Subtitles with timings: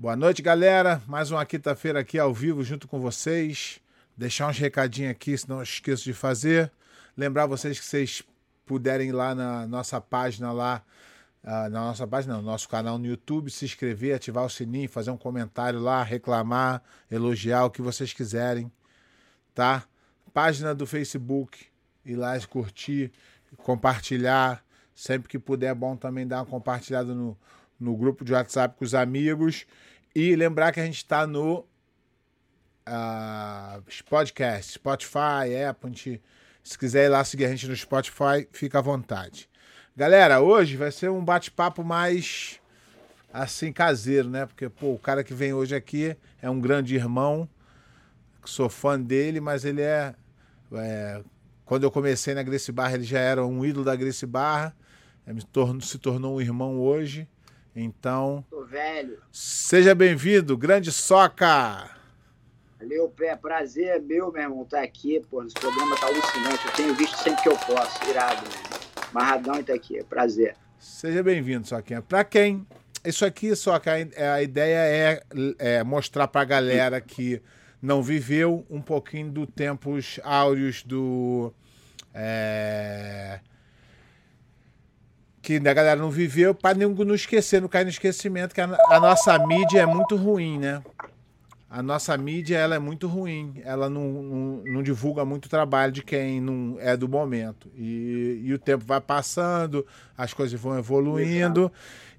[0.00, 1.02] Boa noite, galera.
[1.06, 3.82] Mais uma quinta-feira aqui ao vivo junto com vocês.
[4.16, 6.72] Deixar uns recadinhos aqui, se não esqueço de fazer.
[7.14, 8.22] Lembrar vocês que vocês
[8.64, 10.82] puderem ir lá na nossa página lá,
[11.44, 15.10] uh, na nossa página, no nosso canal no YouTube, se inscrever, ativar o sininho, fazer
[15.10, 18.72] um comentário lá, reclamar, elogiar o que vocês quiserem,
[19.54, 19.84] tá?
[20.32, 21.66] Página do Facebook,
[22.06, 23.12] ir lá curtir,
[23.58, 24.64] compartilhar.
[24.94, 27.36] Sempre que puder, é bom também dar uma compartilhada no,
[27.78, 29.66] no grupo de WhatsApp com os amigos.
[30.14, 31.64] E lembrar que a gente está no
[32.88, 36.20] uh, podcast, Spotify, Apple.
[36.62, 39.48] Se quiser ir lá seguir a gente no Spotify, fica à vontade.
[39.96, 42.60] Galera, hoje vai ser um bate-papo mais
[43.32, 44.46] assim caseiro, né?
[44.46, 47.48] Porque pô, o cara que vem hoje aqui é um grande irmão,
[48.44, 50.14] sou fã dele, mas ele é,
[50.72, 51.22] é
[51.64, 54.74] quando eu comecei na Grace Barra, ele já era um ídolo da Grace Barra,
[55.80, 57.28] se tornou um irmão hoje.
[57.82, 58.44] Então.
[58.50, 59.18] Tô velho.
[59.32, 61.90] Seja bem-vindo, grande Soca!
[62.78, 63.34] Valeu, Pé.
[63.36, 65.22] Prazer é meu, meu irmão, estar tá aqui.
[65.30, 66.66] Pô, esse programa tá alucinante.
[66.66, 68.08] Eu tenho visto sempre que eu posso.
[68.08, 68.78] Irado, né?
[69.12, 70.02] Marradão tá aqui.
[70.04, 70.56] Prazer.
[70.78, 72.02] Seja bem-vindo, Soquinha.
[72.02, 72.66] Pra quem.
[73.02, 75.22] Isso aqui, Soca, a ideia é,
[75.58, 77.40] é mostrar pra galera que
[77.80, 81.52] não viveu um pouquinho do tempos áureos do.
[82.12, 83.40] É,
[85.42, 89.00] que a galera não viveu, para não esquecer, não cair no esquecimento, que a, a,
[89.00, 90.82] nossa mídia é muito ruim, né?
[91.68, 96.02] A nossa mídia ela é muito ruim, ela não, não, não divulga muito trabalho de
[96.02, 97.70] quem não é do momento.
[97.76, 99.86] E, e o tempo vai passando,
[100.18, 101.70] as coisas vão evoluindo.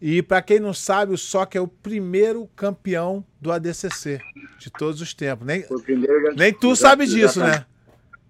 [0.02, 4.22] E para quem não sabe, o SOC é o primeiro campeão do ADCC
[4.58, 5.45] de todos os tempos.
[5.45, 5.66] Nem,
[6.36, 7.66] nem tu sabe disso, né?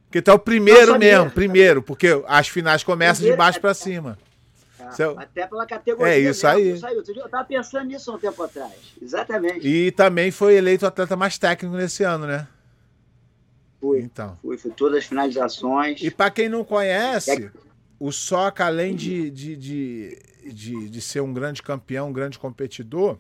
[0.10, 4.18] Que tu é o primeiro mesmo, primeiro, porque as finais começam de baixo para cima.
[4.92, 5.20] Seu...
[5.20, 6.14] Até pela categoria.
[6.14, 6.70] É isso aí.
[6.70, 8.74] Eu estava pensando nisso há um tempo atrás.
[9.02, 9.68] Exatamente.
[9.68, 12.48] E também foi eleito o atleta mais técnico nesse ano, né?
[13.80, 14.00] Fui.
[14.00, 14.38] Então.
[14.42, 16.02] Fui, fui todas as finalizações.
[16.02, 17.52] E para quem não conhece, é...
[18.00, 20.20] o Soca, além de, de, de,
[20.54, 23.18] de, de ser um grande campeão, um grande competidor,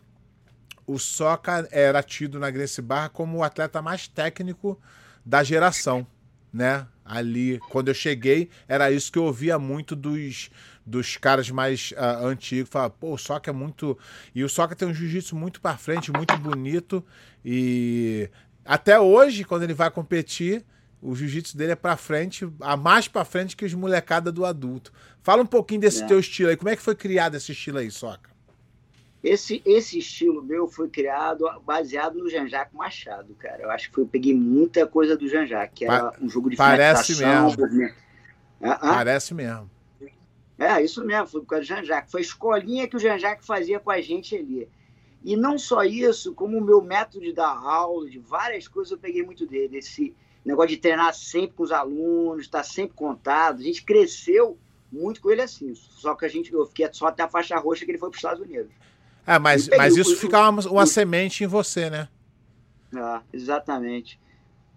[0.86, 4.80] o Soca era tido na Grace Barra como o atleta mais técnico
[5.26, 6.06] da geração,
[6.54, 6.86] né?
[7.04, 10.50] Ali, quando eu cheguei, era isso que eu ouvia muito dos
[10.86, 12.70] dos caras mais uh, antigos.
[12.70, 13.98] Fala, pô, o Soca é muito.
[14.34, 17.04] E o Soca tem um jiu-jitsu muito para frente, muito bonito.
[17.44, 18.30] E
[18.66, 20.66] até hoje, quando ele vai competir,
[21.02, 24.92] o jiu-jitsu dele é para frente, a mais para frente que os molecada do adulto.
[25.22, 26.08] Fala um pouquinho desse é.
[26.08, 26.58] teu estilo aí.
[26.58, 28.30] Como é que foi criado esse estilo aí, Soca?
[29.24, 33.62] Esse, esse estilo meu foi criado baseado no Jean-Jacques Machado, cara.
[33.62, 36.56] Eu acho que foi, eu peguei muita coisa do Jean-Jacques, que era um jogo de
[36.56, 37.94] Parece mesmo.
[38.60, 38.96] Ah, ah?
[38.96, 39.70] Parece mesmo.
[40.62, 42.12] É, isso mesmo, foi por causa do Jean-Jacques.
[42.12, 44.70] Foi a escolinha que o Jean-Jacques fazia com a gente ali.
[45.24, 48.98] E não só isso, como o meu método de dar aula, de várias coisas, eu
[49.00, 49.80] peguei muito dele.
[49.80, 53.60] Esse negócio de treinar sempre com os alunos, estar sempre contado.
[53.60, 54.56] A gente cresceu
[54.92, 55.74] muito com ele assim.
[55.74, 58.18] Só que a gente, eu fiquei só até a faixa roxa que ele foi para
[58.18, 58.72] os Estados Unidos.
[59.26, 62.08] É, mas, mas isso fica uma, uma semente em você, né?
[62.96, 64.20] Ah, exatamente.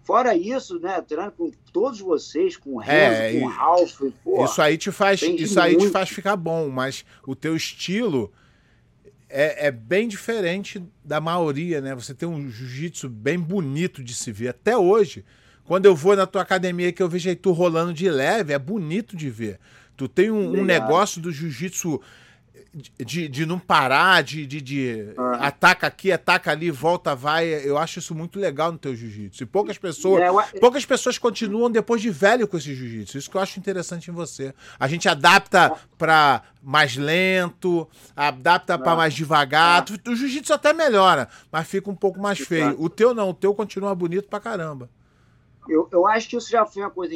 [0.05, 4.45] Fora isso, né, treinando com todos vocês, com o Renzo, é, com o Ralph, pô,
[4.45, 8.31] Isso aí te faz, isso aí te faz ficar bom, mas o teu estilo
[9.27, 11.95] é, é, bem diferente da maioria, né?
[11.95, 15.25] Você tem um jiu-jitsu bem bonito de se ver até hoje.
[15.63, 18.59] Quando eu vou na tua academia que eu vejo aí tu rolando de leve, é
[18.59, 19.59] bonito de ver.
[19.97, 21.99] Tu tem um, um negócio do jiu-jitsu
[22.75, 25.33] de, de não parar, de, de, de uhum.
[25.39, 27.47] ataca aqui, ataca ali, volta, vai.
[27.47, 29.43] Eu acho isso muito legal no teu jiu-jitsu.
[29.43, 30.59] E poucas pessoas, é, eu...
[30.59, 33.17] poucas pessoas continuam depois de velho com esse jiu-jitsu.
[33.17, 34.53] Isso que eu acho interessante em você.
[34.77, 39.85] A gente adapta para mais lento, adapta para mais devagar.
[40.05, 40.09] É.
[40.09, 42.75] O jiu-jitsu até melhora, mas fica um pouco mais feio.
[42.77, 44.89] O teu não, o teu continua bonito pra caramba.
[45.67, 47.15] Eu, eu acho que isso já foi uma coisa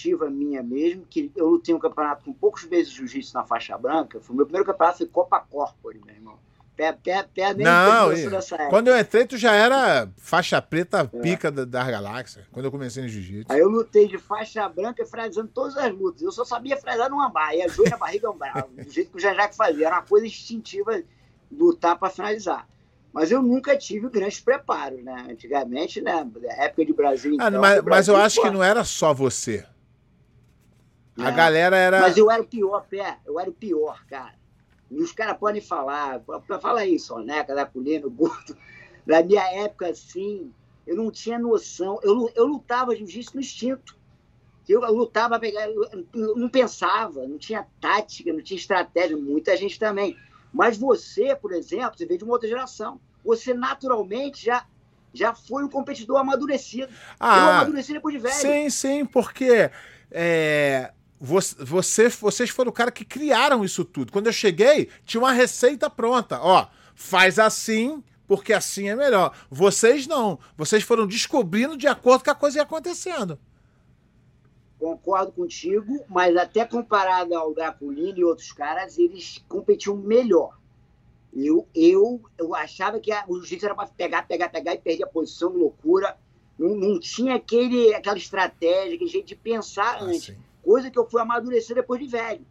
[0.00, 3.76] instintiva minha mesmo, que eu lutei um campeonato com poucos meses de jiu-jitsu na faixa
[3.76, 4.20] branca.
[4.20, 6.38] Foi o meu primeiro campeonato foi Copa Corpore, meu irmão.
[6.74, 8.08] Pé, pé, pé, nem Não,
[8.70, 11.18] quando eu entrei, tu já era faixa preta é.
[11.20, 13.52] pica da, da galáxia, quando eu comecei no jiu-jitsu.
[13.52, 16.22] Aí eu lutei de faixa branca finalizando todas as lutas.
[16.22, 19.18] Eu só sabia finalizar no ambar, e a joelho na barriga umbrava, do jeito que
[19.18, 19.88] o Jajac fazia.
[19.88, 21.02] Era uma coisa instintiva
[21.52, 22.66] lutar para finalizar.
[23.12, 25.26] Mas eu nunca tive grandes preparos, né?
[25.28, 26.26] Antigamente, né?
[26.58, 27.36] Época de Brasil.
[27.40, 29.66] Ah, então, mas, Brasil, mas, eu acho pô, que não era só você.
[31.20, 31.26] É.
[31.26, 32.00] A galera era.
[32.00, 33.18] Mas eu era o pior, pé.
[33.24, 34.34] Eu era o pior, cara.
[34.90, 36.20] E os caras podem falar,
[36.60, 38.56] fala aí, Soneca, da Colina, Gordo.
[39.06, 40.52] Na minha época, assim,
[40.86, 42.00] eu não tinha noção.
[42.02, 43.96] Eu, eu lutava jiu-jitsu no instinto.
[44.68, 45.40] Eu lutava,
[46.12, 49.16] eu não pensava, não tinha tática, não tinha estratégia.
[49.16, 50.16] Muita gente também.
[50.52, 53.00] Mas você, por exemplo, você veio de uma outra geração.
[53.24, 54.64] Você naturalmente já,
[55.12, 56.92] já foi um competidor amadurecido.
[57.18, 58.34] Ah, eu amadureci depois de velho.
[58.34, 59.70] Sim, sim, porque
[60.10, 64.10] é, você, vocês foram o cara que criaram isso tudo.
[64.10, 66.40] Quando eu cheguei, tinha uma receita pronta.
[66.40, 69.36] Ó, faz assim, porque assim é melhor.
[69.50, 70.38] Vocês não.
[70.56, 73.38] Vocês foram descobrindo de acordo com a coisa ia acontecendo.
[74.78, 80.58] Concordo contigo, mas até comparado ao Draculino e outros caras, eles competiam melhor.
[81.36, 85.04] Eu, eu, eu achava que a, o jiu-jitsu era para pegar, pegar, pegar e perder
[85.04, 86.16] a posição, loucura.
[86.58, 90.24] Não, não tinha aquele, aquela estratégia, aquele jeito de pensar ah, antes.
[90.24, 90.49] Sim.
[90.70, 92.46] Coisa que eu fui amadurecer depois de velho.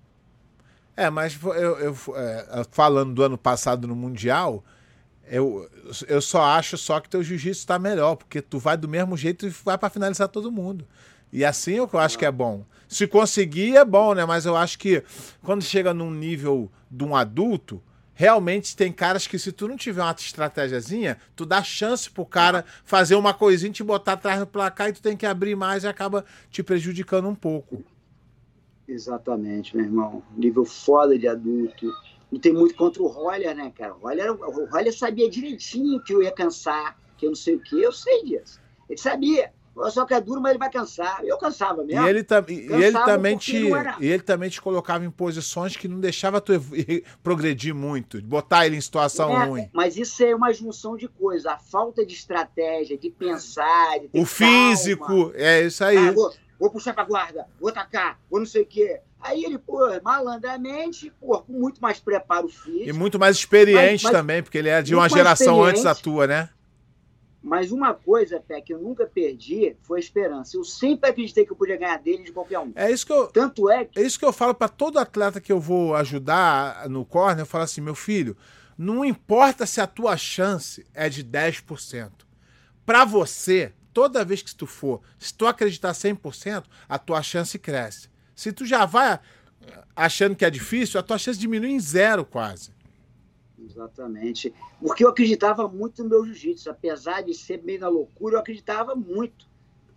[0.98, 4.62] É, mas eu, eu é, falando do ano passado no Mundial,
[5.26, 5.70] eu,
[6.06, 9.48] eu só acho só que teu jiu-jitsu está melhor, porque tu vai do mesmo jeito
[9.48, 10.86] e vai para finalizar todo mundo.
[11.32, 12.66] E assim eu acho que é bom.
[12.90, 14.26] Se conseguir, é bom, né?
[14.26, 15.02] Mas eu acho que
[15.42, 17.82] quando chega num nível de um adulto,
[18.14, 22.66] realmente tem caras que se tu não tiver uma estratégiazinha, tu dá chance pro cara
[22.84, 25.88] fazer uma coisinha, te botar atrás do placar e tu tem que abrir mais e
[25.88, 27.82] acaba te prejudicando um pouco.
[28.90, 30.24] Exatamente, meu irmão.
[30.36, 31.94] Nível foda de adulto.
[32.32, 33.94] Não tem muito contra o Roller, né, cara?
[33.94, 37.60] O Roller, o Roller sabia direitinho que eu ia cansar, que eu não sei o
[37.60, 38.60] que, eu sei disso.
[38.90, 39.52] Ele sabia.
[39.92, 41.24] Só que é duro, mas ele vai cansar.
[41.24, 42.06] Eu cansava mesmo.
[42.06, 43.96] E ele, e ele também te, era...
[44.00, 46.52] e ele também te colocava em posições que não deixava tu
[47.24, 49.70] progredir muito, botar ele em situação é, ruim.
[49.72, 51.46] Mas isso é uma junção de coisas.
[51.46, 55.32] A falta de estratégia, de pensar, de O físico, calma.
[55.36, 55.98] é isso aí.
[55.98, 56.14] Ah,
[56.60, 59.00] vou, puxar pra guarda, vou atacar, vou não sei o quê.
[59.20, 62.90] Aí ele, pô, malandramente, pô, com muito mais preparo físico.
[62.90, 65.96] E muito mais experiente mas, mas, também, porque ele é de uma geração antes da
[65.96, 66.50] tua, né?
[67.42, 70.58] Mas uma coisa, Pé, que eu nunca perdi foi a esperança.
[70.58, 72.72] Eu sempre acreditei que eu podia ganhar dele de qualquer um.
[72.76, 74.00] É isso que eu, Tanto é que...
[74.00, 77.46] É isso que eu falo para todo atleta que eu vou ajudar no corner, eu
[77.46, 78.36] falo assim, meu filho,
[78.78, 82.12] não importa se a tua chance é de 10%.
[82.86, 88.10] Para você, toda vez que tu for, se tu acreditar 100%, a tua chance cresce.
[88.36, 89.20] Se tu já vai
[89.96, 92.72] achando que é difícil, a tua chance diminui em zero quase.
[93.58, 94.54] Exatamente.
[94.82, 96.70] Porque eu acreditava muito no meu jiu-jitsu.
[96.70, 99.48] Apesar de ser meio na loucura, eu acreditava muito.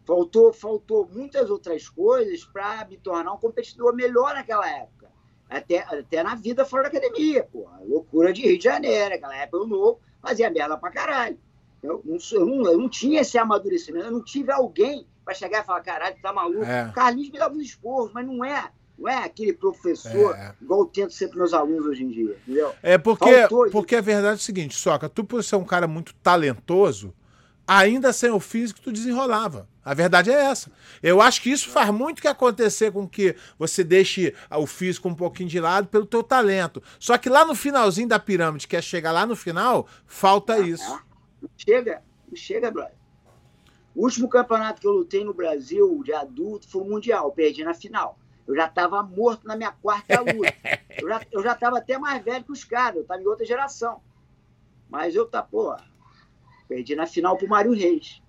[0.05, 5.11] Faltou, faltou muitas outras coisas para me tornar um competidor melhor naquela época.
[5.49, 7.69] Até, até na vida fora da academia, pô.
[7.87, 11.39] Loucura de Rio de Janeiro, naquela época eu novo, fazia merda pra caralho.
[11.83, 15.63] Eu não, eu não, eu não tinha esse amadurecimento, eu não tive alguém para chegar
[15.63, 16.65] e falar, caralho, tá maluco.
[16.65, 16.91] É.
[16.95, 20.55] Carlinhos me dava uns esporros, mas não é não é aquele professor é.
[20.61, 22.73] igual eu tento ser para meus alunos hoje em dia, entendeu?
[22.83, 26.15] É porque, porque a verdade é o seguinte, Soca, tu por ser um cara muito
[26.23, 27.13] talentoso,
[27.67, 29.69] ainda sem o físico tu desenrolava.
[29.85, 30.71] A verdade é essa.
[31.03, 35.15] Eu acho que isso faz muito que acontecer com que você deixe o físico um
[35.15, 36.81] pouquinho de lado pelo teu talento.
[37.01, 41.01] Só que lá no finalzinho da pirâmide, que é chegar lá no final, falta isso.
[41.43, 42.95] Não chega, não chega, brother.
[43.95, 47.75] O último campeonato que eu lutei no Brasil de adulto foi o Mundial, perdi na
[47.75, 48.19] final.
[48.47, 50.55] Eu já estava morto na minha quarta luta.
[50.99, 53.45] Eu já, eu já estava até mais velho que os caras, eu estava em outra
[53.45, 54.01] geração.
[54.89, 55.77] Mas eu tá, pô,
[56.69, 58.23] perdi na final pro Mário Reis.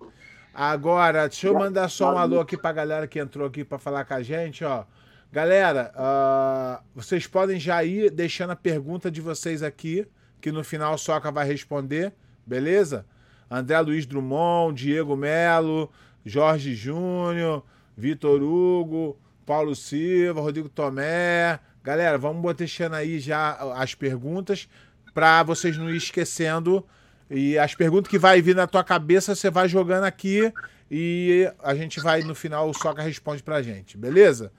[0.52, 4.04] Agora, deixa eu mandar só um alô aqui pra galera que entrou aqui para falar
[4.04, 4.84] com a gente, ó.
[5.32, 10.06] Galera, uh, vocês podem já ir deixando a pergunta de vocês aqui,
[10.40, 12.14] que no final o Soca vai responder,
[12.46, 13.06] beleza?
[13.50, 15.90] André Luiz Drummond, Diego Melo,
[16.24, 17.62] Jorge Júnior,
[17.96, 21.60] Vitor Hugo, Paulo Silva, Rodrigo Tomé.
[21.82, 24.68] Galera, vamos deixando aí já as perguntas
[25.12, 26.84] para vocês não ir esquecendo.
[27.30, 30.52] E as perguntas que vai vir na tua cabeça, você vai jogando aqui
[30.90, 34.52] e a gente vai no final o Soca responde pra gente, beleza?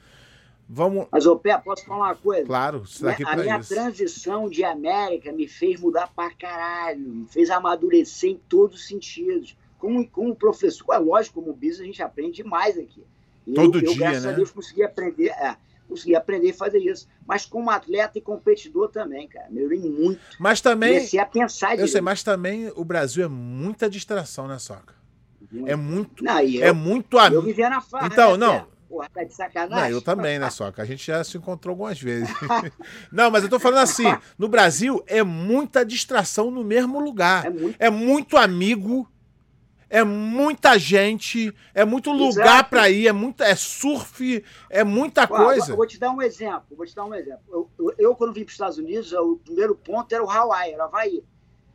[0.67, 1.07] Vamos.
[1.11, 2.45] Mas, ô Pé, posso falar uma coisa?
[2.45, 3.73] Claro, isso daqui A minha isso.
[3.73, 9.55] transição de América me fez mudar pra caralho, me fez amadurecer em todos os sentidos.
[9.77, 13.03] Como, como professor, é lógico, como business, a gente aprende demais aqui.
[13.53, 14.31] Todo eu, dia, eu, graças né?
[14.31, 15.55] a Deus, consegui aprender, é,
[15.87, 17.07] consegui aprender a fazer isso.
[17.27, 19.45] Mas como atleta e competidor também, cara.
[19.51, 20.19] Melhorei muito.
[20.39, 20.93] Mas também.
[20.93, 24.95] Comecei a pensar Eu sei, mas também o Brasil é muita distração, né, Soca?
[25.51, 25.69] Muito.
[25.69, 26.23] É muito.
[26.23, 27.35] Não, eu, é muito amigo.
[27.35, 28.07] Eu vivia na farra.
[28.07, 28.74] Então, né, não.
[28.87, 29.89] Porra, tá de sacanagem.
[29.89, 30.81] Não, eu também, né, Soca?
[30.81, 32.29] A gente já se encontrou algumas vezes.
[33.11, 34.05] não, mas eu tô falando assim:
[34.37, 37.45] no Brasil é muita distração no mesmo lugar.
[37.45, 39.09] É muito, é muito amigo
[39.89, 45.71] é muita gente, é muito lugar para ir, é muita, é surf, é muita coisa.
[45.71, 47.43] Eu vou te dar um exemplo, vou te dar um exemplo.
[47.49, 50.73] Eu, eu, eu quando vim para os Estados Unidos, o primeiro ponto era o Hawaii,
[50.73, 51.23] era o Havaí.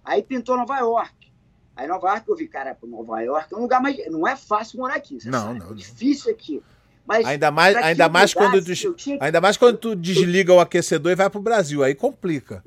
[0.04, 1.32] Aí pintou Nova York.
[1.76, 3.96] Aí Nova York eu vi, cara, Nova York é um lugar mais.
[4.10, 5.18] Não é fácil morar aqui.
[5.24, 5.58] não, sabe?
[5.60, 5.70] não.
[5.70, 6.62] É difícil aqui.
[7.10, 11.16] Mas ainda mais, ainda mais quando tu, ainda mais quando tu desliga o aquecedor e
[11.16, 12.62] vai pro Brasil, aí complica.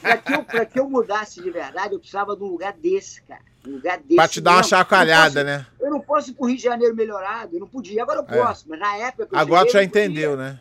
[0.00, 3.20] pra, que eu, pra que eu mudasse de verdade, eu precisava de um lugar desse,
[3.22, 3.42] cara.
[3.66, 4.14] Um lugar desse.
[4.14, 5.66] Pra te dar uma chacoalhada, eu né?
[5.80, 8.04] Eu não posso ir pro Rio de Janeiro melhorado, eu não podia.
[8.04, 8.40] Agora eu é.
[8.40, 8.68] posso, é.
[8.68, 9.28] mas na época.
[9.32, 10.60] Agora tu já entendeu, né?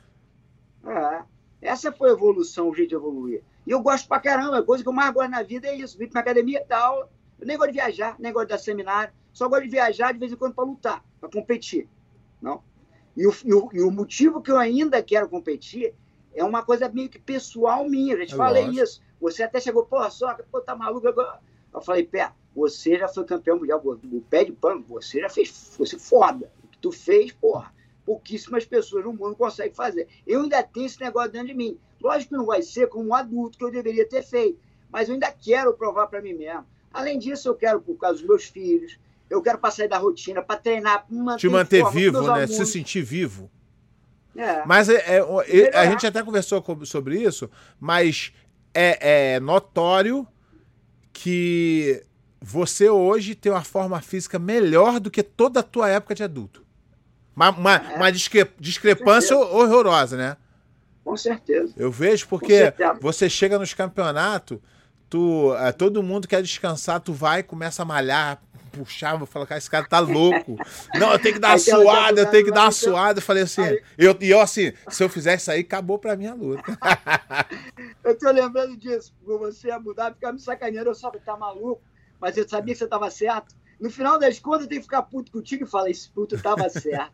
[0.84, 1.22] É.
[1.62, 3.44] Essa foi a evolução, o jeito de evoluir.
[3.68, 5.96] E eu gosto pra caramba, a coisa que eu mais gosto na vida é isso.
[5.96, 7.08] Vir pra academia e tal.
[7.40, 9.14] Eu nem gosto de viajar, nem gosto de dar seminário.
[9.32, 11.88] Só gosto de viajar de vez em quando para lutar, para competir.
[12.42, 12.64] Não?
[13.16, 15.94] E o, e, o, e o motivo que eu ainda quero competir
[16.34, 18.14] é uma coisa meio que pessoal minha.
[18.14, 18.84] Eu já te é falei lógico.
[18.84, 19.02] isso.
[19.20, 21.40] Você até chegou, pô, só, pô, tá maluco agora.
[21.74, 25.76] Eu falei, pé, você já foi campeão mundial, o pé de pano, você já fez,
[25.78, 26.52] você foda.
[26.64, 27.74] O que tu fez, porra,
[28.06, 30.08] pouquíssimas pessoas no mundo conseguem fazer.
[30.26, 31.78] Eu ainda tenho esse negócio dentro de mim.
[32.02, 35.14] Lógico que não vai ser como um adulto que eu deveria ter feito, mas eu
[35.14, 36.66] ainda quero provar para mim mesmo.
[36.94, 39.00] Além disso, eu quero, por causa dos meus filhos,
[39.32, 42.28] eu quero para sair da rotina, para treinar, pra manter Te manter forma, vivo, né?
[42.28, 42.56] Alunos.
[42.56, 43.50] Se sentir vivo.
[44.36, 44.66] É.
[44.66, 48.34] Mas é, é, a gente até conversou sobre isso, mas
[48.74, 50.28] é, é notório
[51.14, 52.04] que
[52.42, 56.66] você hoje tem uma forma física melhor do que toda a tua época de adulto.
[57.34, 57.96] Uma, uma, é.
[57.96, 60.38] uma discre discrepância horrorosa, né?
[61.06, 61.74] Com certeza.
[61.78, 64.60] Eu vejo porque você chega nos campeonatos,
[65.10, 69.58] tu, é, todo mundo quer descansar, tu vai, começa a malhar, puxar, vou falar, cara,
[69.58, 70.56] esse cara tá louco.
[70.96, 73.20] Não, eu tenho que dar uma suada, eu tenho que dar uma suada.
[73.20, 73.62] Eu falei assim,
[73.98, 76.64] eu, e eu assim, se eu fizer isso aí, acabou pra minha luta.
[78.04, 81.82] eu tô lembrando disso, você ia mudar, ficar me sacaneando, eu só tá maluco,
[82.20, 83.56] mas eu sabia que você tava certo.
[83.80, 86.70] No final das contas, eu tenho que ficar puto contigo e falar, esse puto tava
[86.70, 87.12] certo.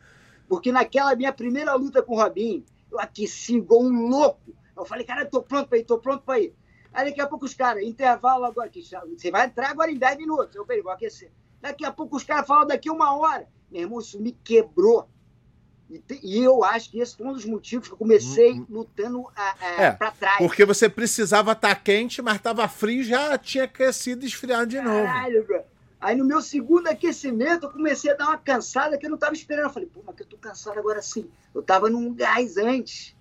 [0.48, 4.54] Porque naquela minha primeira luta com o Robinho, eu aqueci igual um louco.
[4.76, 6.54] Eu falei, cara, eu tô pronto pra ir, tô pronto pra ir.
[6.94, 10.18] Aí daqui a pouco os caras, intervalo agora, aqui, você vai entrar agora em 10
[10.18, 10.56] minutos.
[10.56, 11.32] Eu falei, vou aquecer.
[11.62, 13.48] Daqui a pouco os caras falam daqui uma hora.
[13.72, 15.10] Meu irmão, isso me quebrou.
[15.90, 18.66] E, e eu acho que esse foi um dos motivos que eu comecei hum, hum.
[18.70, 19.26] lutando
[19.78, 20.38] é, para trás.
[20.38, 24.82] Porque você precisava estar tá quente, mas estava frio já tinha aquecido e esfriado de
[24.82, 25.06] novo.
[25.06, 25.62] Caralho, bro.
[26.00, 29.34] Aí no meu segundo aquecimento, eu comecei a dar uma cansada que eu não estava
[29.34, 29.66] esperando.
[29.66, 31.30] Eu falei, pô, mas que eu tô cansado agora sim.
[31.54, 33.16] Eu estava num gás antes.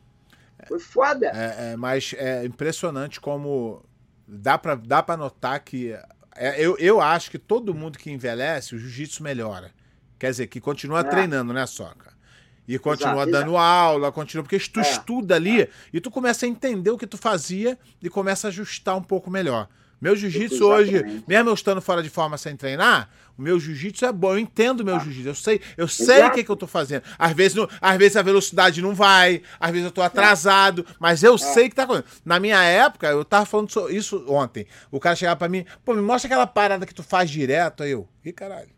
[0.68, 1.30] Foi foda.
[1.34, 3.82] É, é, mas é impressionante como
[4.26, 5.98] dá para dá pra notar que.
[6.36, 9.72] É, eu, eu acho que todo mundo que envelhece, o jiu-jitsu melhora.
[10.18, 11.04] Quer dizer, que continua é.
[11.04, 12.14] treinando, né, Soca?
[12.68, 13.56] E continua exato, dando exato.
[13.56, 14.42] aula, continua.
[14.42, 14.82] Porque tu é.
[14.82, 18.96] estuda ali e tu começa a entender o que tu fazia e começa a ajustar
[18.96, 19.68] um pouco melhor.
[20.00, 24.12] Meu jiu-jitsu hoje, mesmo eu estando fora de forma sem treinar, o meu jiu-jitsu é
[24.12, 24.32] bom.
[24.32, 24.98] Eu entendo o meu ah.
[24.98, 25.28] jiu-jitsu.
[25.28, 27.02] Eu sei, eu sei o que, que eu tô fazendo.
[27.18, 31.22] Às vezes, não, às vezes a velocidade não vai, às vezes eu tô atrasado, mas
[31.22, 31.38] eu é.
[31.38, 32.22] sei que tá acontecendo.
[32.24, 34.66] Na minha época, eu tava falando isso ontem.
[34.90, 37.82] O cara chegava pra mim, pô, me mostra aquela parada que tu faz direto.
[37.82, 38.70] Aí eu, ih, caralho,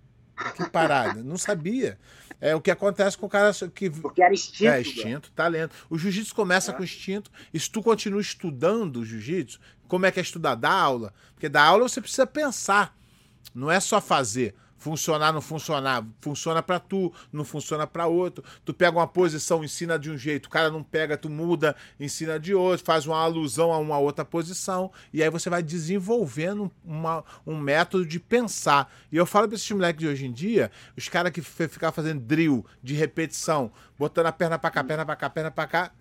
[0.57, 1.23] que parada?
[1.23, 1.99] não sabia.
[2.41, 3.91] É o que acontece com o cara que.
[3.91, 4.71] Porque era instinto.
[4.71, 5.75] É, instinto, talento.
[5.91, 6.75] O jiu-jitsu começa é.
[6.75, 7.31] com instinto.
[7.53, 9.59] E se tu continua estudando o jiu-jitsu,
[9.89, 10.55] como é que é estudar?
[10.55, 11.13] Dar aula.
[11.35, 12.97] Porque da aula você precisa pensar.
[13.55, 16.07] Não é só fazer funcionar, não funcionar.
[16.21, 18.43] Funciona para tu, não funciona para outro.
[18.65, 22.39] Tu pega uma posição, ensina de um jeito, o cara não pega, tu muda, ensina
[22.39, 27.25] de outro, faz uma alusão a uma outra posição, e aí você vai desenvolvendo uma,
[27.47, 28.91] um método de pensar.
[29.13, 32.21] E eu falo para esses moleques de hoje em dia, os caras que ficam fazendo
[32.21, 35.93] drill de repetição, botando a perna para cá, perna para cá, perna para cá,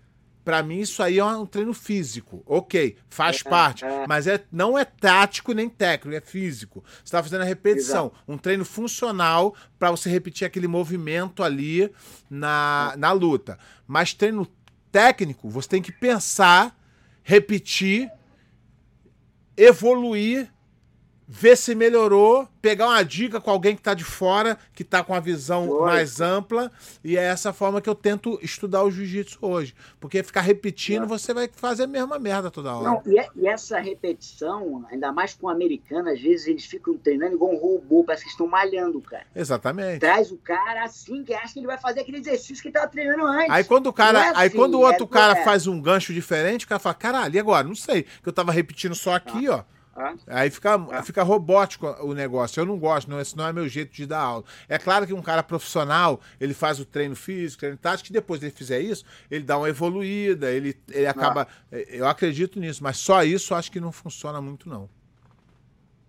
[0.48, 2.42] para mim isso aí é um treino físico.
[2.46, 3.84] Ok, faz é, parte.
[3.84, 4.06] É.
[4.08, 6.82] Mas é, não é tático nem técnico, é físico.
[6.86, 8.06] Você está fazendo a repetição.
[8.06, 8.24] Exato.
[8.26, 11.92] Um treino funcional para você repetir aquele movimento ali
[12.30, 13.58] na, na luta.
[13.86, 14.48] Mas treino
[14.90, 16.74] técnico, você tem que pensar,
[17.22, 18.10] repetir,
[19.54, 20.50] evoluir
[21.30, 25.14] ver se melhorou, pegar uma dica com alguém que está de fora, que está com
[25.14, 26.72] a visão mais ampla,
[27.04, 29.74] e é essa forma que eu tento estudar o jiu-jitsu hoje.
[30.00, 32.88] Porque ficar repetindo, você vai fazer a mesma merda toda hora.
[32.88, 36.96] Não, e, é, e, essa repetição, ainda mais com o americano, às vezes eles ficam
[36.96, 39.26] treinando igual um robô, parece que estão malhando, cara.
[39.36, 40.00] Exatamente.
[40.00, 43.26] Traz o cara assim, que acha que ele vai fazer aquele exercício que estava treinando
[43.26, 43.50] antes.
[43.50, 45.44] Aí quando o cara, é assim, aí quando o outro é, cara é.
[45.44, 47.68] faz um gancho diferente, o cara fala, caralho, e agora?
[47.68, 49.56] Não sei, que eu tava repetindo só aqui, ah.
[49.56, 49.77] ó.
[50.26, 52.60] Aí fica, fica robótico o negócio.
[52.60, 54.44] Eu não gosto, não, esse não é meu jeito de dar aula.
[54.68, 58.42] É claro que um cara profissional, ele faz o treino físico, treino tático, e depois
[58.42, 61.48] ele fizer isso, ele dá uma evoluída, ele, ele acaba.
[61.70, 64.88] Eu acredito nisso, mas só isso acho que não funciona muito, não.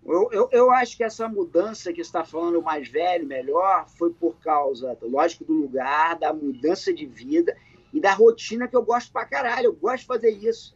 [0.05, 4.35] Eu, eu, eu, acho que essa mudança que está falando mais velho, melhor, foi por
[4.39, 7.55] causa, lógico, do lugar, da mudança de vida
[7.93, 9.67] e da rotina que eu gosto pra caralho.
[9.67, 10.75] Eu gosto de fazer isso.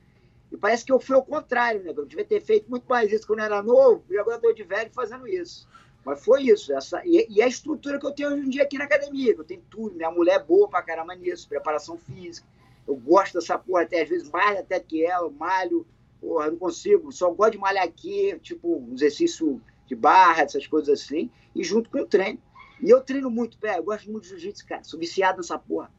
[0.53, 1.91] E parece que eu fui ao contrário, né?
[1.97, 4.63] Eu devia ter feito muito mais isso quando eu era novo, e agora estou de
[4.63, 5.67] velho fazendo isso.
[6.05, 6.71] Mas foi isso.
[6.71, 9.45] Essa, e, a estrutura que eu tenho hoje em dia aqui na academia, que eu
[9.45, 9.95] tenho tudo.
[9.95, 12.47] Minha mulher é boa pra caramba nisso, preparação física.
[12.87, 15.87] Eu gosto dessa porra até às vezes mais até que ela, malho.
[16.21, 20.67] porra, eu não consigo, só gosto de malhar aqui, tipo, um exercício de barra, essas
[20.67, 22.39] coisas assim, e junto com o treino.
[22.79, 25.89] E eu treino muito, pé, eu gosto muito de jiu-jitsu, cara, sou viciado nessa porra.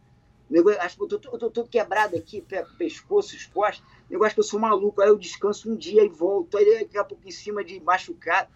[0.51, 3.83] Eu acho que eu tô, eu tô todo quebrado aqui, pé, pescoço, exposto.
[4.11, 6.99] Eu acho que eu sou maluco, aí eu descanso um dia e volto, aí daqui
[6.99, 8.49] a pouco em cima de machucado.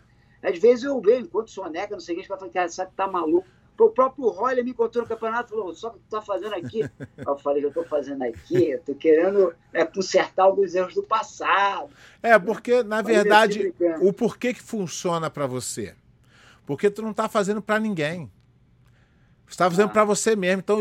[0.42, 2.96] Às vezes eu vejo, enquanto soneca, não sei o que, eu falo, cara, sabe que
[2.96, 3.46] tá maluco?
[3.78, 6.80] O próprio Roller me encontrou no campeonato falou: só que tu tá fazendo aqui.
[7.16, 11.88] eu falei: eu tô fazendo aqui, eu tô querendo é, consertar alguns erros do passado.
[12.20, 15.94] É, porque, na verdade, o porquê que funciona para você?
[16.66, 18.30] Porque tu não tá fazendo para ninguém.
[19.46, 19.92] Você tá fazendo ah.
[19.92, 20.60] para você mesmo.
[20.60, 20.80] Então,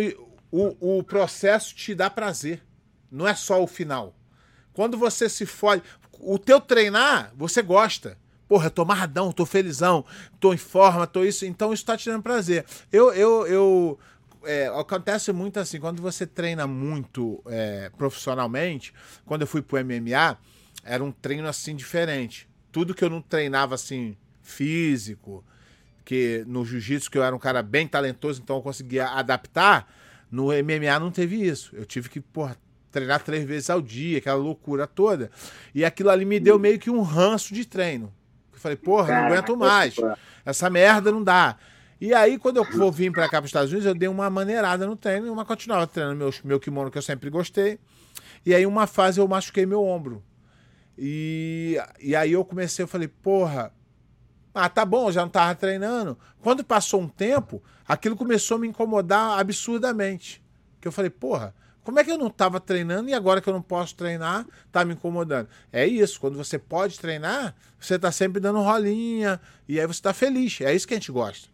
[0.51, 2.63] o, o processo te dá prazer.
[3.11, 4.16] Não é só o final.
[4.77, 5.81] Quando você se fode.
[6.19, 8.15] O teu treinar, você gosta.
[8.47, 10.05] Porra, eu tô marradão, tô felizão,
[10.39, 11.47] tô em forma, tô isso.
[11.47, 12.63] Então isso tá te dando prazer.
[12.91, 13.99] Eu, eu, eu
[14.43, 18.93] é, acontece muito assim, quando você treina muito é, profissionalmente,
[19.25, 20.37] quando eu fui pro MMA,
[20.83, 22.47] era um treino assim diferente.
[22.71, 25.43] Tudo que eu não treinava assim, físico,
[26.05, 29.91] que no jiu-jitsu, que eu era um cara bem talentoso, então eu conseguia adaptar,
[30.29, 31.75] no MMA não teve isso.
[31.75, 32.55] Eu tive que, porra,
[32.91, 35.29] treinar três vezes ao dia, aquela loucura toda.
[35.73, 38.13] E aquilo ali me deu meio que um ranço de treino.
[38.53, 39.95] Eu falei, porra, não aguento mais.
[40.45, 41.57] Essa merda não dá.
[41.99, 44.29] E aí, quando eu vou vir para cá para os Estados Unidos, eu dei uma
[44.29, 47.79] maneirada no treino, uma continuava treinando meu, meu kimono que eu sempre gostei.
[48.45, 50.23] E aí, uma fase eu machuquei meu ombro.
[50.97, 53.71] E, e aí eu comecei, eu falei, porra,
[54.53, 56.17] ah, tá bom, eu já não tava treinando.
[56.41, 60.43] Quando passou um tempo, aquilo começou a me incomodar absurdamente.
[60.81, 61.53] Que eu falei, porra,
[61.87, 64.83] como é que eu não estava treinando e agora que eu não posso treinar, tá
[64.83, 65.47] me incomodando?
[65.71, 69.39] É isso, quando você pode treinar, você tá sempre dando rolinha
[69.69, 70.59] e aí você tá feliz.
[70.59, 71.47] É isso que a gente gosta.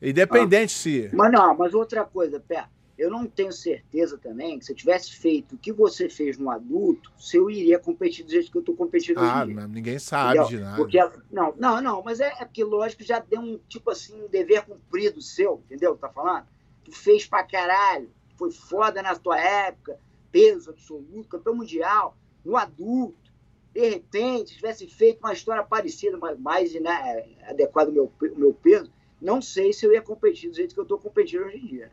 [0.00, 0.78] Independente ah.
[0.78, 1.10] se.
[1.12, 2.64] Mas não, mas outra coisa, Pé,
[2.96, 6.48] eu não tenho certeza também que se eu tivesse feito o que você fez no
[6.48, 9.54] adulto, se eu iria competir do jeito que eu estou competindo ah, hoje.
[9.58, 10.48] Ah, ninguém sabe Entendeu?
[10.48, 10.76] de nada.
[10.78, 10.98] Porque,
[11.30, 14.62] não, não, não, mas é, é porque, lógico, já deu um tipo assim, um dever
[14.62, 15.94] cumprido seu, entendeu?
[15.94, 16.46] Tá falando?
[16.82, 19.98] Tu fez pra caralho foi foda na tua época,
[20.30, 23.32] peso absoluto, campeão mundial, no adulto,
[23.72, 28.90] de repente, tivesse feito uma história parecida, mais, mais né, adequada ao meu, meu peso,
[29.20, 31.90] não sei se eu ia competir do jeito que eu estou competindo hoje em dia.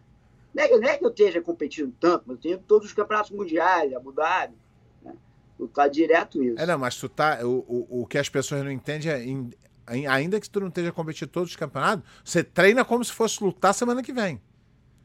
[0.54, 3.32] Não é, não é, que eu esteja competindo tanto, mas eu tenho todos os campeonatos
[3.32, 4.54] mundiais, Abu Dhabi,
[5.02, 5.16] né?
[5.58, 6.60] lutar direto isso.
[6.60, 7.40] É, não, mas tu tá.
[7.44, 10.08] O, o, o que as pessoas não entendem é.
[10.08, 13.74] ainda que tu não esteja competindo todos os campeonatos, você treina como se fosse lutar
[13.74, 14.42] semana que vem.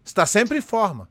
[0.02, 1.08] Você está sempre em forma.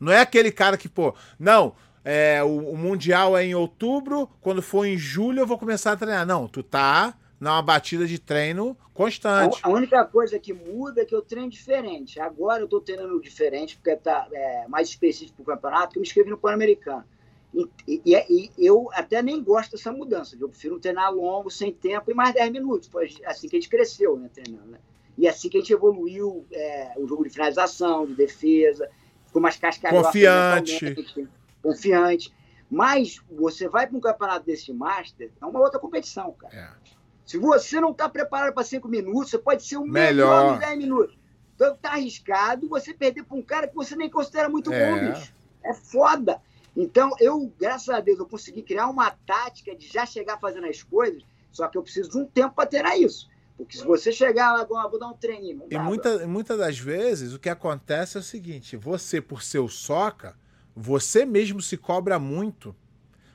[0.00, 4.62] Não é aquele cara que, pô, não, é, o, o, Mundial é em outubro, quando
[4.62, 6.26] for em julho eu vou começar a treinar.
[6.26, 9.60] Não, tu tá numa batida de treino constante.
[9.62, 12.18] A, a única coisa que muda é que eu treino diferente.
[12.18, 16.06] Agora eu tô treinando diferente, porque tá é, mais específico pro campeonato, que eu me
[16.06, 17.04] inscrevi no Pan-Americano.
[17.52, 20.36] E, e, e, eu até nem gosto dessa mudança.
[20.40, 22.88] Eu prefiro treinar longo, sem tempo e mais 10 minutos.
[22.88, 24.68] Foi assim que a gente cresceu, né, treinando.
[24.68, 24.78] Né?
[25.18, 28.88] E assim que a gente evoluiu é, o jogo de finalização, de defesa
[29.30, 30.02] ficou mais cascarão.
[30.02, 31.28] Confiante.
[31.62, 32.34] Confiante.
[32.70, 36.54] Mas você vai para um campeonato desse Master, é uma outra competição, cara.
[36.54, 36.90] É.
[37.24, 40.58] Se você não está preparado para cinco minutos, você pode ser o melhor, melhor em
[40.58, 41.18] 10 minutos.
[41.54, 44.90] Então tá arriscado você perder para um cara que você nem considera muito é.
[44.90, 45.32] bom, bicho.
[45.64, 46.40] É foda.
[46.76, 50.82] Então, eu, graças a Deus, eu consegui criar uma tática de já chegar fazendo as
[50.82, 53.28] coisas, só que eu preciso de um tempo para ter isso.
[53.60, 55.64] Porque se você chegar lá, vou dar um treininho.
[55.70, 59.68] E muita, muitas das vezes o que acontece é o seguinte: você, por ser o
[59.68, 60.34] soca,
[60.74, 62.74] você mesmo se cobra muito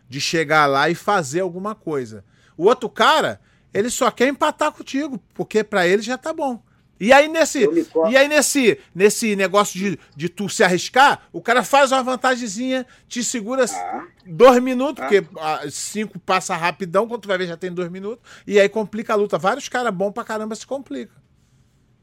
[0.10, 2.26] de chegar lá e fazer alguma coisa.
[2.58, 3.40] O outro cara,
[3.72, 6.62] ele só quer empatar contigo, porque para ele já tá bom.
[7.00, 7.68] E aí nesse,
[8.10, 12.86] e aí nesse, nesse negócio de, de tu se arriscar, o cara faz uma vantagemzinha,
[13.08, 14.08] te segura ah.
[14.26, 15.08] dois minutos, ah.
[15.08, 18.70] porque ah, cinco passa rapidão, quando tu vai ver já tem dois minutos, e aí
[18.70, 19.38] complica a luta.
[19.38, 21.14] Vários caras bons pra caramba se complica.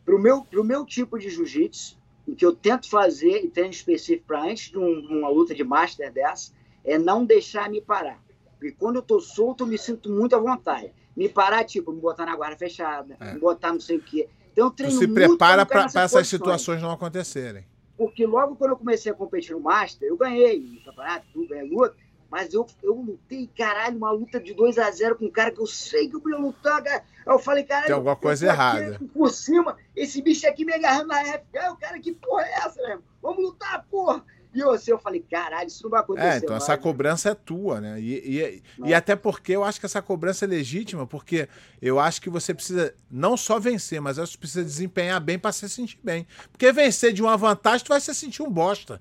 [0.05, 1.97] Pro meu, pro meu tipo de jiu-jitsu,
[2.29, 5.65] o que eu tento fazer, e treino específico para antes de um, uma luta de
[5.65, 6.53] master dessa,
[6.85, 8.21] é não deixar me parar.
[8.59, 10.93] Porque quando eu tô solto, eu me sinto muito à vontade.
[11.17, 13.33] Me parar, tipo, me botar na guarda fechada, é.
[13.33, 16.81] me botar não sei o quê então, eu treino tu se prepara para essas situações
[16.81, 17.65] não acontecerem.
[17.97, 21.69] Porque logo quando eu comecei a competir no Master, eu ganhei no campeonato, tudo, ganhei
[21.69, 21.95] luta,
[22.31, 25.61] mas eu, eu lutei, caralho, uma luta de 2 a 0 com um cara que
[25.61, 27.05] eu sei que eu podia lutar, cara.
[27.27, 28.99] Eu falei, caralho, tem alguma coisa errada.
[29.13, 31.43] Por cima, esse bicho aqui me agarrando na ref.
[31.71, 33.03] o cara, que porra é essa, mesmo?
[33.21, 34.25] Vamos lutar, porra!
[34.55, 36.27] E eu, assim, eu falei, caralho, isso não vai acontecer.
[36.27, 37.99] É, então mais, essa cobrança é tua, né?
[37.99, 41.49] E, e, e, até porque eu acho que essa cobrança é legítima, porque
[41.81, 45.69] eu acho que você precisa não só vencer, mas você precisa desempenhar bem para se
[45.69, 46.27] sentir bem.
[46.51, 49.01] Porque vencer de uma vantagem, tu vai se sentir um bosta.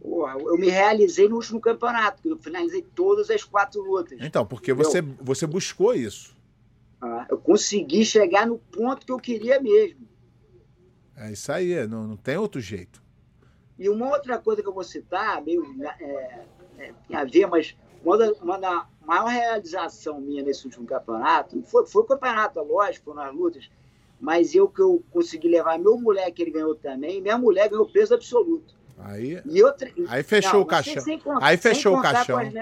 [0.00, 4.18] Porra, eu me realizei no último campeonato, eu finalizei todas as quatro lutas.
[4.20, 6.36] Então, porque você, você buscou isso.
[7.00, 10.06] Ah, eu consegui chegar no ponto que eu queria mesmo.
[11.16, 13.02] É isso aí, não, não tem outro jeito.
[13.78, 15.64] E uma outra coisa que eu vou citar, meio
[16.00, 16.44] é,
[16.78, 21.62] é, tem a ver, mas uma da, uma da maior realização minha nesse último campeonato
[21.62, 23.70] foi, foi o campeonato, lógico, foram as lutas,
[24.20, 28.14] mas eu que eu consegui levar meu moleque, ele ganhou também, minha mulher ganhou peso
[28.14, 28.76] absoluto.
[28.98, 31.00] Aí, outra, aí fechou não, o caixão.
[31.00, 32.36] Sem, sem, aí fechou o caixão.
[32.36, 32.52] As,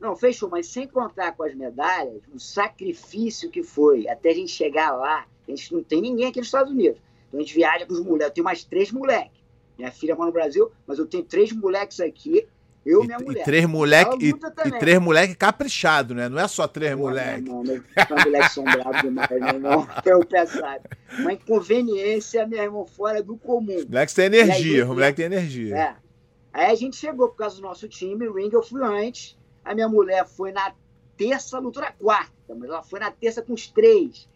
[0.00, 4.50] não, fechou, mas sem contar com as medalhas, o sacrifício que foi até a gente
[4.50, 5.26] chegar lá.
[5.46, 7.00] A gente não tem ninguém aqui nos Estados Unidos.
[7.28, 8.26] Então a gente viaja com os moleques.
[8.28, 9.35] Eu tenho mais três moleques.
[9.78, 12.46] Minha filha mora no Brasil, mas eu tenho três moleques aqui.
[12.84, 13.40] Eu e minha mulher.
[13.40, 16.28] E três moleque, e, e, três moleque caprichado, né?
[16.28, 17.48] Não é só três Pô, moleque.
[17.48, 17.82] Não, meus
[18.24, 19.88] moleques são bravos demais, meu irmão.
[20.06, 20.84] Eu pesado.
[21.18, 23.80] Uma inconveniência, meu irmão, fora do comum.
[23.80, 25.76] O moleque tem energia, aí, o moleque tem energia.
[25.76, 25.96] É.
[26.52, 29.36] Aí a gente chegou por causa do nosso time, o ring eu fui antes.
[29.64, 30.72] A minha mulher foi na
[31.16, 34.28] terça, lutou na quarta, mas ela foi na terça com os três.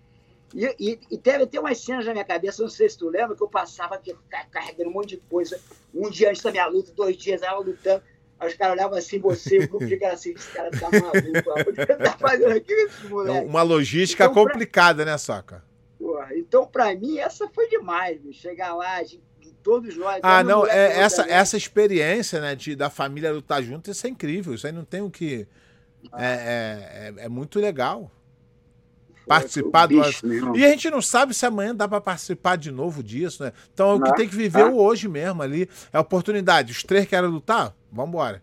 [0.55, 3.37] E, e, e, teve até umas cenas na minha cabeça, não sei se tu lembra,
[3.37, 4.17] que eu passava aqui,
[4.51, 5.61] carregando um monte de coisa.
[5.95, 8.03] Um dia antes da minha luta, dois dias ela lutando.
[8.39, 11.73] Aí os caras olhavam assim, você, o grupo fica assim, esse cara tá maluco, o
[11.75, 13.39] que tá fazendo aqui esse moleque?
[13.39, 15.13] É uma logística então, complicada, pra...
[15.13, 15.63] né, Saca?
[15.99, 18.41] Porra, então, pra mim, essa foi demais, bicho.
[18.41, 19.23] Chegar lá, gente,
[19.63, 20.21] todos nós.
[20.23, 24.55] Ah, não, é, essa, essa experiência, né, de, da família lutar junto, isso é incrível.
[24.55, 25.47] Isso aí não tem o que.
[26.15, 28.11] É, é, é, é muito legal
[29.31, 29.95] participar do.
[30.57, 33.53] E a gente não sabe se amanhã dá para participar de novo disso, né?
[33.73, 35.69] Então é o que tem que viver o hoje mesmo ali.
[35.93, 36.73] É a oportunidade.
[36.73, 37.73] Os três querem lutar?
[37.93, 38.43] Vamos embora.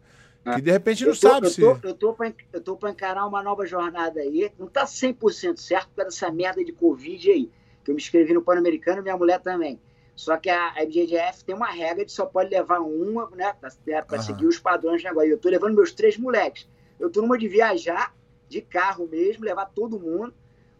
[0.56, 1.60] Que de repente não tô, sabe eu se.
[1.60, 4.50] Tô, eu tô, pra, eu tô pra encarar uma nova jornada aí.
[4.58, 7.52] Não tá 100% certo por causa dessa merda de Covid aí.
[7.84, 9.78] Que eu me inscrevi no Pan-Americano e minha mulher também.
[10.16, 13.54] Só que a, BJJF tem uma regra de só pode levar uma, né?
[13.60, 14.24] Pra, pra uhum.
[14.24, 15.30] seguir os padrões de negócio.
[15.30, 16.66] Eu tô levando meus três moleques.
[16.98, 18.16] Eu tô numa de viajar,
[18.48, 20.34] de carro mesmo, levar todo mundo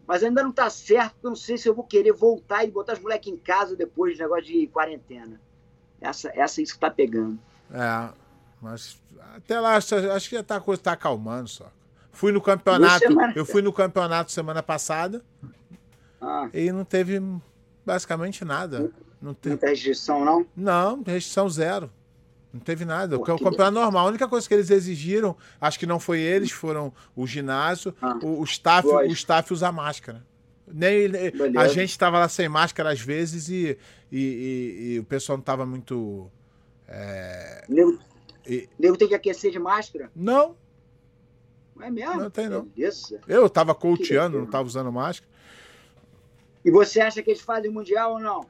[0.08, 2.94] mas ainda não está certo, eu não sei se eu vou querer voltar e botar
[2.94, 5.38] os moleques em casa depois do negócio de quarentena.
[6.00, 7.38] Essa, essa é isso que está pegando.
[7.70, 8.08] É,
[8.62, 8.98] mas
[9.36, 11.70] até lá acho, que tá, a coisa está acalmando só.
[12.10, 13.04] Fui no campeonato,
[13.36, 15.22] eu fui no campeonato semana passada
[16.22, 16.48] ah.
[16.54, 17.20] e não teve
[17.84, 18.90] basicamente nada.
[19.20, 20.46] Não teve Muita restrição, não?
[20.56, 21.92] Não, restrição zero.
[22.52, 23.16] Não teve nada.
[23.16, 24.06] O campeonato normal.
[24.06, 28.18] A única coisa que eles exigiram, acho que não foi eles, foram o ginásio, ah,
[28.22, 30.24] o, o, staff, o staff usa máscara.
[30.66, 31.10] Nem,
[31.56, 33.78] a gente estava lá sem máscara às vezes e,
[34.12, 36.30] e, e, e o pessoal não estava muito.
[36.86, 37.64] É...
[37.68, 37.98] Nego,
[38.46, 38.68] e...
[38.78, 40.10] nego tem que aquecer de máscara?
[40.14, 40.56] Não.
[41.74, 42.16] Não é mesmo?
[42.16, 42.64] Não tem, não.
[42.64, 43.20] Beleza.
[43.26, 45.30] Eu estava coachando, não estava usando máscara.
[46.64, 48.46] E você acha que eles fazem mundial ou não?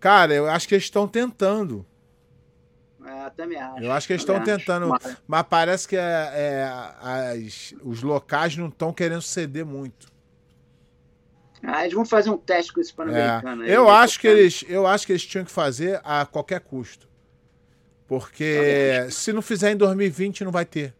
[0.00, 1.86] Cara, eu acho que eles estão tentando.
[3.04, 3.82] É, também acho.
[3.82, 5.16] Eu acho que eles estão tentando, mas...
[5.26, 5.46] mas...
[5.48, 10.12] parece que é, é, as, os locais não estão querendo ceder muito.
[11.62, 13.64] Ah, eles vão fazer um teste com esse Pan-Americano.
[13.64, 13.70] É.
[13.70, 17.08] Eu, acho que eles, eu acho que eles tinham que fazer a qualquer custo.
[18.08, 20.92] Porque se não fizer em 2020, não vai ter.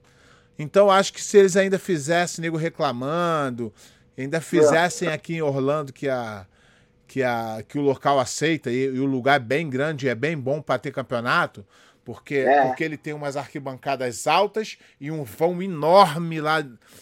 [0.58, 3.72] Então acho que se eles ainda fizessem, nego reclamando,
[4.16, 6.46] ainda fizessem aqui em Orlando que a,
[7.08, 10.38] que, a, que o local aceita e, e o lugar é bem grande, é bem
[10.38, 11.66] bom para ter campeonato,
[12.04, 12.66] porque, é.
[12.66, 16.58] porque ele tem umas arquibancadas altas e um vão enorme lá.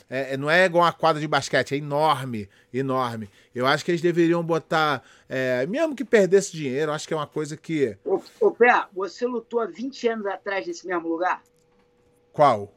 [0.08, 3.28] É, é, não é igual uma quadra de basquete, é enorme, enorme.
[3.54, 7.26] Eu acho que eles deveriam botar, é, mesmo que perdesse dinheiro, acho que é uma
[7.26, 7.96] coisa que.
[8.04, 11.42] Ô, ô Pé, você lutou há 20 anos atrás nesse mesmo lugar?
[12.32, 12.72] Qual?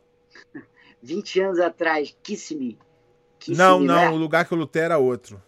[1.02, 2.78] 20 anos atrás, Kissimmee.
[3.38, 4.10] Kissimmee não, não, né?
[4.10, 5.42] o lugar que eu lutei era outro.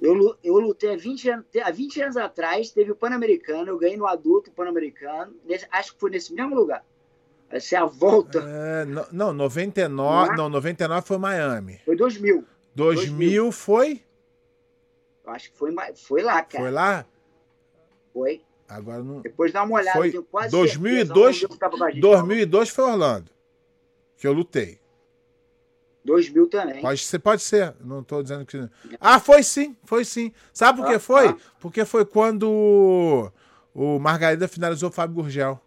[0.00, 3.96] Eu, eu lutei há 20, anos, há 20 anos atrás, teve o Pan-Americano, eu ganhei
[3.96, 5.34] no adulto Pan-Americano,
[5.70, 6.84] acho que foi nesse mesmo lugar.
[7.48, 8.40] Essa é a volta.
[8.40, 11.80] É, no, não, 99, não, não, 99 foi Miami.
[11.84, 12.44] Foi 2000.
[12.74, 14.02] 2000, 2000 foi?
[15.24, 16.64] Eu acho que foi, foi lá, cara.
[16.64, 17.06] Foi lá?
[18.12, 18.42] Foi.
[18.68, 19.20] Agora não.
[19.20, 23.30] Depois dá uma olhada, foi tenho quase 2002, certeza, 2002 foi Orlando.
[24.16, 24.80] Que eu lutei.
[26.06, 26.80] 2000 também.
[26.80, 27.74] Pode ser, pode ser.
[27.84, 28.68] Não estou dizendo que.
[29.00, 30.32] Ah, foi sim, foi sim.
[30.52, 31.28] Sabe por que ah, foi?
[31.28, 31.36] Ah.
[31.60, 33.30] Porque foi quando
[33.74, 35.60] o Margarida finalizou o Fábio Gurgel.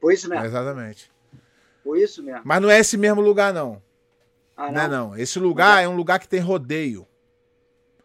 [0.00, 0.46] Foi isso mesmo.
[0.46, 1.10] Exatamente.
[1.82, 2.42] Foi isso mesmo.
[2.44, 3.82] Mas não é esse mesmo lugar, não.
[4.56, 4.72] Ah, não?
[4.72, 5.18] não é não.
[5.18, 7.06] Esse lugar é um lugar que tem rodeio.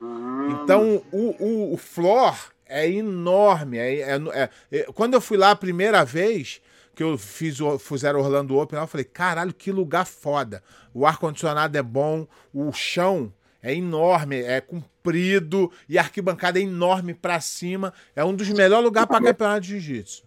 [0.01, 0.47] Ah.
[0.63, 3.77] Então o, o, o floor é enorme.
[3.77, 6.62] É, é, é, é, quando eu fui lá a primeira vez,
[6.95, 10.63] que eu fiz o fizeram Orlando Open, eu falei, caralho, que lugar foda.
[10.93, 13.31] O ar-condicionado é bom, o chão
[13.62, 17.93] é enorme, é comprido e a arquibancada é enorme para cima.
[18.15, 20.23] É um dos melhores lugares para campeonato de jiu-jitsu.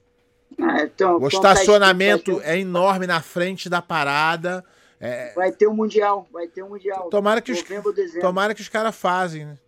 [0.61, 4.65] Ah, então, o estacionamento é enorme na frente da parada.
[5.01, 5.33] É...
[5.35, 7.09] Vai ter um mundial, vai ter um mundial.
[7.11, 7.63] Tomara que os,
[8.21, 9.59] tomara que os caras fazem, né?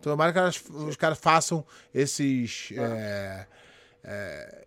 [0.00, 3.46] Tomara que os caras façam esses é, é,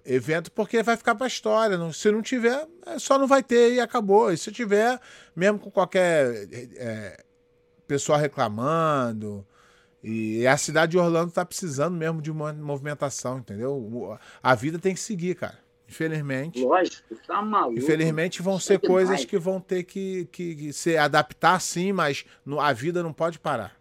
[0.06, 1.78] eventos, porque vai ficar pra história.
[1.78, 4.32] Não, se não tiver, é, só não vai ter e acabou.
[4.32, 5.00] E se tiver,
[5.36, 7.24] mesmo com qualquer é,
[7.88, 9.46] pessoa reclamando,
[10.04, 14.18] e a cidade de Orlando tá precisando mesmo de uma movimentação, entendeu?
[14.42, 15.60] A vida tem que seguir, cara.
[15.90, 16.64] Infelizmente.
[16.64, 17.80] Lógico, tá maluco.
[17.80, 22.26] Infelizmente vão ser coisas que vão ter que, que, que se adaptar sim, mas
[22.60, 23.77] a vida não pode parar.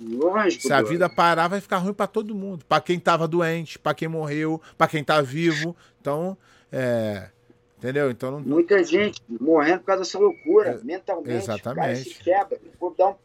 [0.00, 0.62] Lógico.
[0.62, 2.64] Se a vida parar, vai ficar ruim para todo mundo.
[2.66, 5.74] Para quem tava doente, para quem morreu, para quem tá vivo.
[6.00, 6.36] Então,
[6.70, 7.30] é,
[7.78, 8.10] entendeu?
[8.10, 8.40] Então não...
[8.40, 11.30] muita gente morrendo por causa dessa loucura, é, mentalmente.
[11.32, 12.08] Exatamente.
[12.10, 12.58] Se quebra,
[12.96, 13.16] dá um,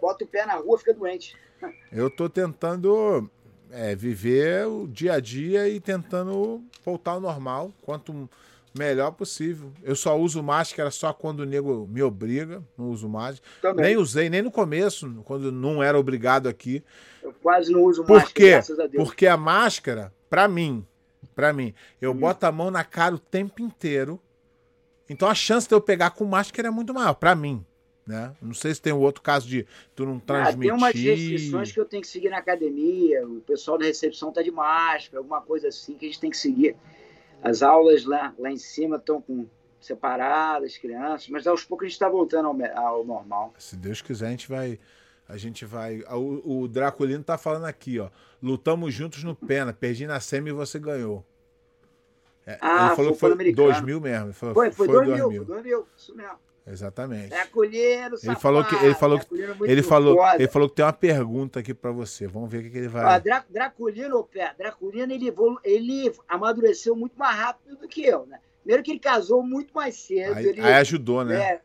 [0.00, 1.36] bota o pé na rua, fica doente.
[1.90, 3.28] Eu tô tentando
[3.70, 7.72] é, viver o dia a dia e tentando voltar ao normal.
[7.82, 8.28] Quanto
[8.76, 9.72] melhor possível.
[9.82, 13.42] Eu só uso máscara só quando o nego me obriga, não uso máscara.
[13.60, 13.86] Também.
[13.86, 16.82] Nem usei, nem no começo, quando não era obrigado aqui.
[17.22, 18.50] Eu quase não uso máscara, Por quê?
[18.50, 19.04] graças a Deus.
[19.04, 20.86] Porque a máscara, para mim,
[21.34, 22.16] para mim, eu hum.
[22.16, 24.20] boto a mão na cara o tempo inteiro.
[25.08, 27.64] Então a chance de eu pegar com máscara é muito maior, para mim.
[28.06, 28.34] Né?
[28.42, 30.72] Não sei se tem um outro caso de tu não transmitir.
[30.72, 34.32] Ah, tem umas restrições que eu tenho que seguir na academia, o pessoal da recepção
[34.32, 36.74] tá de máscara, alguma coisa assim que a gente tem que seguir.
[37.42, 39.46] As aulas lá, lá em cima estão com
[39.80, 43.52] separadas, crianças, mas aos poucos a gente está voltando ao, ao, normal.
[43.58, 44.78] Se Deus quiser, a gente vai.
[45.28, 46.02] A gente vai.
[46.02, 48.10] O, o Draculino tá falando aqui, ó.
[48.40, 51.24] Lutamos juntos no Pena, perdi na semi e você ganhou.
[52.46, 54.32] É, ah, ele falou foi que foi 2000 mesmo.
[54.32, 55.44] Falou, foi, foi, foi 2000, 2000.
[55.44, 56.38] Foi 2000, isso mesmo.
[56.66, 57.34] Exatamente.
[57.34, 57.42] É
[58.22, 61.74] ele falou que ele falou que ele falou, ele falou que tem uma pergunta aqui
[61.74, 62.26] para você.
[62.26, 63.04] Vamos ver o que, que ele vai.
[63.04, 65.32] Ah, Dra Draculino, pé, Draculino ele
[65.64, 68.38] ele amadureceu muito mais rápido do que eu, né?
[68.60, 71.42] Primeiro que ele casou muito mais cedo, aí, ele, aí ajudou, né?
[71.42, 71.60] É,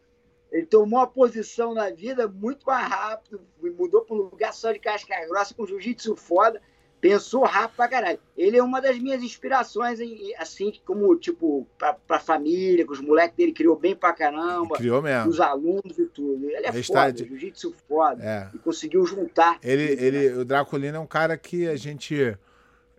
[0.51, 4.79] ele tomou uma posição na vida muito mais rápido, mudou para um lugar só de
[4.79, 6.59] casca grossa com jiu-jitsu foda
[7.07, 8.19] pensou rápido pra caralho.
[8.37, 9.99] Ele é uma das minhas inspirações,
[10.37, 14.75] assim, como, tipo, pra, pra família, com os moleques dele, criou bem pra caramba.
[14.75, 15.29] Criou mesmo.
[15.29, 16.49] Os alunos e tudo.
[16.49, 18.23] Ele é ele foda, jiu-jitsu foda.
[18.23, 18.49] É.
[18.53, 19.57] E conseguiu juntar.
[19.63, 20.35] Ele, tudo, ele, né?
[20.37, 22.37] O Draculino é um cara que a gente,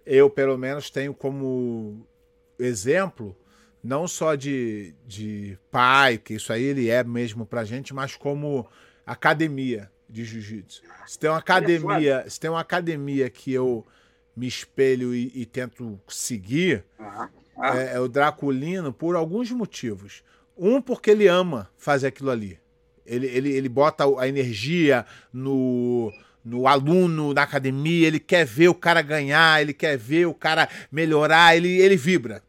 [0.06, 2.06] eu pelo menos, tenho como
[2.58, 3.36] exemplo,
[3.82, 8.66] não só de, de pai, que isso aí ele é mesmo pra gente, mas como
[9.04, 10.82] academia de jiu-jitsu.
[11.06, 13.86] Se tem uma academia, se tem uma academia que eu
[14.38, 16.84] me espelho e, e tento seguir,
[17.60, 20.22] É, é, o Draculino por alguns motivos.
[20.56, 22.58] Um, porque ele ama fazer aquilo ali.
[23.04, 26.12] Ele, ele, ele bota a energia no,
[26.44, 30.68] no aluno, na academia, ele quer ver o cara ganhar, ele quer ver o cara
[30.90, 32.42] melhorar, ele, ele vibra.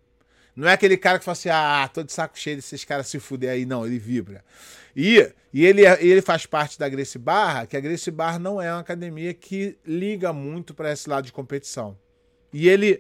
[0.55, 3.19] Não é aquele cara que fala assim, ah, tô de saco cheio desses caras se
[3.19, 3.65] fuder aí.
[3.65, 4.43] Não, ele vibra.
[5.01, 8.61] E, e ele, é, ele faz parte da Grace Barra, que a Grace Barra não
[8.61, 11.97] é uma academia que liga muito para esse lado de competição.
[12.51, 12.99] E ele,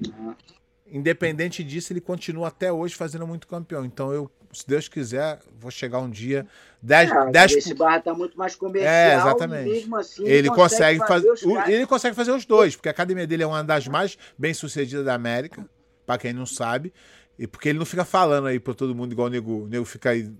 [0.89, 3.83] independente disso, ele continua até hoje fazendo muito campeão.
[3.83, 6.47] Então eu, se Deus quiser, vou chegar um dia.
[6.81, 7.51] 10, é, 10...
[7.57, 8.93] Esse barra tá muito mais comercial.
[8.93, 9.69] É, exatamente.
[9.69, 13.27] mesmo assim, ele consegue, consegue fazer, fazer ele consegue fazer os dois, porque a academia
[13.27, 15.69] dele é uma das mais bem sucedidas da América,
[16.05, 16.93] para quem não sabe.
[17.37, 19.83] E porque ele não fica falando aí para todo mundo igual o nego, o nego
[19.83, 20.31] fica aí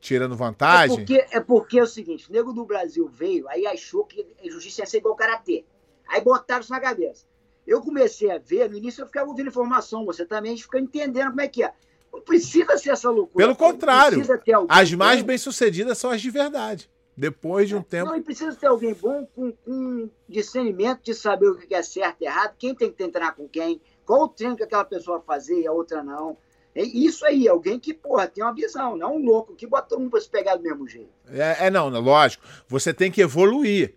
[0.00, 0.96] tirando vantagem?
[0.96, 4.26] É porque, é porque é o seguinte, o nego do Brasil veio, aí achou que
[4.42, 5.64] a justiça ia ser igual karatê.
[6.08, 7.24] Aí botaram isso na cabeça.
[7.66, 11.40] Eu comecei a ver, no início eu ficava ouvindo informação, você também fica entendendo como
[11.40, 11.72] é que é.
[12.12, 13.44] Não precisa ser essa loucura.
[13.44, 14.20] Pelo contrário,
[14.68, 16.90] as mais bem-sucedidas são as de verdade.
[17.16, 18.10] Depois de um é, tempo.
[18.10, 22.22] Não, e precisa ter alguém bom com, com discernimento de saber o que é certo
[22.22, 25.26] e errado, quem tem que entrar com quem, qual o treino que aquela pessoa vai
[25.26, 26.36] fazer e a outra não.
[26.74, 30.00] É isso aí, alguém que, porra, tem uma visão, não um louco que bota todo
[30.00, 31.10] mundo pra se pegar do mesmo jeito.
[31.28, 32.44] É, é não, lógico.
[32.68, 33.94] Você tem que evoluir.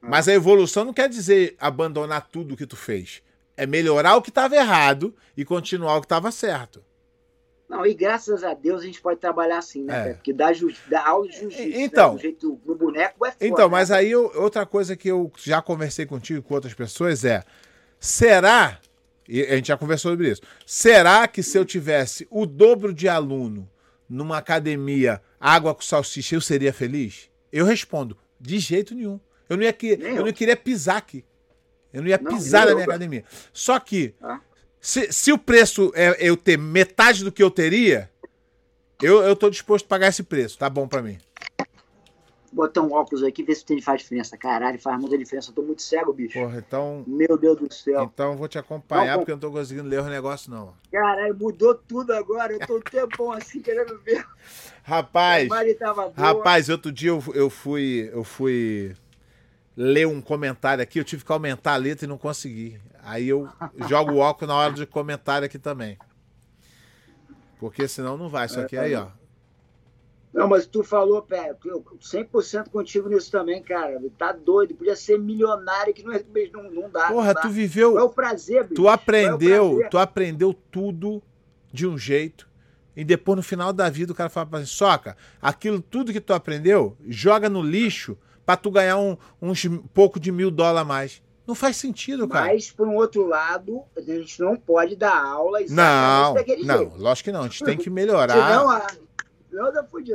[0.00, 0.08] Ah.
[0.08, 3.22] Mas a evolução não quer dizer abandonar tudo o que tu fez.
[3.56, 6.82] É melhorar o que estava errado e continuar o que estava certo.
[7.68, 10.10] Não, e graças a Deus a gente pode trabalhar assim, né?
[10.10, 10.14] É.
[10.14, 10.50] Porque dá,
[10.88, 11.82] dá aula de jiu-jitsu, né?
[11.82, 12.20] então, né?
[12.20, 16.06] jeito no boneco é foda, Então, mas aí eu, outra coisa que eu já conversei
[16.06, 17.42] contigo com outras pessoas é:
[17.98, 18.78] será
[19.28, 20.42] e a gente já conversou sobre isso.
[20.66, 23.70] Será que se eu tivesse o dobro de aluno
[24.08, 27.30] numa academia água com salsicha, eu seria feliz?
[27.52, 29.18] Eu respondo, de jeito nenhum.
[29.48, 30.16] Eu não, ia que, eu.
[30.16, 31.24] eu não queria pisar aqui.
[31.92, 33.24] Eu não ia não, pisar na minha academia.
[33.52, 34.40] Só que, ah.
[34.80, 38.10] se, se o preço é eu ter metade do que eu teria,
[39.02, 40.58] eu, eu tô disposto a pagar esse preço.
[40.58, 41.18] Tá bom para mim.
[42.54, 44.38] Botar um óculos aqui e ver se tem, faz diferença.
[44.38, 45.50] Caralho, faz muita diferença.
[45.50, 46.38] Eu tô muito cego, bicho.
[46.38, 47.04] Porra, então.
[47.06, 48.04] Meu Deus do céu.
[48.04, 50.72] Então eu vou te acompanhar, não, porque eu não tô conseguindo ler os negócios, não.
[50.90, 52.52] Caralho, mudou tudo agora.
[52.52, 54.24] Eu tô um tempão assim querendo ver.
[54.82, 55.48] Rapaz.
[56.16, 58.08] Rapaz, outro dia eu, eu fui.
[58.12, 58.94] Eu fui
[59.76, 62.80] ler um comentário aqui, eu tive que aumentar a letra e não consegui.
[63.02, 63.48] Aí eu
[63.88, 65.98] jogo o óculos na hora de comentário aqui também.
[67.58, 68.48] Porque senão não vai.
[68.48, 69.08] Só que aí, ó.
[70.34, 74.02] Não, mas tu falou, pé, 100% contigo nisso também, cara.
[74.18, 74.74] Tá doido.
[74.74, 77.06] Podia ser milionário que não, é, não, não dá.
[77.06, 77.40] Porra, não dá.
[77.42, 77.96] tu viveu.
[77.96, 78.74] É o prazer, bicho.
[78.74, 81.22] Tu aprendeu, é tu aprendeu tudo
[81.72, 82.48] de um jeito.
[82.96, 86.20] E depois, no final da vida, o cara fala pra gente, soca, aquilo tudo que
[86.20, 90.84] tu aprendeu, joga no lixo pra tu ganhar um, uns pouco de mil dólares a
[90.84, 91.22] mais.
[91.46, 92.46] Não faz sentido, cara.
[92.46, 96.96] Mas, por um outro lado, a gente não pode dar aula Não, não, jeito.
[96.96, 97.40] lógico que não.
[97.40, 98.32] A gente tem que melhorar.
[98.32, 98.86] Senão, a,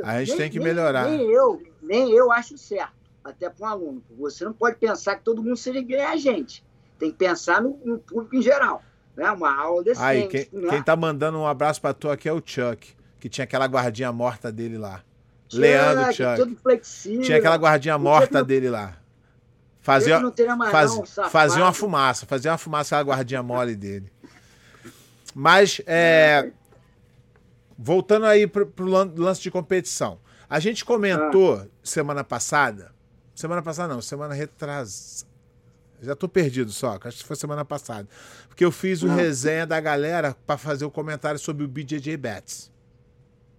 [0.04, 1.08] a gente nem, tem que melhorar.
[1.08, 2.92] Nem eu, nem eu acho certo,
[3.24, 4.02] até para um aluno.
[4.18, 6.64] Você não pode pensar que todo mundo seja que a gente.
[6.98, 8.82] Tem que pensar no, no, público em geral.
[9.16, 9.30] Né?
[9.30, 10.04] Uma aula decente.
[10.04, 10.68] Aí, quem, né?
[10.70, 14.12] quem tá mandando um abraço para tu aqui é o Chuck, que tinha aquela guardinha
[14.12, 15.02] morta dele lá.
[15.48, 17.22] Chuck, Leandro Chuck.
[17.22, 18.96] Tinha aquela guardinha morta dele lá.
[19.80, 20.20] Fazia,
[20.70, 24.12] faz, não, fazia uma fumaça, fazia uma fumaça a guardinha mole dele.
[25.34, 26.50] Mas, é,
[27.80, 30.18] voltando aí pro, pro lance de competição.
[30.48, 31.66] A gente comentou ah.
[31.82, 32.92] semana passada,
[33.34, 35.30] semana passada não, semana retrasada.
[36.02, 38.08] Já tô perdido só, acho que foi semana passada.
[38.48, 39.14] Porque eu fiz o ah.
[39.14, 42.70] resenha da galera para fazer o comentário sobre o BJJ Bets.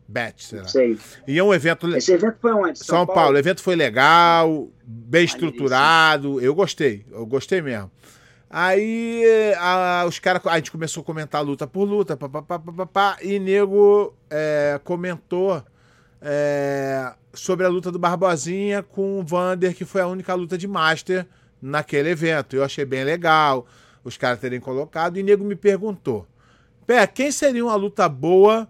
[0.08, 0.68] Bet, sei lá.
[0.68, 1.00] Sei.
[1.26, 1.96] E é um evento.
[1.96, 2.80] Esse evento foi onde?
[2.80, 3.22] São, São Paulo.
[3.22, 3.36] Paulo.
[3.36, 6.42] O evento foi legal, bem estruturado.
[6.42, 7.90] Eu gostei, eu gostei mesmo.
[8.54, 9.24] Aí
[9.58, 10.46] a, os caras.
[10.46, 15.64] A gente começou a comentar luta por luta, papapá, papapá, e nego é, comentou
[16.22, 20.68] é, sobre a luta do Barbosinha com o Vander, que foi a única luta de
[20.68, 21.26] Master
[21.62, 22.58] naquele evento.
[22.58, 23.66] Eu achei bem legal
[24.04, 26.28] os caras terem colocado, e nego me perguntou:
[26.86, 28.68] Pé, quem seria uma luta boa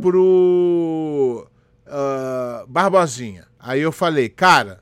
[0.00, 1.46] pro
[1.86, 3.46] uh, Barbosinha.
[3.58, 4.80] Aí eu falei, cara,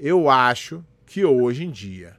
[0.00, 2.16] eu acho que hoje em dia.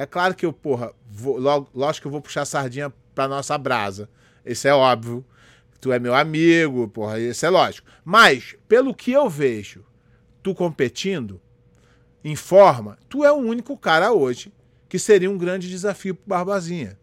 [0.00, 3.28] É claro que eu, porra, vou, logo, lógico que eu vou puxar a sardinha pra
[3.28, 4.08] nossa brasa.
[4.46, 5.22] Isso é óbvio.
[5.78, 7.86] Tu é meu amigo, porra, isso é lógico.
[8.02, 9.84] Mas, pelo que eu vejo,
[10.42, 11.38] tu competindo
[12.24, 14.50] em forma, tu é o único cara hoje
[14.88, 16.98] que seria um grande desafio pro Barbosinha.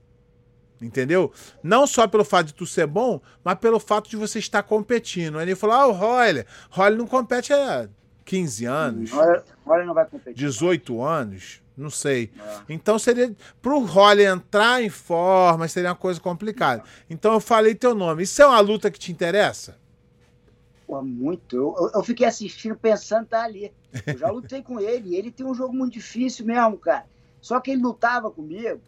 [0.82, 1.32] Entendeu?
[1.62, 5.38] Não só pelo fato de tu ser bom, mas pelo fato de você estar competindo.
[5.38, 6.48] Aí ele falou: ah, o Roller.
[6.72, 7.88] Roller não compete há
[8.26, 9.12] 15 anos.
[9.12, 10.34] Roller não vai competir.
[10.34, 11.62] 18 anos.
[11.78, 12.32] Não sei.
[12.40, 12.62] É.
[12.70, 13.36] Então seria.
[13.62, 16.84] Pro Roller entrar em forma, seria uma coisa complicada.
[17.08, 18.24] Então eu falei teu nome.
[18.24, 19.78] Isso é uma luta que te interessa?
[20.88, 21.56] Pô, muito.
[21.56, 23.72] Eu, eu fiquei assistindo pensando tá ali.
[24.08, 25.16] Eu já lutei com ele.
[25.16, 27.06] Ele tem um jogo muito difícil mesmo, cara.
[27.40, 28.82] Só que ele lutava comigo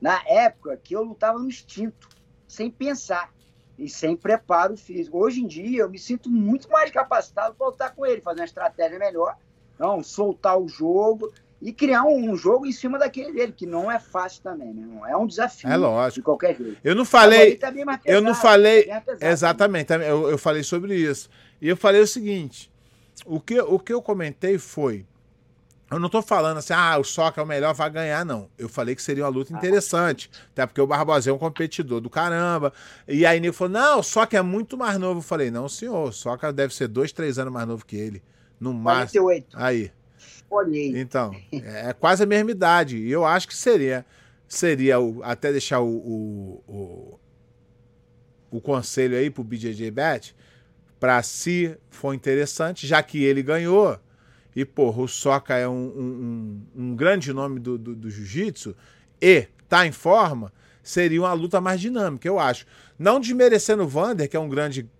[0.00, 2.08] na época que eu lutava no instinto,
[2.46, 3.32] sem pensar
[3.78, 5.18] e sem preparo físico.
[5.18, 8.46] Hoje em dia eu me sinto muito mais capacitado para lutar com ele, fazer uma
[8.46, 9.36] estratégia melhor,
[9.78, 13.98] não soltar o jogo e criar um, jogo em cima daquele dele, que não é
[13.98, 15.06] fácil também, meu irmão.
[15.06, 15.68] É um desafio.
[15.68, 16.20] É lógico.
[16.20, 16.78] De qualquer jeito.
[16.84, 17.56] Eu não falei.
[17.56, 18.84] Tá pesado, eu não falei.
[18.84, 19.96] Tá pesado, exatamente.
[19.96, 20.10] Né?
[20.10, 21.28] Eu, eu falei sobre isso.
[21.60, 22.70] E eu falei o seguinte:
[23.26, 25.04] o que, o que eu comentei foi
[25.90, 28.50] eu não tô falando assim, ah, o Soca é o melhor, vai ganhar, não.
[28.58, 30.30] Eu falei que seria uma luta interessante.
[30.52, 32.74] Até porque o Barbosa é um competidor do caramba.
[33.06, 35.20] E aí Nico falou, não, o Soca é muito mais novo.
[35.20, 38.22] Eu falei, não, senhor, o Soca deve ser dois, três anos mais novo que ele.
[38.60, 39.24] No máximo.
[39.24, 39.46] 48.
[39.54, 39.90] Aí.
[40.50, 40.98] Olhei.
[40.98, 42.96] Então, é quase a mesma idade.
[42.96, 44.04] E eu acho que seria,
[44.46, 47.20] seria o, até deixar o, o, o,
[48.50, 50.34] o conselho aí pro BJJ Bet,
[50.98, 53.98] para se for interessante, já que ele ganhou
[54.58, 58.74] e, porra, o Soca é um, um, um grande nome do, do, do jiu-jitsu
[59.20, 62.66] e tá em forma, seria uma luta mais dinâmica, eu acho.
[62.98, 64.90] Não desmerecendo o Vander, que é um grande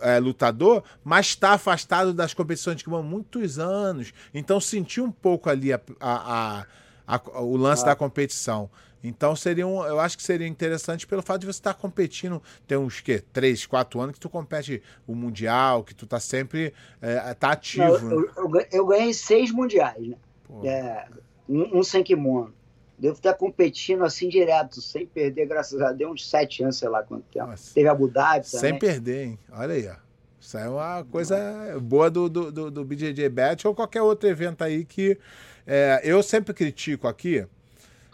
[0.00, 4.12] é, lutador, mas está afastado das competições de há muitos anos.
[4.32, 6.66] Então sentiu um pouco ali a, a,
[7.06, 7.86] a, o lance ah.
[7.86, 8.70] da competição.
[9.02, 12.76] Então seria um, eu acho que seria interessante pelo fato de você estar competindo, tem
[12.76, 17.34] uns que três, quatro anos que tu compete o mundial, que tu tá sempre é,
[17.34, 17.98] tá ativo.
[18.00, 20.16] Não, eu, eu, eu, ganhei seis mundiais, né?
[20.64, 21.08] É,
[21.48, 22.52] um, um sem kimono.
[22.98, 27.02] Devo estar competindo assim direto, sem perder, graças a Deus, uns sete anos, sei lá
[27.02, 27.46] quanto tempo.
[27.46, 27.74] Nossa.
[27.74, 28.60] Teve Abu Dhabi também.
[28.60, 29.38] Sem perder, hein?
[29.52, 29.96] Olha aí, ó.
[30.40, 31.36] Isso é uma coisa
[31.80, 35.18] boa do, do, do, do BJJ Bet ou qualquer outro evento aí que
[35.66, 37.46] é, eu sempre critico aqui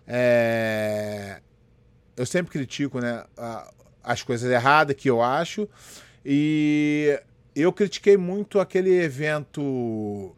[0.06, 1.40] é...
[2.16, 3.24] Eu sempre critico né,
[4.02, 5.68] as coisas erradas que eu acho.
[6.24, 7.18] E
[7.54, 10.36] eu critiquei muito aquele evento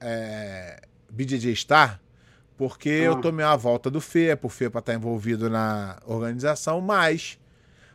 [0.00, 2.00] é, BJJ Star
[2.60, 3.04] porque ah.
[3.04, 7.38] eu tomei uma volta do FEPA, o FEPA está envolvido na organização, mas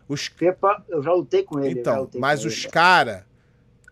[0.08, 1.82] os FEPA, eu já lutei com ele.
[1.82, 3.26] Então, mas os caras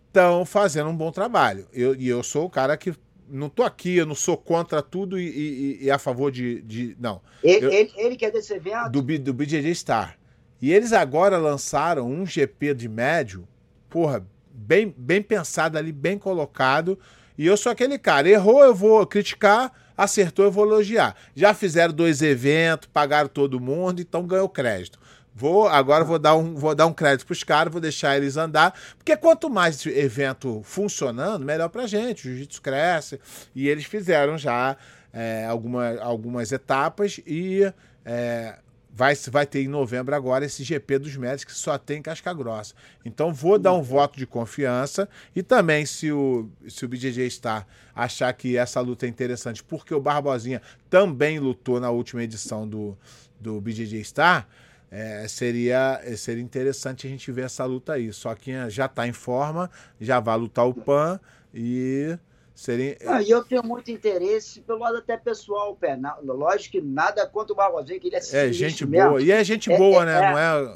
[0.08, 1.68] estão fazendo um bom trabalho.
[1.72, 2.92] Eu, e eu sou o cara que
[3.30, 6.64] não tô aqui, eu não sou contra tudo e, e, e a favor de.
[6.64, 7.22] de não.
[7.44, 8.90] Ele, eu, ele, ele quer desse evento?
[8.90, 10.18] Do, do BJJ Star.
[10.60, 13.48] E eles agora lançaram um GP de médio,
[13.92, 16.98] porra, bem, bem pensado ali, bem colocado.
[17.38, 18.28] E eu sou aquele cara.
[18.28, 19.72] Errou, eu vou criticar.
[19.98, 21.16] Acertou, eu vou elogiar.
[21.36, 25.00] Já fizeram dois eventos, pagaram todo mundo, então ganhou crédito.
[25.36, 28.38] Vou, agora vou dar um, vou dar um crédito para os caras, vou deixar eles
[28.38, 32.28] andar, porque quanto mais evento funcionando, melhor para gente.
[32.28, 33.20] O jiu-jitsu cresce
[33.56, 34.78] e eles fizeram já
[35.12, 37.62] é, alguma, algumas etapas e
[38.06, 38.58] é,
[38.94, 42.76] vai, vai ter em novembro agora esse GP dos médicos que só tem casca grossa.
[43.04, 47.68] Então vou dar um voto de confiança e também se o, se o BJJ Star
[47.96, 52.96] achar que essa luta é interessante, porque o Barbosinha também lutou na última edição do,
[53.40, 54.48] do BJJ Star,
[54.92, 58.14] é, seria, seria interessante a gente ver essa luta aí.
[58.14, 61.20] Só que já está em forma, já vai lutar o PAN
[61.52, 62.16] e
[62.54, 62.98] seria.
[63.22, 66.00] E eu tenho muito interesse pelo lado até pessoal, pé.
[66.24, 69.22] lógico que nada contra o Barbosinha, que ele é É gente boa.
[69.22, 70.18] E é gente é, boa, é, né?
[70.18, 70.32] É,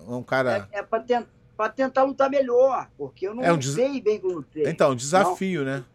[0.05, 0.67] Não é um cara.
[0.71, 4.35] É, é para tentar tentar lutar melhor, porque eu não é um sei bem como
[4.35, 4.67] lutei.
[4.67, 5.71] Então, um desafio, não.
[5.71, 5.85] né?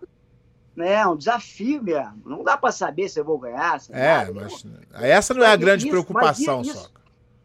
[0.79, 2.23] É um desafio mesmo.
[2.25, 3.81] Não dá para saber se eu vou ganhar.
[3.91, 4.33] é, nada.
[4.33, 4.65] mas
[4.95, 6.89] essa não é a grande isso, preocupação, só.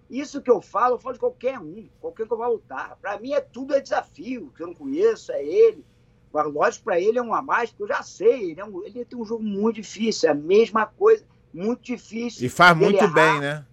[0.09, 2.97] Isso que eu falo, eu falo de qualquer um, qualquer que eu vá lutar.
[3.01, 5.85] Para mim é tudo é desafio, que eu não conheço, é ele.
[6.33, 8.83] Mas lógico, para ele é um a mais, porque eu já sei, ele, é um,
[8.85, 11.23] ele tem um jogo muito difícil, é a mesma coisa,
[11.53, 12.45] muito difícil.
[12.45, 13.13] E faz muito errar.
[13.13, 13.65] bem, né?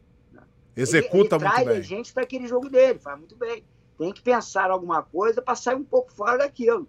[0.77, 1.65] Executa ele, ele muito bem.
[1.65, 3.65] traz gente para aquele jogo dele, faz muito bem.
[3.99, 6.89] Tem que pensar alguma coisa para sair um pouco fora daquilo.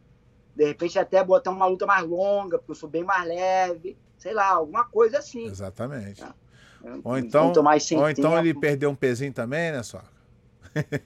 [0.55, 4.33] De repente até botar uma luta mais longa, porque eu sou bem mais leve, sei
[4.33, 5.45] lá, alguma coisa assim.
[5.45, 6.23] Exatamente.
[6.23, 6.27] É.
[7.03, 7.51] Ou então,
[7.97, 10.01] ou então ele perdeu um pezinho também, né, só?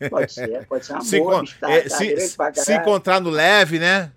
[0.10, 2.18] Pode ser, pode ser uma se, boa, tá, é, se,
[2.56, 4.12] se, encontrar no leve, né?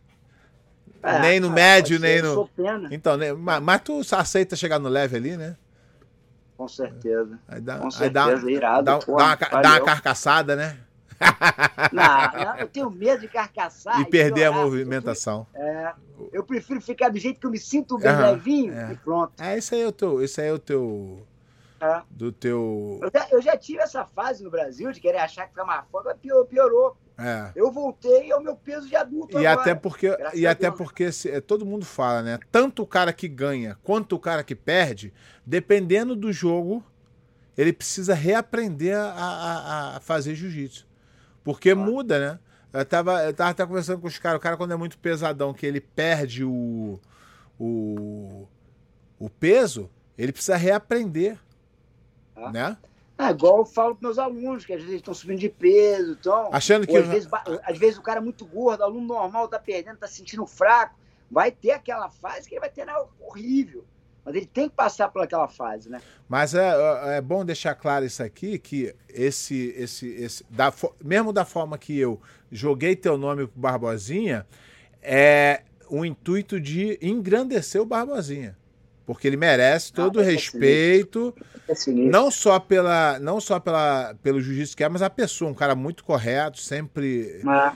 [1.02, 2.48] É, nem no médio, nem no.
[2.90, 5.56] Então, né, mas, mas, tu aceita chegar no leve ali, né?
[6.56, 7.40] Com certeza.
[7.48, 8.84] Aí dá, Com certeza, aí dá, irado.
[8.84, 10.78] Dá, pô, dá, uma, dá uma carcaçada, né?
[11.92, 14.00] Não, eu tenho medo de carcaçar.
[14.00, 15.46] E, perder a movimentação.
[15.54, 15.94] Eu, é,
[16.32, 18.92] eu prefiro ficar do jeito que eu me sinto bem uhum, levinho é.
[18.92, 19.32] e pronto.
[19.40, 20.22] É, isso aí é o teu.
[20.22, 21.26] Isso aí é o teu
[21.80, 22.02] é.
[22.10, 23.00] do teu.
[23.02, 25.84] Eu já, eu já, tive essa fase no Brasil de querer achar que foi mais
[25.90, 26.96] forte, mas piorou.
[27.18, 27.52] É.
[27.54, 29.38] Eu voltei ao meu peso de adulto.
[29.38, 32.38] E agora, até porque, e até porque se, é, todo mundo fala, né?
[32.50, 35.12] Tanto o cara que ganha quanto o cara que perde,
[35.44, 36.84] dependendo do jogo,
[37.56, 40.86] ele precisa reaprender a, a, a fazer jiu-jitsu.
[41.44, 41.76] Porque ah.
[41.76, 42.38] muda, né?
[42.72, 45.52] Eu tava, eu tava até conversando com os caras, o cara quando é muito pesadão,
[45.52, 46.98] que ele perde o,
[47.58, 48.48] o,
[49.18, 51.38] o peso, ele precisa reaprender.
[52.34, 52.50] Tá?
[52.50, 52.76] Né?
[53.28, 56.50] É igual eu falo para meus alunos, que às vezes estão subindo de peso, então.
[56.52, 56.96] Achando que.
[56.96, 57.28] Às vezes,
[57.64, 60.96] às vezes, o cara é muito gordo, aluno normal está perdendo, está se sentindo fraco.
[61.30, 63.84] Vai ter aquela fase que ele vai ter né, horrível.
[64.24, 66.00] Mas ele tem que passar por aquela fase, né?
[66.28, 71.32] Mas é, é, é bom deixar claro isso aqui, que esse, esse, esse da, mesmo
[71.32, 72.20] da forma que eu
[72.50, 74.46] joguei teu nome pro Barbosinha,
[75.02, 78.56] é o intuito de engrandecer o Barbosinha
[79.04, 81.34] porque ele merece todo o respeito,
[81.68, 85.54] é não só pela, não só pela, pelo jiu-jitsu que é, mas a pessoa, um
[85.54, 87.40] cara muito correto, sempre.
[87.46, 87.74] Ah,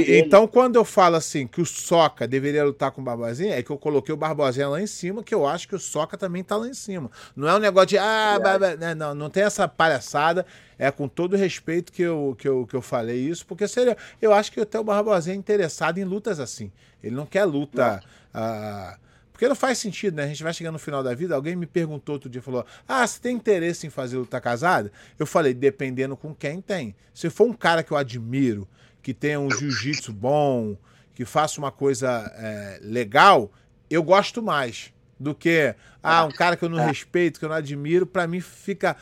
[0.00, 3.62] e, então, quando eu falo assim que o Soca deveria lutar com o Barbosinha, é
[3.62, 6.42] que eu coloquei o Barbosinha lá em cima, que eu acho que o Soca também
[6.42, 7.10] tá lá em cima.
[7.36, 8.38] Não é um negócio de ah,
[8.78, 10.44] né, não, não tem essa palhaçada.
[10.76, 13.96] É com todo o respeito que eu, que eu, que eu falei isso, porque seria,
[14.20, 16.72] eu acho que até o Barbosinha é interessado em lutas assim.
[17.02, 18.02] Ele não quer luta.
[18.32, 18.96] Ah,
[19.44, 20.24] porque não faz sentido, né?
[20.24, 21.34] A gente vai chegando no final da vida.
[21.34, 24.90] Alguém me perguntou outro dia, falou: Ah, você tem interesse em fazer luta casada?
[25.18, 26.94] Eu falei, dependendo com quem tem.
[27.12, 28.66] Se for um cara que eu admiro,
[29.02, 30.76] que tenha um jiu-jitsu bom,
[31.14, 33.52] que faça uma coisa é, legal,
[33.90, 37.56] eu gosto mais do que ah, um cara que eu não respeito, que eu não
[37.56, 38.96] admiro, para mim fica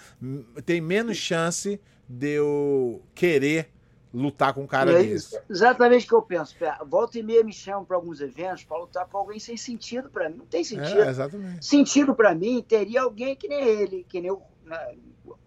[0.66, 3.70] tem menos chance de eu querer
[4.12, 5.40] lutar com um cara é desse.
[5.48, 6.54] Exatamente o que eu penso.
[6.86, 10.28] Volta e meia me chamam para alguns eventos para lutar com alguém sem sentido para
[10.28, 10.36] mim.
[10.36, 11.02] Não tem sentido.
[11.02, 11.64] É, exatamente.
[11.64, 14.42] Sentido para mim teria alguém que nem ele, que nem o.
[14.64, 14.96] Né,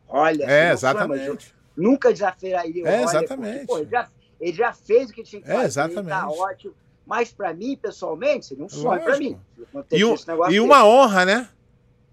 [0.08, 1.54] olha, é, exatamente.
[1.76, 3.66] nunca desafiaria o É, exatamente.
[3.66, 4.10] Porque, pô, ele, já,
[4.40, 5.62] ele, já, fez o que tinha que fazer.
[5.62, 6.10] É, exatamente.
[6.10, 6.74] Tá ótimo.
[7.06, 9.40] Mas para mim, pessoalmente, seria um sonho para mim.
[9.92, 10.16] E, um,
[10.50, 11.50] e uma honra, né?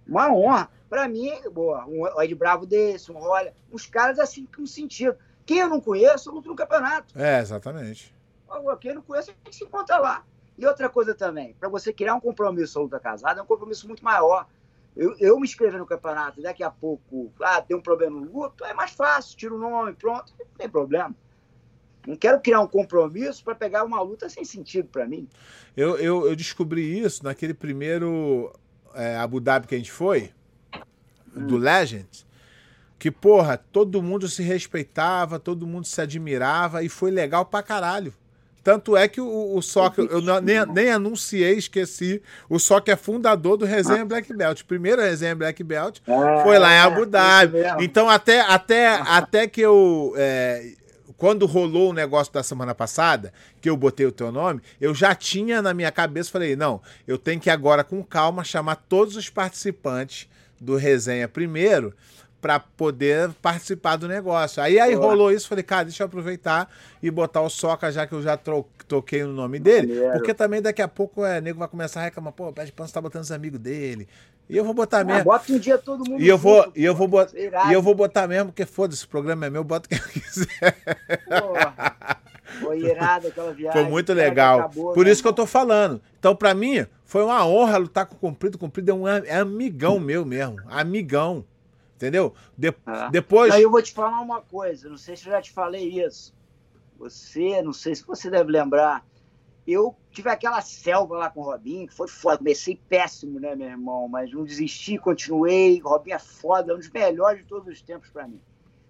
[0.07, 0.69] Uma honra.
[0.91, 5.17] Para mim, boa, um Ed Bravo desse, um olha, uns caras assim com sentido.
[5.45, 7.19] Quem eu não conheço, eu luto no campeonato.
[7.19, 8.15] É, exatamente.
[8.81, 10.25] Quem eu não conheço, a gente se encontra lá.
[10.59, 14.05] E outra coisa também, para você criar um compromisso luta casada, é um compromisso muito
[14.05, 14.47] maior.
[14.95, 18.65] Eu, eu me inscrever no campeonato, daqui a pouco, ah, tem um problema no luto,
[18.65, 21.15] é mais fácil, tira o nome, pronto, não tem problema.
[22.07, 25.29] Não quero criar um compromisso para pegar uma luta sem sentido para mim.
[25.77, 28.53] Eu, eu, eu, descobri isso naquele primeiro
[28.95, 30.31] é, Abu Dhabi que a gente foi,
[31.35, 31.47] hum.
[31.47, 32.27] do Legends,
[33.03, 38.15] que, porra, todo mundo se respeitava, todo mundo se admirava e foi legal pra caralho.
[38.63, 42.23] Tanto é que o, o Sock, eu nem, nem anunciei, esqueci.
[42.49, 44.63] O Sock é fundador do Resenha Black Belt.
[44.63, 47.59] Primeiro Resenha Black Belt é, foi lá em Abu Dhabi.
[47.81, 50.15] Então, até, até, até que eu.
[50.17, 50.65] É,
[51.17, 55.13] quando rolou o negócio da semana passada, que eu botei o teu nome, eu já
[55.13, 59.29] tinha na minha cabeça, falei, não, eu tenho que agora com calma chamar todos os
[59.29, 60.29] participantes
[60.61, 61.93] do resenha primeiro
[62.43, 64.61] para poder participar do negócio.
[64.61, 66.69] Aí aí rolou isso, falei, cara, deixa eu aproveitar
[67.01, 68.37] e botar o Soca, já que eu já
[68.89, 72.33] toquei no nome dele, porque também daqui a pouco é, nego vai começar a reclamar,
[72.33, 74.09] pô, o Pé de Pano tá botando os amigos dele.
[74.51, 75.25] E eu vou botar ah, mesmo.
[75.25, 76.21] Bota um dia todo mundo.
[76.21, 79.05] E eu junto, vou, e eu vou botar, e eu vou botar mesmo, porque foda-se,
[79.05, 80.77] o programa é meu, bota quem eu quiser.
[81.41, 81.97] Porra.
[82.61, 83.81] Foi irado aquela viagem.
[83.81, 84.61] Foi muito legal.
[84.61, 85.13] Acabou, Por né?
[85.13, 86.03] isso que eu tô falando.
[86.19, 88.57] Então, para mim, foi uma honra lutar com o Comprido.
[88.57, 90.57] O Comprido é um amigão meu mesmo.
[90.69, 91.45] Amigão.
[92.03, 92.35] Entendeu?
[92.59, 93.11] De, é.
[93.13, 93.55] Depois.
[93.55, 96.35] Aí eu vou te falar uma coisa, não sei se eu já te falei isso.
[96.99, 99.07] Você, não sei se você deve lembrar.
[99.65, 102.39] Eu tive aquela selva lá com o Robinho, que foi foda.
[102.39, 104.09] Comecei péssimo, né, meu irmão?
[104.09, 105.79] Mas não desisti, continuei.
[105.79, 108.41] Robinho é foda, é um dos melhores de todos os tempos para mim.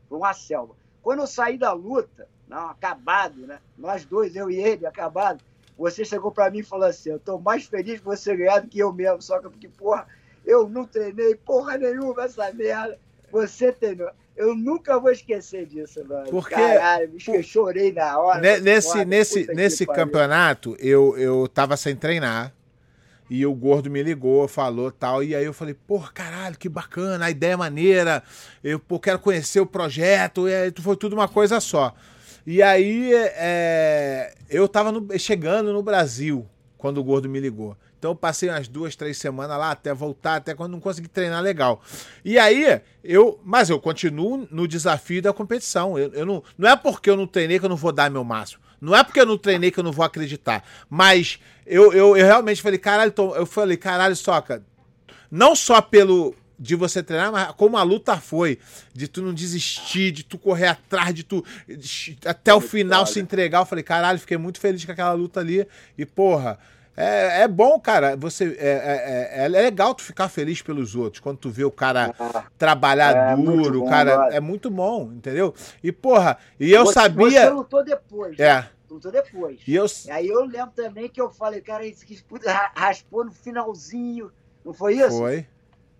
[0.08, 0.74] Foi uma selva.
[1.02, 3.58] Quando eu saí da luta, não, acabado, né?
[3.76, 5.44] Nós dois, eu e ele, acabado.
[5.76, 8.68] Você chegou para mim e falou assim: Eu tô mais feliz com você ganhar do
[8.68, 9.20] que eu mesmo.
[9.20, 10.06] Só que, porque, porra,
[10.44, 12.98] eu não treinei porra nenhuma essa merda.
[13.30, 14.10] Você treinou.
[14.36, 16.30] Eu nunca vou esquecer disso, mano.
[16.30, 18.40] Porque, Caralho, eu chorei na hora.
[18.60, 22.52] Nesse, porra, nesse, nesse campeonato, eu, eu tava sem treinar.
[23.28, 25.22] E o gordo me ligou, falou tal.
[25.22, 28.22] E aí eu falei, pô, caralho, que bacana, a ideia é maneira.
[28.62, 30.48] Eu pô, quero conhecer o projeto.
[30.48, 31.94] E aí, foi tudo uma coisa só.
[32.46, 37.76] E aí é, eu tava no, chegando no Brasil quando o gordo me ligou.
[38.02, 41.40] Então eu passei umas duas, três semanas lá até voltar, até quando não consegui treinar
[41.40, 41.80] legal.
[42.24, 43.38] E aí, eu.
[43.44, 45.96] Mas eu continuo no desafio da competição.
[45.96, 48.24] Eu, eu não, não é porque eu não treinei que eu não vou dar meu
[48.24, 48.60] máximo.
[48.80, 50.64] Não é porque eu não treinei que eu não vou acreditar.
[50.90, 54.64] Mas eu, eu, eu realmente falei, caralho, eu falei, caralho, Soca.
[55.30, 58.58] Não só pelo, de você treinar, mas como a luta foi,
[58.92, 63.20] de tu não desistir, de tu correr atrás, de tu de, até o final se
[63.20, 63.60] entregar.
[63.60, 65.64] Eu falei, caralho, fiquei muito feliz com aquela luta ali.
[65.96, 66.58] E, porra,
[66.96, 68.16] é, é bom, cara.
[68.16, 72.14] Você é, é, é, legal tu ficar feliz pelos outros quando tu vê o cara
[72.18, 74.14] ah, trabalhar é duro, bom, cara.
[74.14, 74.34] Agora.
[74.34, 75.54] É muito bom, entendeu?
[75.82, 77.46] E porra, e eu você, sabia.
[77.46, 78.38] Você lutou depois.
[78.38, 78.56] É.
[78.56, 78.68] Né?
[78.90, 79.58] Lutou depois.
[79.66, 79.86] E eu...
[80.10, 82.22] aí eu lembro também que eu falei, cara, isso que
[82.74, 84.30] raspou no finalzinho.
[84.62, 85.16] Não foi isso?
[85.16, 85.46] Foi.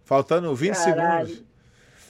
[0.04, 1.26] Faltando 20 Caralho.
[1.26, 1.52] segundos.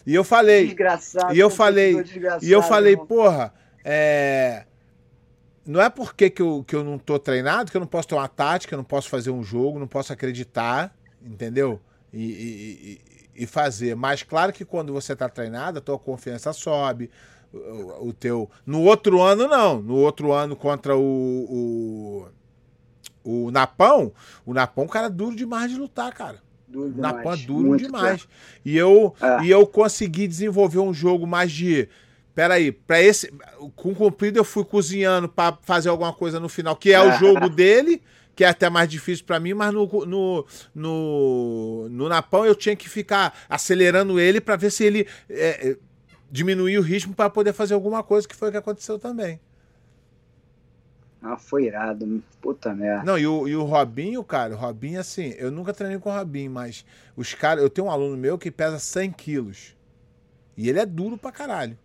[0.05, 0.67] E eu falei.
[0.67, 1.35] Desgraçado.
[1.35, 2.05] E eu falei.
[2.43, 3.55] E eu falei, porra,
[3.85, 4.65] é
[5.67, 8.15] não é porque que eu, que eu não tô treinado que eu não posso ter
[8.15, 10.95] uma tática, eu não posso fazer um jogo, não posso acreditar,
[11.25, 11.81] entendeu?
[12.13, 13.01] E, e,
[13.43, 13.95] e fazer.
[13.95, 17.11] Mas claro que quando você tá treinado, a tua confiança sobe.
[17.53, 18.51] O, o teu.
[18.65, 19.81] No outro ano, não.
[19.81, 22.29] No outro ano contra o.
[23.25, 24.13] O, o Napão,
[24.45, 26.43] o Napão, cara, duro demais de lutar, cara.
[26.67, 27.15] Duro demais.
[27.15, 28.27] Napão é duro Muito demais.
[28.65, 29.45] E eu, é.
[29.45, 31.89] e eu consegui desenvolver um jogo mais de
[32.35, 33.33] Peraí, para esse.
[33.77, 37.49] Com comprido eu fui cozinhando para fazer alguma coisa no final, que é o jogo
[37.51, 38.03] dele,
[38.35, 42.75] que é até mais difícil para mim, mas no, no, no, no Napão eu tinha
[42.75, 45.77] que ficar acelerando ele para ver se ele é, é
[46.31, 49.39] diminuir o ritmo para poder fazer alguma coisa, que foi o que aconteceu também.
[51.23, 53.05] Ah, foi irado, puta merda.
[53.05, 56.13] Não, e o, e o Robinho, cara, o Robinho, assim, eu nunca treinei com o
[56.13, 59.77] Robinho, mas os caras, eu tenho um aluno meu que pesa 100 quilos.
[60.57, 61.79] E ele é duro pra caralho.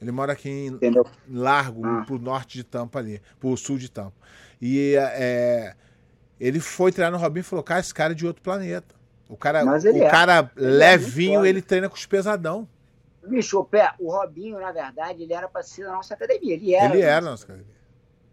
[0.00, 1.04] Ele mora aqui em Entendeu?
[1.28, 2.04] Largo, ah.
[2.06, 4.16] pro norte de Tampa ali, pro sul de Tampa.
[4.60, 5.74] E é,
[6.38, 8.94] ele foi treinar no Robinho e falou: cara, esse cara é de outro planeta.
[9.28, 10.08] O cara, o é.
[10.08, 12.66] cara ele é levinho, é ele treina com os pesadão.
[13.26, 16.54] Bicho, pé, o Robinho, na verdade, ele era para ser da nossa academia.
[16.54, 16.94] Ele era.
[16.94, 17.78] Ele era da nossa academia.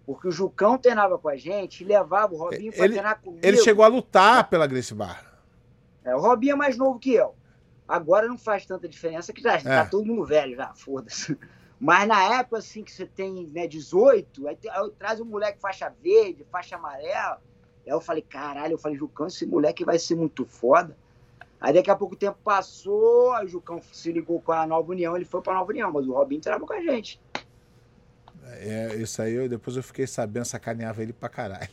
[0.05, 3.45] Porque o Jucão treinava com a gente e levava o Robinho para treinar comigo.
[3.45, 5.33] Ele chegou a lutar pela Grace Barra.
[6.03, 7.33] É, o Robinho é mais novo que eu.
[7.87, 9.85] Agora não faz tanta diferença que já está é.
[9.85, 11.37] todo mundo velho já, foda-se.
[11.79, 15.93] Mas na época, assim, que você tem né, 18, aí, aí traz um moleque faixa
[16.01, 17.41] verde, faixa amarela.
[17.85, 20.97] Aí eu falei, caralho, eu falei, Jucão, esse moleque vai ser muito foda.
[21.59, 24.91] Aí daqui a pouco o tempo passou, aí o Jucão se ligou com a Nova
[24.91, 27.19] União, ele foi pra Nova União, mas o Robinho trava com a gente.
[28.43, 31.67] É, isso aí, eu, depois eu fiquei sabendo, sacaneava ele pra caralho.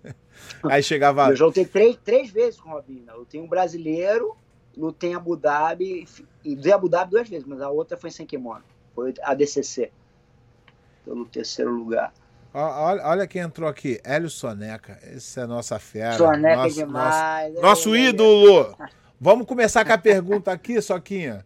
[0.70, 1.28] aí chegava.
[1.28, 3.04] Eu já lutei três, três vezes com o Robinho.
[3.08, 4.36] Eu tenho um brasileiro,
[4.76, 6.06] lutei em Abu Dhabi,
[6.44, 8.64] e dei Abu Dhabi duas vezes, mas a outra foi sem kimono.
[8.94, 9.90] Foi a DCC.
[11.04, 12.12] Pelo terceiro lugar.
[12.52, 14.98] Olha, olha quem entrou aqui, Hélio Soneca.
[15.02, 16.16] Esse é nossa fera.
[16.16, 17.54] Soneca nosso, demais.
[17.54, 18.76] Nosso, nosso ídolo.
[19.20, 21.44] Vamos começar com a pergunta aqui, Soquinha.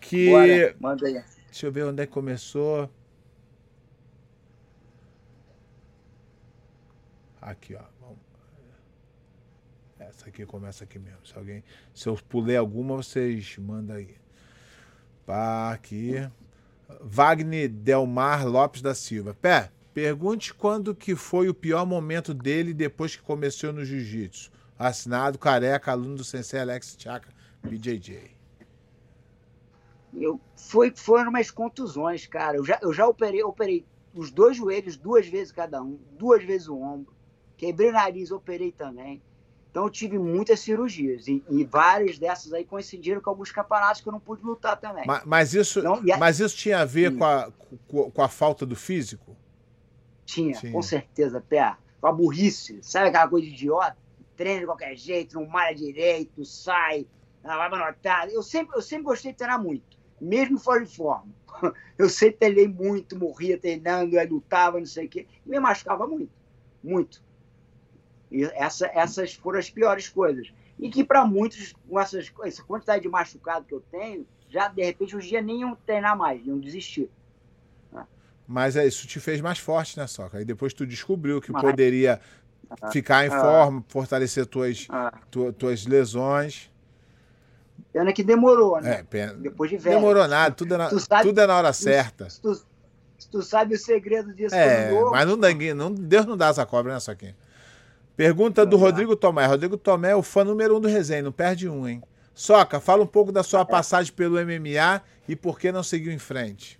[0.00, 0.30] Que.
[0.30, 1.22] Bora, manda aí.
[1.46, 2.88] Deixa eu ver onde é que começou.
[7.40, 7.99] Aqui, ó.
[10.20, 11.26] Essa aqui começa aqui mesmo.
[11.26, 11.64] Se alguém,
[11.94, 14.14] se eu pulei alguma, vocês mandam aí.
[15.24, 16.12] Pá, aqui.
[17.00, 19.32] Wagner Delmar Lopes da Silva.
[19.32, 24.52] Pé, pergunte quando que foi o pior momento dele depois que começou no jiu-jitsu.
[24.78, 28.36] Assinado, careca, aluno do sensei Alex Chaka, BJJ.
[30.12, 32.58] Eu, foi, foram umas contusões, cara.
[32.58, 36.68] Eu já, eu já operei, operei os dois joelhos duas vezes cada um, duas vezes
[36.68, 37.14] o ombro.
[37.56, 39.22] Quebrei o nariz, operei também.
[39.70, 44.08] Então eu tive muitas cirurgias e, e, várias dessas aí coincidiram com alguns campeonatos que
[44.08, 45.04] eu não pude lutar também.
[45.06, 46.18] Mas, mas isso, não, a...
[46.18, 47.52] mas isso tinha a ver com a,
[47.88, 49.36] com, a falta do físico?
[50.26, 51.76] Tinha, tinha, com certeza, pé.
[52.00, 53.96] Com a burrice, sabe aquela coisa de idiota?
[54.36, 57.06] Treina de qualquer jeito, não malha direito, sai,
[57.42, 58.28] vai anotar.
[58.28, 61.30] Eu sempre, eu sempre gostei de treinar muito, mesmo fora de forma.
[61.98, 66.06] Eu sempre treinei muito, morria treinando, aí lutava, não sei o quê, e me machucava
[66.06, 66.32] muito,
[66.82, 67.22] muito.
[68.30, 70.52] E essa, essas foram as piores coisas.
[70.78, 74.82] E que para muitos, com essas, essa quantidade de machucado que eu tenho, já de
[74.82, 77.10] repente hoje dia nem iam treinar mais, iam desistir.
[78.52, 80.38] Mas é, isso te fez mais forte, né, Soca?
[80.38, 81.62] Aí depois tu descobriu que Mas...
[81.62, 82.20] poderia
[82.80, 86.68] ah, ficar em ah, forma, fortalecer tuas, ah, tu, tuas lesões.
[87.92, 88.94] Pena que demorou, né?
[88.94, 89.34] É, pena.
[89.34, 89.94] Depois de velho.
[89.94, 92.26] Demorou nada, tudo é na, sabe, tudo é na hora tu, certa.
[92.42, 92.62] Tu,
[93.30, 94.52] tu, sabe o segredo disso.
[94.52, 95.36] É, mas não,
[95.76, 97.36] não, Deus não dá essa cobra, né, Soquinha?
[98.20, 99.46] Pergunta do Rodrigo Tomé.
[99.46, 102.02] Rodrigo Tomé é o fã número um do resenha, não perde um, hein?
[102.34, 106.18] Soca, fala um pouco da sua passagem pelo MMA e por que não seguiu em
[106.18, 106.78] frente.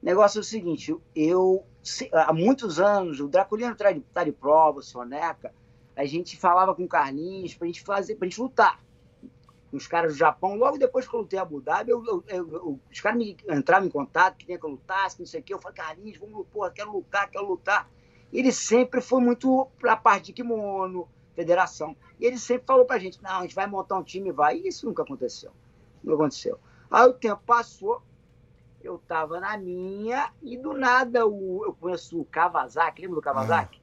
[0.00, 1.66] O negócio é o seguinte, eu
[2.12, 5.52] há muitos anos, o Draculino tá de, tá de prova, Soneca,
[5.96, 8.80] a gente falava com o Carlinhos pra gente fazer, pra gente lutar.
[9.72, 12.80] Os caras do Japão, logo depois que eu lutei a Abu Dhabi, eu, eu, eu,
[12.92, 15.52] os caras me entravam em contato, que tinha que eu lutasse, não sei o quê.
[15.52, 17.90] Eu falei, Carlinhos, vamos, porra, quero lutar, quero lutar
[18.32, 21.96] ele sempre foi muito para a parte de kimono, federação.
[22.18, 24.58] E ele sempre falou para a gente: não, a gente vai montar um time, vai.
[24.58, 25.52] E isso nunca aconteceu.
[26.02, 26.58] Nunca aconteceu.
[26.90, 28.02] Aí o tempo passou,
[28.82, 33.80] eu estava na minha, e do nada o, eu conheço o Kawasaki, lembra do Kawasaki?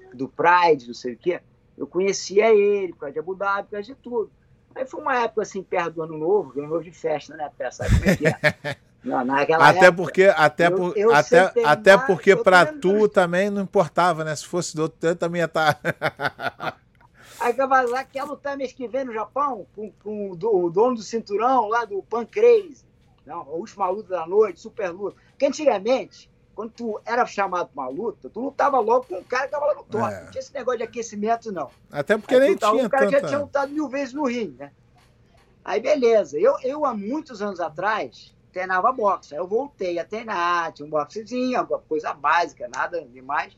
[0.00, 0.10] Ah.
[0.14, 1.40] Do Pride, não sei o quê.
[1.76, 4.30] Eu conhecia ele, por causa de Abu Dhabi, por causa de tudo.
[4.74, 7.50] Aí foi uma época assim, perto do ano novo, ano novo de festa, né?
[7.70, 8.76] Sabe como é que é?
[9.04, 13.50] Não, naquela até época, porque até eu, por, eu até, até porque para tu também
[13.50, 14.34] não importava, né?
[14.36, 15.74] Se fosse do outro, eu também ia estar.
[15.74, 16.76] Tá...
[17.42, 20.94] Aí Kawasaki quer lutar mês que vem no Japão com, com o, do, o dono
[20.94, 22.84] do cinturão lá do Pancrase.
[23.26, 25.16] Não, a última luta da noite, super luta.
[25.30, 29.46] Porque antigamente, quando tu era chamado para uma luta, tu lutava logo com o cara
[29.46, 30.12] que tava lá no top.
[30.12, 30.20] É.
[30.22, 31.68] Não tinha esse negócio de aquecimento, não.
[31.90, 32.86] Até porque Aí, nem tinha.
[32.86, 33.20] O cara tanta...
[33.20, 34.70] já tinha lutado mil vezes no ringue, né?
[35.64, 36.38] Aí beleza.
[36.38, 39.34] Eu, eu, há muitos anos atrás, treinava boxe.
[39.34, 43.56] Aí eu voltei a treinar, tinha um boxezinho, alguma coisa básica, nada demais.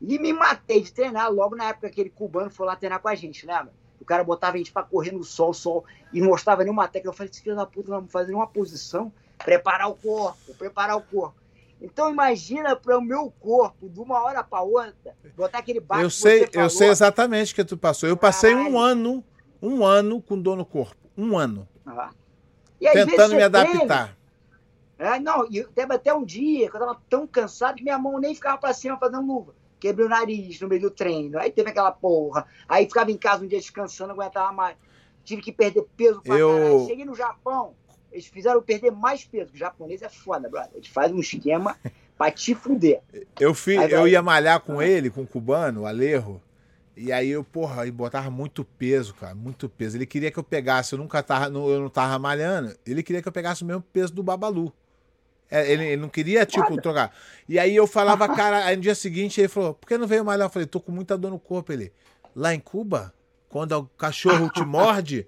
[0.00, 3.08] E me matei de treinar logo na época que aquele cubano foi lá treinar com
[3.08, 3.72] a gente, lembra?
[4.00, 7.08] O cara botava a gente para correr no sol, sol, e não mostrava nenhuma técnica.
[7.08, 11.00] Eu falei, esse filho da puta, vamos fazer uma posição, preparar o corpo, preparar o
[11.00, 11.36] corpo.
[11.80, 16.02] Então imagina para o meu corpo, de uma hora para outra, botar aquele baixo.
[16.02, 18.08] Eu sei, eu sei exatamente o que tu passou.
[18.08, 18.74] Eu passei Caralho.
[18.74, 19.24] um ano,
[19.62, 22.10] um ano com dor no corpo, um ano, ah.
[22.78, 24.16] tentando me adaptar.
[24.98, 28.18] É, não, e teve até um dia que eu tava tão cansado que minha mão
[28.18, 29.54] nem ficava pra cima fazendo luva.
[29.80, 31.38] Quebrei o nariz no meio do treino.
[31.38, 32.46] Aí teve aquela porra.
[32.68, 34.76] Aí ficava em casa um dia descansando, não aguentava mais.
[35.24, 36.48] Tive que perder peso pra eu...
[36.48, 36.86] caralho.
[36.86, 37.74] Cheguei no Japão,
[38.12, 39.52] eles fizeram perder mais peso.
[39.52, 40.70] O japonês é foda, brother.
[40.74, 41.76] Eles fazem um esquema
[42.16, 43.02] pra te fuder.
[43.38, 46.40] Eu, fui, aí, eu ia malhar com ele, com o cubano, o Alejo.
[46.96, 49.96] E aí eu, porra, e botava muito peso, cara, muito peso.
[49.96, 53.26] Ele queria que eu pegasse, eu nunca tava, eu não tava malhando, ele queria que
[53.26, 54.72] eu pegasse o mesmo peso do Babalu.
[55.50, 56.82] É, ele, ele, não queria, tipo, Nada.
[56.82, 57.16] trocar.
[57.48, 60.24] E aí eu falava, cara, aí no dia seguinte ele falou, por que não veio
[60.24, 60.46] malhar?
[60.46, 61.72] Eu falei, tô com muita dor no corpo.
[61.72, 61.92] Ele,
[62.34, 63.14] lá em Cuba,
[63.48, 65.26] quando o cachorro te morde,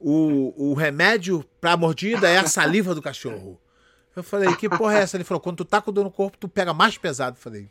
[0.00, 3.60] o, o remédio pra mordida é a saliva do cachorro.
[4.14, 5.16] Eu falei, que porra é essa?
[5.16, 7.36] Ele falou, quando tu tá com dor no corpo, tu pega mais pesado.
[7.36, 7.70] Eu falei,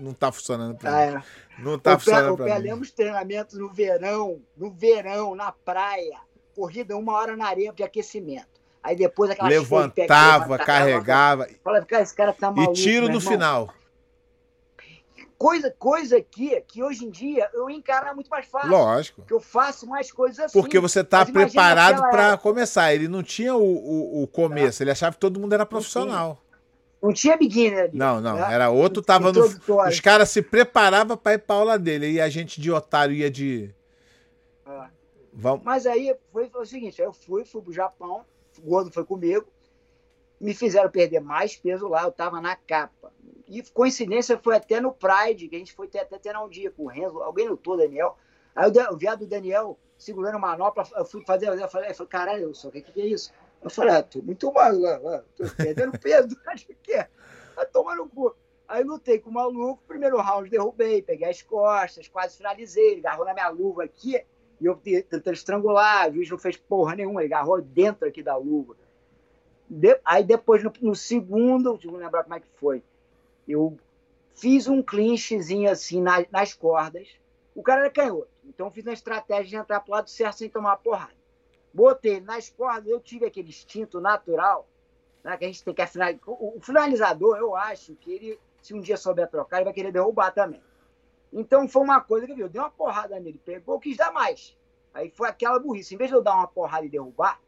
[0.00, 1.16] não tá funcionando pra ah, mim.
[1.16, 1.62] É.
[1.62, 2.62] Não tá funcionando pra mim.
[2.62, 6.18] Lemos treinamento no verão, no verão, na praia.
[6.54, 8.60] Corrida uma hora na areia de aquecimento.
[8.84, 11.48] Aí depois aquela Levantava, carregava.
[11.64, 12.78] Falava, cara, esse cara tá maluco.
[12.78, 13.32] E tiro no irmão.
[13.32, 13.74] final.
[15.38, 18.70] Coisa, coisa que, que hoje em dia eu encaro muito mais fácil.
[18.70, 19.22] Lógico.
[19.22, 20.60] Que eu faço mais coisas assim.
[20.60, 22.94] Porque você tá preparado para começar.
[22.94, 24.84] Ele não tinha o, o, o começo, é.
[24.84, 26.38] ele achava que todo mundo era profissional.
[27.02, 27.96] Não tinha beginner ali.
[27.98, 28.36] Não, não.
[28.36, 28.52] Né?
[28.52, 29.44] Era outro, tava no.
[29.88, 32.12] Os caras se preparavam para ir pra aula dele.
[32.12, 33.74] E a gente de otário ia de.
[34.66, 34.84] É.
[35.32, 35.64] Vamos.
[35.64, 38.24] Mas aí foi, foi, o seguinte: eu fui, fui pro Japão,
[38.58, 39.46] o gordo foi comigo,
[40.40, 43.12] me fizeram perder mais peso lá, eu tava na capa.
[43.46, 46.70] E coincidência foi até no Pride, que a gente foi até, até ter um dia
[46.70, 48.16] com o Renzo, alguém lutou, Daniel.
[48.54, 52.68] Aí o, viado Daniel segurando manopla, eu fui fazer, eu falei, eu falei caralho, só
[52.68, 53.32] o que, que é isso?
[53.62, 54.72] Eu falei, ah, tô muito mal,
[55.36, 57.08] tô perdendo peso, acho que é.
[57.56, 58.34] Vai tomar no cu.
[58.66, 63.24] Aí lutei com o maluco, primeiro round derrubei, peguei as costas, quase finalizei, ele agarrou
[63.24, 64.22] na minha luva aqui,
[64.60, 68.36] e eu tentando estrangular, o juiz não fez porra nenhuma, ele agarrou dentro aqui da
[68.36, 68.76] luva.
[69.68, 72.82] De, aí depois, no, no segundo, não lembrar como é que foi,
[73.48, 73.76] eu
[74.34, 77.08] fiz um clinchzinho assim na, nas cordas,
[77.54, 80.48] o cara era canhoto, então eu fiz uma estratégia de entrar pro lado certo sem
[80.48, 81.24] tomar uma porrada
[81.74, 84.68] botei nas cordas, eu tive aquele instinto natural,
[85.24, 86.14] né, que a gente tem que afinar.
[86.24, 89.90] O, o finalizador, eu acho que ele, se um dia souber trocar, ele vai querer
[89.90, 90.62] derrubar também.
[91.34, 94.56] Então foi uma coisa que eu dei uma porrada nele, pegou, quis dar mais.
[94.94, 95.94] Aí foi aquela burrice.
[95.94, 97.40] Em vez de eu dar uma porrada e derrubar,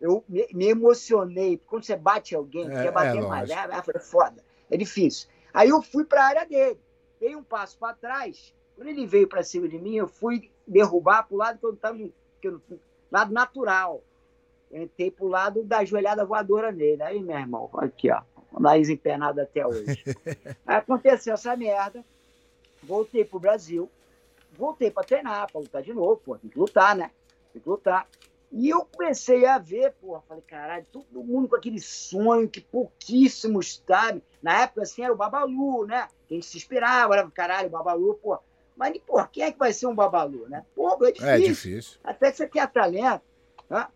[0.00, 1.60] eu me, me emocionei.
[1.66, 3.50] Quando você bate alguém, é, quer bater é, mais.
[3.50, 4.44] É, é, foda.
[4.70, 5.28] É difícil.
[5.52, 6.80] Aí eu fui para a área dele.
[7.18, 8.54] Dei um passo para trás.
[8.76, 11.74] Quando ele veio para cima de mim, eu fui derrubar para o lado que eu
[11.74, 11.98] estava.
[12.40, 12.60] Que eu
[13.10, 14.04] lado natural.
[14.70, 17.02] Entrei pro lado da joelhada voadora nele.
[17.02, 18.22] Aí, meu irmão, aqui, ó.
[18.52, 20.02] O nariz empenado até hoje.
[20.64, 22.04] Aí aconteceu essa merda.
[22.86, 23.90] Voltei pro Brasil.
[24.52, 26.20] Voltei para treinar, para lutar de novo.
[26.24, 27.10] Pô, tem que lutar, né?
[27.52, 28.08] Tem que lutar.
[28.52, 33.82] E eu comecei a ver, pô, falei, caralho, todo mundo com aquele sonho que pouquíssimos
[33.86, 34.22] sabem.
[34.40, 36.08] Na época, assim, era o Babalu, né?
[36.28, 38.38] Quem se inspirava, era, caralho, o Babalu, pô,
[38.76, 40.64] mas, pô, quem é que vai ser um babalu, né?
[40.74, 41.28] Pô, é difícil.
[41.28, 42.00] É difícil.
[42.04, 43.22] Até que você quer talento.
[43.70, 43.88] Né?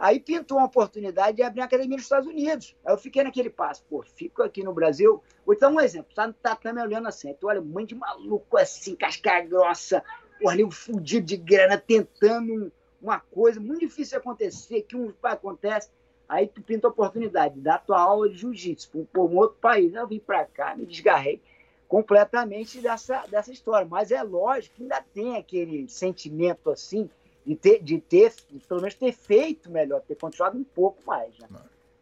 [0.00, 2.74] Aí pintou uma oportunidade de abrir uma academia nos Estados Unidos.
[2.86, 3.84] Aí eu fiquei naquele passo.
[3.84, 5.22] Pô, fico aqui no Brasil.
[5.44, 6.14] Vou te dar um exemplo.
[6.14, 7.34] Tá no tatame olhando assim.
[7.34, 10.02] Tu olha um monte de maluco assim, casca grossa,
[10.46, 12.72] ali um fudido de grana, tentando
[13.02, 15.90] uma coisa muito difícil acontecer, que um acontece.
[16.26, 19.92] Aí tu pinta a oportunidade de dar tua aula de jiu-jitsu para um outro país.
[19.92, 21.42] Eu vim para cá, me desgarrei
[21.86, 23.86] completamente dessa, dessa história.
[23.86, 27.10] Mas é lógico que ainda tem aquele sentimento assim
[27.50, 31.36] de ter, de ter de pelo menos ter feito melhor, ter continuado um pouco mais.
[31.36, 31.48] Né?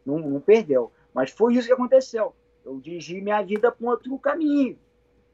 [0.04, 0.92] Não, não perdeu.
[1.14, 2.34] Mas foi isso que aconteceu.
[2.64, 4.78] Eu dirigi minha vida para um outro caminho.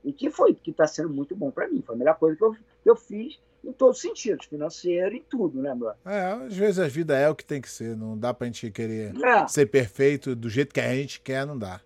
[0.04, 1.82] E que foi, que está sendo muito bom para mim.
[1.84, 5.20] Foi a melhor coisa que eu, que eu fiz em todos os sentidos, financeiro e
[5.20, 5.90] tudo, né, meu?
[6.04, 7.96] É, às vezes a vida é o que tem que ser.
[7.96, 9.48] Não dá para a gente querer é.
[9.48, 11.80] ser perfeito do jeito que a gente quer, não dá.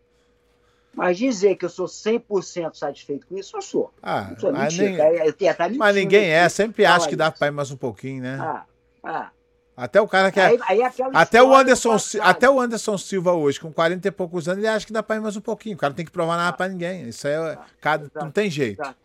[0.98, 3.94] Mas dizer que eu sou 100% satisfeito com isso, eu sou.
[4.02, 5.00] Ah, sou mas, nem...
[5.00, 8.36] é, é, mas ninguém é, sempre acha que dá para ir mais um pouquinho, né?
[8.40, 8.64] Ah,
[9.04, 9.30] ah.
[9.76, 10.46] Até o cara que é.
[10.46, 14.48] Aí, aí é até, o Anderson, até o Anderson Silva hoje, com 40 e poucos
[14.48, 15.76] anos, ele acha que dá para ir mais um pouquinho.
[15.76, 16.52] O cara não tem que provar nada ah.
[16.52, 17.08] para ninguém.
[17.08, 18.82] Isso aí é, cada, não tem jeito.
[18.82, 18.98] Exato.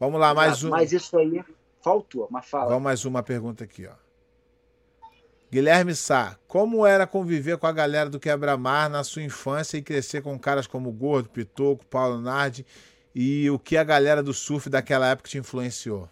[0.00, 0.70] Vamos lá, mais um.
[0.70, 1.44] Mas isso aí
[1.80, 2.70] faltou, mas fala.
[2.70, 3.92] Vamos mais uma pergunta aqui, ó.
[5.52, 10.22] Guilherme Sá, como era conviver com a galera do Quebra-Mar na sua infância e crescer
[10.22, 12.64] com caras como Gordo, Pitoco, Paulo Nardi
[13.12, 16.08] e o que a galera do surf daquela época te influenciou?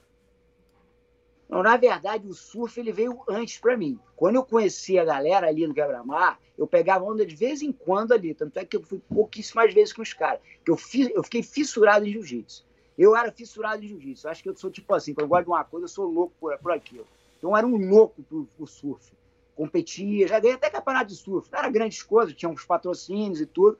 [1.49, 3.97] Não, na verdade, o surf ele veio antes para mim.
[4.17, 8.11] Quando eu conheci a galera ali no Quebra-Mar, eu pegava onda de vez em quando
[8.11, 8.35] ali.
[8.35, 10.41] Tanto é que eu fui pouquíssimas vezes com os caras.
[10.67, 10.77] Eu,
[11.15, 12.67] eu fiquei fissurado em jiu-jitsu.
[12.99, 14.29] Eu era fissurado em jiu-jitsu.
[14.29, 16.35] Acho que eu sou tipo assim, quando eu gosto de uma coisa, eu sou louco
[16.41, 17.07] por, por aquilo.
[17.39, 19.17] Então eu era um louco pro, pro surf
[19.59, 21.51] competia, já ganhei até campeonato de surf.
[21.51, 23.77] Não era grandes coisas, tinha uns patrocínios e tudo.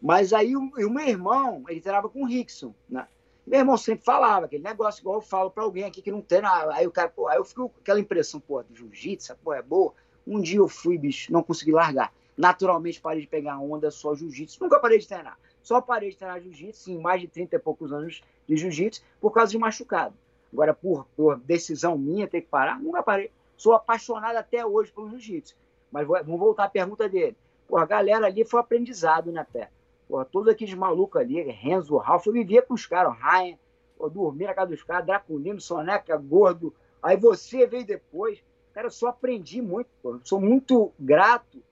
[0.00, 3.06] Mas aí o, o meu irmão, ele treinava com o Rickson, né?
[3.46, 6.74] Meu irmão sempre falava aquele negócio, igual eu falo para alguém aqui que não nada.
[6.74, 9.60] Aí o cara, pô, aí eu fico com aquela impressão, pô, do jiu-jitsu, pô, é
[9.60, 9.92] boa.
[10.26, 12.12] Um dia eu fui, bicho, não consegui largar.
[12.36, 14.62] Naturalmente parei de pegar onda só jiu-jitsu.
[14.62, 15.38] Nunca parei de treinar.
[15.62, 19.32] Só parei de treinar jiu-jitsu em mais de 30 e poucos anos de jiu-jitsu por
[19.32, 20.14] causa de machucado.
[20.52, 23.30] Agora, por, por decisão minha ter que parar, nunca parei.
[23.62, 25.56] Sou apaixonado até hoje pelo jiu-jitsu.
[25.92, 27.36] Mas vamos voltar à pergunta dele.
[27.68, 29.70] Pô, a galera ali foi aprendizado, né, Pé?
[30.08, 33.56] Pô, todos aqueles malucos ali, Renzo, Ralph, eu vivia com os caras, Ryan,
[34.00, 36.74] eu dormia na casa dos caras, Draculino, Soneca, Gordo.
[37.00, 38.42] Aí você veio depois.
[38.74, 39.88] Cara, eu só aprendi muito.
[40.24, 41.62] Sou muito grato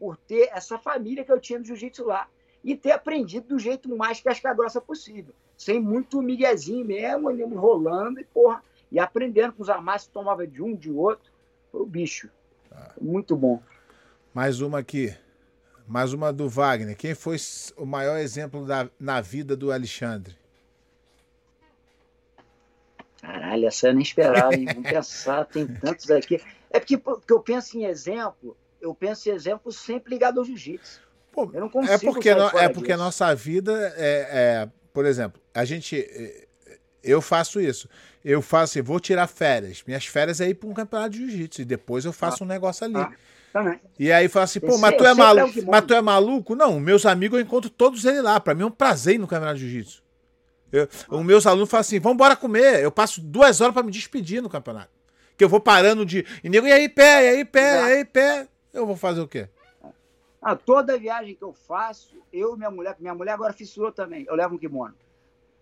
[0.00, 2.26] por ter essa família que eu tinha no jiu-jitsu lá.
[2.64, 5.32] E ter aprendido do jeito mais casca grossa possível.
[5.56, 8.64] Sem muito miguezinho mesmo, rolando e porra.
[8.90, 11.35] E aprendendo com os amassos que tomava de um, de outro.
[11.76, 12.30] O bicho.
[12.72, 12.92] Ah.
[13.00, 13.62] Muito bom.
[14.32, 15.14] Mais uma aqui.
[15.86, 16.96] Mais uma do Wagner.
[16.96, 17.36] Quem foi
[17.76, 20.34] o maior exemplo da, na vida do Alexandre?
[23.20, 24.66] Caralho, essa eu nem esperava, hein?
[24.66, 26.40] Vamos pensar, tem tantos aqui.
[26.70, 31.00] É porque, porque eu penso em exemplo, eu penso em exemplo sempre ligado ao jiu-jitsu.
[31.36, 31.92] Eu não consigo.
[31.92, 35.96] É porque, no, é porque a nossa vida é, é, por exemplo, a gente.
[37.06, 37.88] É, eu faço isso.
[38.24, 39.82] Eu faço assim, vou tirar férias.
[39.86, 41.62] Minhas férias é ir para um campeonato de jiu-jitsu.
[41.62, 42.96] E depois eu faço ah, um negócio ali.
[42.96, 43.12] Ah,
[43.52, 43.80] também.
[43.98, 45.66] E aí fala assim, pô, mas tu é maluco?
[45.66, 46.54] Mas tu é maluco?
[46.54, 48.40] Não, meus amigos eu encontro todos eles lá.
[48.40, 50.02] Para mim é um prazer ir no campeonato de jiu-jitsu.
[51.08, 52.82] Os meus alunos falam assim: vamos embora comer.
[52.82, 54.90] Eu passo duas horas para me despedir no campeonato.
[55.36, 56.26] Que eu vou parando de.
[56.42, 58.48] E nego, e aí, pé, e aí, pé, e aí, pé.
[58.72, 59.48] Eu vou fazer o quê?
[60.42, 64.24] Ah, toda viagem que eu faço, eu e minha mulher, minha mulher agora fissurou também,
[64.28, 64.94] eu levo um kimono.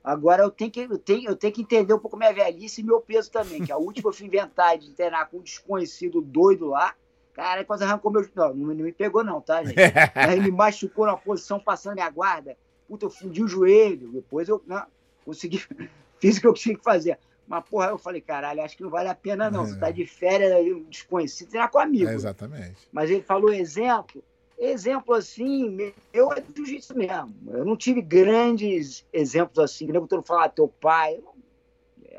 [0.05, 2.85] Agora eu tenho que, eu tenho, eu tenho que entender um pouco minha velhice e
[2.85, 6.69] meu peso também, que a última eu fui inventar de treinar com um desconhecido doido
[6.69, 6.95] lá.
[7.33, 8.29] Cara, quase arrancou meu.
[8.35, 9.75] Não, não me pegou, não, tá, gente?
[10.15, 12.55] Aí me machucou na posição, passando minha guarda.
[12.87, 14.13] Puta, eu fundi o joelho.
[14.13, 14.87] Depois eu não,
[15.25, 15.59] consegui,
[16.21, 17.19] fiz o que eu tinha que fazer.
[17.47, 19.67] Mas, porra, eu falei, caralho, acho que não vale a pena, não.
[19.67, 22.11] Você tá de férias aí, desconhecido, treinar com amigo.
[22.11, 22.89] É exatamente.
[22.93, 24.23] Mas ele falou exemplo.
[24.59, 27.35] Exemplo assim, eu é do jiu-jitsu mesmo.
[27.49, 31.21] Eu não tive grandes exemplos assim, que nem eu falar teu pai.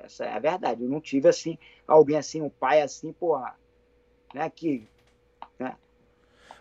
[0.04, 0.84] Essa é a verdade.
[0.84, 1.58] Eu não tive assim,
[1.88, 3.56] alguém assim, um pai assim, porra,
[4.34, 4.88] né, que
[5.58, 5.76] né,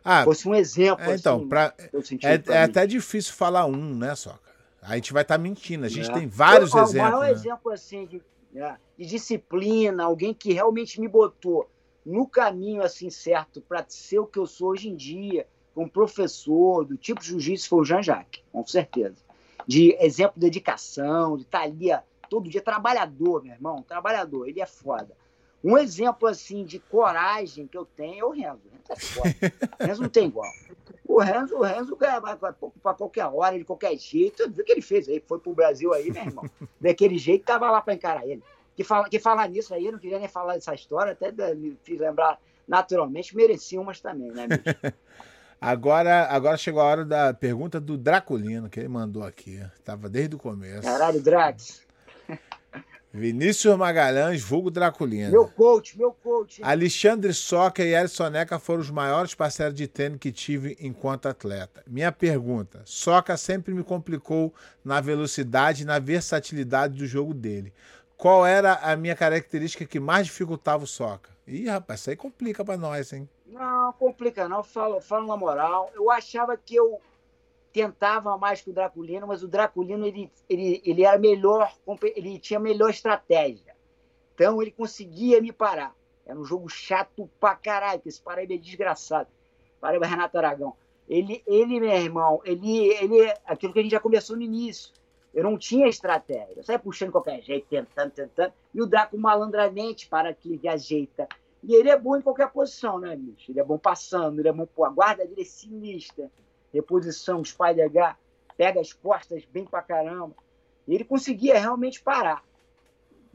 [0.05, 1.05] ah, fosse um exemplo.
[1.05, 1.75] É, então, assim, pra,
[2.23, 4.45] é, pra é até difícil falar um, né, Soca?
[4.81, 5.87] A gente vai estar tá mentindo.
[5.87, 6.13] A gente é.
[6.13, 7.09] tem vários eu, exemplos.
[7.09, 7.33] O maior né?
[7.33, 8.23] exemplo assim de,
[8.53, 11.69] né, de disciplina, alguém que realmente me botou
[12.05, 15.47] no caminho assim certo para ser o que eu sou hoje em dia,
[15.77, 19.17] um professor do tipo jiu-jitsu foi o Jean-Jacques, com certeza.
[19.67, 21.91] De exemplo de dedicação, de estar tá ali
[22.29, 25.17] todo dia, trabalhador, meu irmão, trabalhador, ele é foda.
[25.63, 28.61] Um exemplo, assim, de coragem que eu tenho é o Renzo.
[28.67, 29.35] O Renzo é foda.
[29.81, 30.51] O Renzo não tem igual.
[31.07, 35.09] O Renzo, o Renzo para qualquer hora, de qualquer jeito, viu o que ele fez
[35.09, 36.45] aí, foi pro Brasil aí, meu irmão.
[36.79, 38.43] Daquele jeito, tava lá para encarar ele.
[38.77, 41.79] Que, fala, que falar nisso aí, eu não queria nem falar dessa história, até me
[41.83, 44.63] fiz lembrar naturalmente, merecia umas também, né, bicho?
[45.65, 49.65] Agora, agora chegou a hora da pergunta do Draculino, que ele mandou aqui.
[49.83, 50.83] Tava desde o começo.
[50.83, 51.81] Caralho, Drax.
[53.11, 55.31] Vinícius Magalhães, vulgo Draculino.
[55.31, 56.61] Meu coach, meu coach.
[56.63, 61.83] Alexandre Soca e Elson Neca foram os maiores parceiros de treino que tive enquanto atleta.
[61.87, 64.53] Minha pergunta: Soca sempre me complicou
[64.85, 67.73] na velocidade e na versatilidade do jogo dele.
[68.19, 71.31] Qual era a minha característica que mais dificultava o Soca?
[71.47, 73.29] Ih, rapaz, isso aí complica para nós, hein?
[73.55, 75.89] Não, complica não, falo, falo na moral.
[75.95, 77.01] Eu achava que eu
[77.73, 81.73] tentava mais que o Draculino, mas o Draculino ele, ele, ele era melhor,
[82.17, 83.77] ele tinha melhor estratégia.
[84.35, 85.95] Então ele conseguia me parar.
[86.27, 89.29] Era um jogo chato pra caralho, que esse Paraíba é desgraçado.
[89.81, 90.75] Paraíba Renato Aragão.
[91.09, 94.93] Ele, ele, meu irmão, ele, ele, aquilo que a gente já começou no início.
[95.33, 96.55] Eu não tinha estratégia.
[96.57, 98.53] Eu saia puxando qualquer jeito, tentando, tentando.
[98.75, 101.29] E o Draco malandramente para que ele ajeita
[101.67, 103.51] e ele é bom em qualquer posição, né, bicho?
[103.51, 104.67] Ele é bom passando, ele é bom.
[104.67, 106.31] Pô, a guarda dele é sinistra.
[106.73, 108.17] Reposição, H,
[108.57, 110.35] pega as costas bem pra caramba.
[110.87, 112.43] E ele conseguia realmente parar.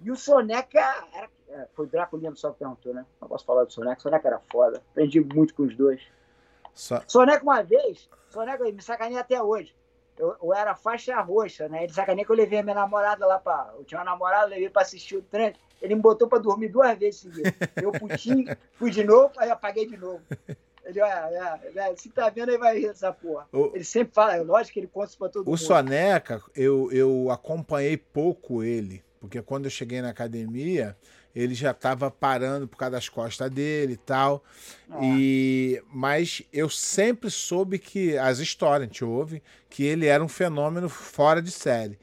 [0.04, 0.80] E o Soneca
[1.14, 3.06] era, é, foi o Draco Lima só que perguntou, né?
[3.20, 4.02] Não posso falar do Soneca.
[4.02, 4.82] Soneca era foda.
[4.92, 6.02] Aprendi muito com os dois.
[7.08, 9.74] Soneca uma vez, Soneca me sacaneia até hoje
[10.20, 11.86] eu, eu, era faixa roxa, né?
[11.86, 13.74] Ele sacaneia que eu levei a minha namorada lá para.
[13.78, 15.56] Eu tinha uma namorada, levei para assistir o treino.
[15.82, 17.54] Ele me botou para dormir duas vezes seguidas.
[17.82, 20.22] Eu putinho, fui de novo, aí apaguei de novo.
[20.84, 23.48] Ele, olha, é, é, se tá vendo, aí vai rir essa porra.
[23.54, 25.54] O, ele sempre fala, é lógico que ele conta isso pra todo o mundo.
[25.54, 30.98] O Soneca, eu, eu acompanhei pouco ele, porque quando eu cheguei na academia,
[31.36, 34.44] ele já estava parando por causa das costas dele e tal.
[34.90, 35.00] Ah.
[35.04, 40.28] E mas eu sempre soube que as histórias a gente ouve que ele era um
[40.28, 42.00] fenômeno fora de série.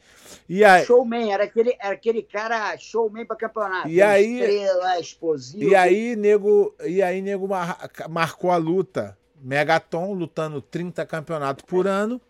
[0.48, 3.88] E aí, showman, era aquele, era aquele cara showman para campeonato.
[3.88, 5.70] E aí, estrela, explosivo.
[5.70, 9.16] E aí, nego, e aí, nego mar, marcou a luta.
[9.40, 12.20] Megaton lutando 30 campeonatos por ano.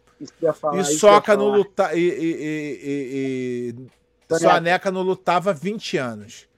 [0.55, 1.95] Falar, e Soca não lutava.
[1.95, 3.75] E, e, e,
[4.31, 6.49] e Soneca não lutava 20 anos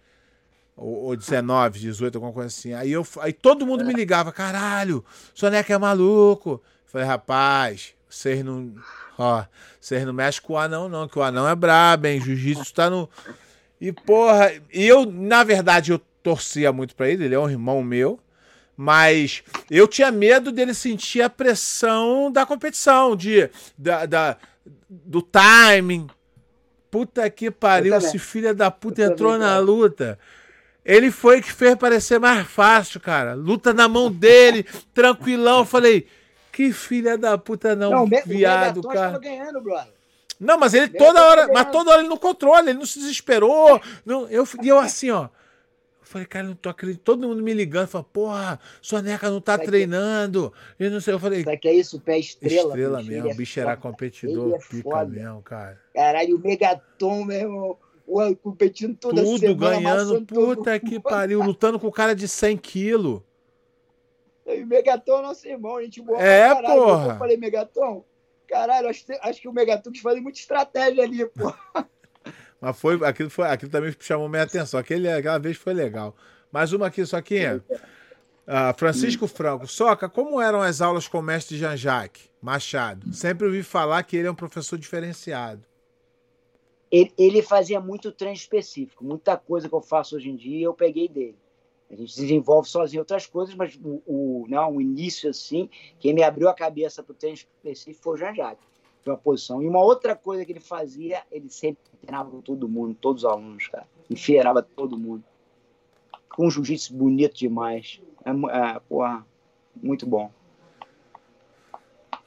[0.78, 2.72] ou, ou 19, 18, alguma coisa assim.
[2.72, 5.04] Aí, eu, aí todo mundo me ligava, caralho,
[5.34, 6.62] Soneca é maluco.
[6.86, 8.72] falei, rapaz, vocês não.
[9.18, 9.44] Ó,
[9.80, 12.20] vocês não mexem com o anão, não, que o anão é brabo, hein?
[12.20, 13.10] Jiu-jitsu tá no.
[13.80, 18.18] E, porra, eu, na verdade, eu torcia muito pra ele, ele é um irmão meu.
[18.80, 24.36] Mas eu tinha medo dele sentir a pressão da competição, de, da, da
[24.88, 26.06] do timing.
[26.88, 30.16] Puta que pariu, esse filho da puta entrou na luta.
[30.88, 33.34] Ele foi que fez parecer mais fácil, cara.
[33.34, 34.64] Luta na mão dele,
[34.94, 35.58] tranquilão.
[35.58, 36.06] Eu falei,
[36.50, 39.18] que filha da puta não, não viado, o cara.
[39.18, 39.92] ganhando, brother.
[40.40, 43.78] Não, mas ele toda hora, mas toda hora ele no controle, ele não se desesperou.
[44.06, 45.24] Não, eu, e eu assim, ó.
[45.24, 47.04] Eu falei, cara, não tô acreditando.
[47.04, 50.54] Todo mundo me ligando, falou, porra, Soneca não tá Sabe treinando.
[50.78, 50.84] Que...
[50.84, 51.44] Eu não sei, eu falei.
[51.44, 52.00] Sabe que é isso?
[52.00, 52.68] Pé estrela.
[52.68, 55.04] Estrela mesmo, o bicho era competidor, é pica foda.
[55.04, 55.78] mesmo, cara.
[55.94, 57.78] Caralho, o Megaton, meu irmão.
[58.42, 63.20] Competindo toda Tudo semana, ganhando, puta que pariu, lutando com o cara de 100 quilos.
[64.46, 67.12] E o Megaton é nosso irmão, a gente boa É, porra.
[67.12, 68.02] Eu falei, Megaton,
[68.48, 71.54] Caralho, acho, acho que o Megatux fazia muita estratégia ali, pô.
[72.60, 74.80] Mas foi, aquilo, foi, aquilo também chamou minha atenção.
[74.80, 76.16] Aquele, aquela vez foi legal.
[76.50, 77.62] Mais uma aqui, só que uh,
[78.76, 79.28] Francisco.
[79.28, 79.66] Franco.
[79.66, 83.14] Soca, como eram as aulas com o mestre Jean-Jacques Machado?
[83.14, 85.62] Sempre ouvi falar que ele é um professor diferenciado.
[86.90, 89.04] Ele, ele fazia muito treino específico.
[89.04, 91.36] Muita coisa que eu faço hoje em dia eu peguei dele.
[91.90, 96.22] A gente desenvolve sozinho outras coisas, mas o, o, não, o início, assim, quem me
[96.22, 98.66] abriu a cabeça para o treino específico foi o Jean Jacques,
[99.02, 99.62] foi uma posição.
[99.62, 103.30] E uma outra coisa que ele fazia, ele sempre treinava com todo mundo, todos os
[103.30, 103.88] alunos, cara.
[104.10, 105.24] Enfiairava todo mundo.
[106.28, 108.02] Com um jiu-jitsu bonito demais.
[108.22, 109.26] É, é, porra,
[109.82, 110.30] muito bom.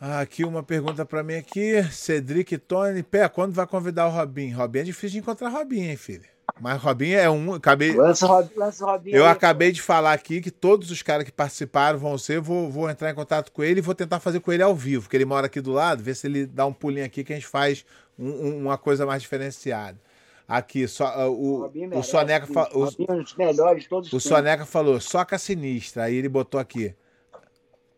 [0.04, 1.84] Aqui uma pergunta para mim aqui.
[1.92, 4.50] Cedric Tony, pé, quando vai convidar o Robin?
[4.50, 6.26] Robin é difícil de encontrar Robin, hein, filho?
[6.60, 7.54] Mas Robinho é um.
[7.54, 9.76] Acabei, lança, lança Robinho eu aí, acabei pô.
[9.76, 12.42] de falar aqui que todos os caras que participaram vão ser.
[12.42, 15.04] Vou, vou entrar em contato com ele e vou tentar fazer com ele ao vivo,
[15.04, 17.36] porque ele mora aqui do lado, ver se ele dá um pulinho aqui que a
[17.36, 17.86] gente faz
[18.18, 20.00] um, um, uma coisa mais diferenciada.
[20.48, 22.90] Aqui, só, uh, o, o, o Soneca falou.
[22.90, 26.06] O, o Soneca falou, soca sinistra.
[26.06, 26.96] Aí ele botou aqui.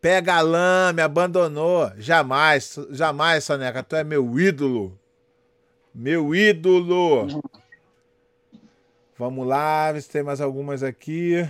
[0.04, 1.90] Pega lã, me abandonou.
[1.96, 3.82] Jamais, jamais, Soneca.
[3.82, 5.00] Tu é meu ídolo.
[5.94, 7.42] Meu ídolo.
[9.16, 11.48] Vamos lá, ver se tem mais algumas aqui.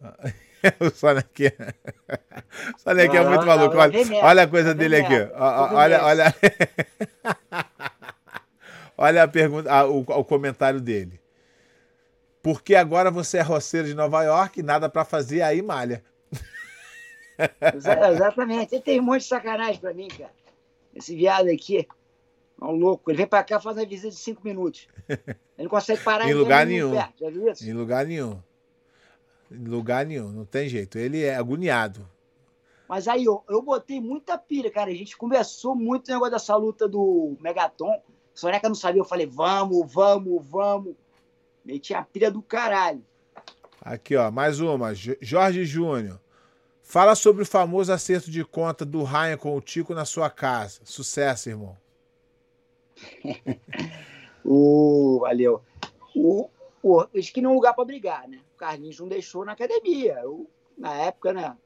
[0.80, 1.52] o Sonic
[3.14, 3.76] é muito maluco.
[3.76, 3.92] Olha,
[4.22, 5.16] olha a coisa dele aqui.
[5.34, 6.34] Olha, olha.
[8.96, 11.20] olha a pergunta, o, o comentário dele.
[12.44, 16.04] Porque agora você é roceiro de Nova York, nada para fazer, aí malha.
[17.74, 18.74] Exatamente.
[18.74, 20.30] Ele tem um monte de sacanagem para mim, cara.
[20.94, 21.88] Esse viado aqui.
[22.60, 23.10] É um louco.
[23.10, 24.88] Ele vem para cá faz uma visita de cinco minutos.
[25.08, 26.92] Ele não consegue parar em lugar nenhum.
[26.92, 27.14] Perto.
[27.18, 27.64] Já viu isso?
[27.66, 28.38] Em lugar nenhum.
[29.50, 30.30] Em lugar nenhum.
[30.30, 30.98] Não tem jeito.
[30.98, 32.06] Ele é agoniado.
[32.86, 34.90] Mas aí eu, eu botei muita pilha, cara.
[34.90, 38.02] A gente conversou muito no negócio dessa luta do Megaton.
[38.34, 39.00] Soneca não sabia.
[39.00, 40.94] Eu falei, vamos, vamos, vamos.
[41.64, 43.02] Meti a pilha do caralho.
[43.80, 44.94] Aqui, ó, mais uma.
[44.94, 46.20] Jorge Júnior.
[46.82, 50.80] Fala sobre o famoso acerto de conta do Ryan com o Tico na sua casa.
[50.84, 51.76] Sucesso, irmão.
[54.44, 55.62] o, valeu.
[56.14, 56.50] O,
[56.82, 58.40] o, eles queriam um lugar para brigar, né?
[58.54, 60.20] O Carlinhos não deixou na academia.
[60.22, 60.46] Eu,
[60.76, 61.56] na época, né?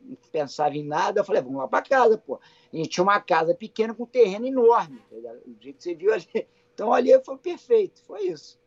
[0.00, 1.20] Não pensava em nada.
[1.20, 2.40] Eu falei, vamos lá para casa, pô.
[2.72, 5.02] A gente tinha uma casa pequena com um terreno enorme.
[5.10, 6.28] Tá o jeito que você viu ali.
[6.72, 8.00] Então ali foi perfeito.
[8.04, 8.59] Foi isso.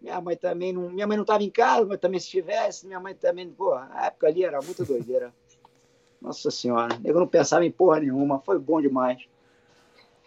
[0.00, 0.88] Minha mãe também não.
[0.90, 3.48] Minha mãe não estava em casa, mas também se estivesse, minha mãe também.
[3.50, 5.32] Pô, a época ali era muito doideira.
[6.22, 6.98] Nossa Senhora.
[7.04, 8.40] Eu não pensava em porra nenhuma.
[8.40, 9.22] Foi bom demais.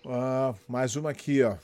[0.06, 1.56] Ah, mais uma aqui, ó.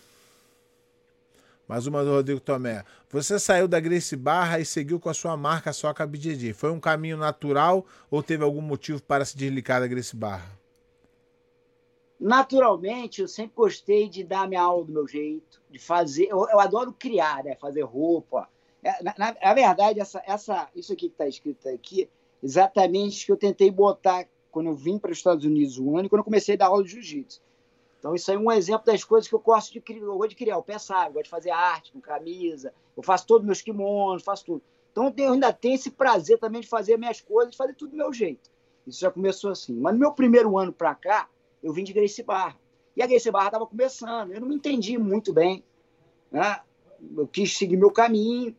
[1.67, 2.83] Mais uma do Rodrigo Tomé.
[3.09, 6.53] Você saiu da Grace Barra e seguiu com a sua marca Soca BJJ.
[6.53, 10.49] Foi um caminho natural ou teve algum motivo para se desligar da Grace Barra?
[12.19, 16.25] Naturalmente, eu sempre gostei de dar minha aula do meu jeito, de fazer.
[16.25, 17.55] Eu, eu adoro criar, né?
[17.55, 18.49] Fazer roupa.
[18.83, 22.09] É, na, na, na, verdade, essa, essa, isso aqui que está escrito aqui,
[22.41, 26.19] exatamente que eu tentei botar quando eu vim para os Estados Unidos um ano quando
[26.19, 27.41] eu comecei a dar aula de jiu-jitsu.
[27.99, 30.01] Então, isso aí é um exemplo das coisas que eu gosto de criar.
[30.01, 33.27] Eu gosto de criar, eu pensar, eu gosto de fazer arte com camisa, eu faço
[33.27, 34.61] todos meus kimonos, faço tudo.
[34.91, 37.97] Então, eu ainda tenho esse prazer também de fazer minhas coisas, de fazer tudo do
[37.97, 38.49] meu jeito.
[38.85, 39.75] Isso já começou assim.
[39.75, 41.29] Mas no meu primeiro ano para cá,
[41.61, 42.57] eu vim de Gracie Barra.
[42.95, 44.31] E a Gracie Barra estava começando.
[44.31, 45.63] Eu não me entendi muito bem.
[46.31, 46.59] Né?
[47.15, 48.55] Eu quis seguir meu caminho.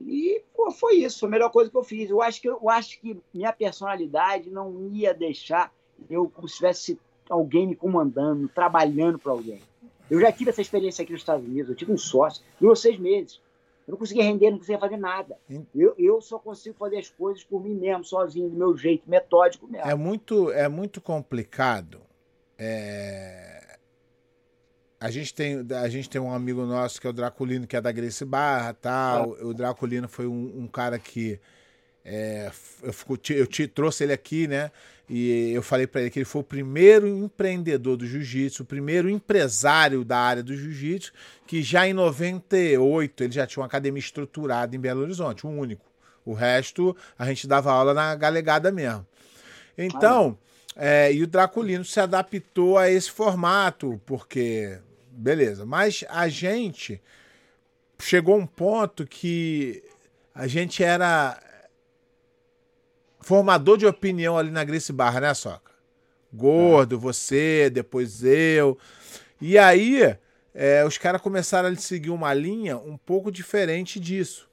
[0.00, 2.08] E pô, foi isso, foi a melhor coisa que eu fiz.
[2.10, 5.72] Eu acho que, eu acho que minha personalidade não ia deixar
[6.08, 6.98] eu, como se tivesse
[7.28, 9.60] alguém me comandando, trabalhando para alguém.
[10.10, 12.98] Eu já tive essa experiência aqui nos Estados Unidos, eu tive um sócio, durou seis
[12.98, 13.40] meses.
[13.88, 15.38] Eu não conseguia render, não conseguia fazer nada.
[15.74, 19.66] Eu, eu só consigo fazer as coisas por mim mesmo, sozinho, do meu jeito, metódico
[19.66, 19.88] mesmo.
[19.88, 21.98] É muito, é muito complicado.
[22.58, 23.78] É...
[25.00, 27.80] A, gente tem, a gente tem um amigo nosso que é o Draculino, que é
[27.80, 29.38] da Grace Barra, tal.
[29.38, 29.44] É.
[29.44, 31.40] O Draculino foi um, um cara que
[32.10, 32.50] É,
[32.82, 32.94] eu,
[33.36, 34.70] eu te trouxe ele aqui, né?
[35.08, 39.08] E eu falei para ele que ele foi o primeiro empreendedor do jiu-jitsu, o primeiro
[39.08, 41.12] empresário da área do jiu-jitsu,
[41.46, 45.84] que já em 98 ele já tinha uma academia estruturada em Belo Horizonte, um único.
[46.24, 49.06] O resto a gente dava aula na galegada mesmo.
[49.76, 50.36] Então,
[50.76, 54.78] é, e o Draculino se adaptou a esse formato, porque.
[55.10, 55.66] Beleza.
[55.66, 57.02] Mas a gente
[57.98, 59.82] chegou um ponto que
[60.32, 61.40] a gente era
[63.28, 65.70] formador de opinião ali na Grace Barra, né, Soca?
[66.32, 66.98] Gordo, é.
[66.98, 68.78] você, depois eu.
[69.38, 70.16] E aí,
[70.54, 74.48] é, os caras começaram a seguir uma linha um pouco diferente disso.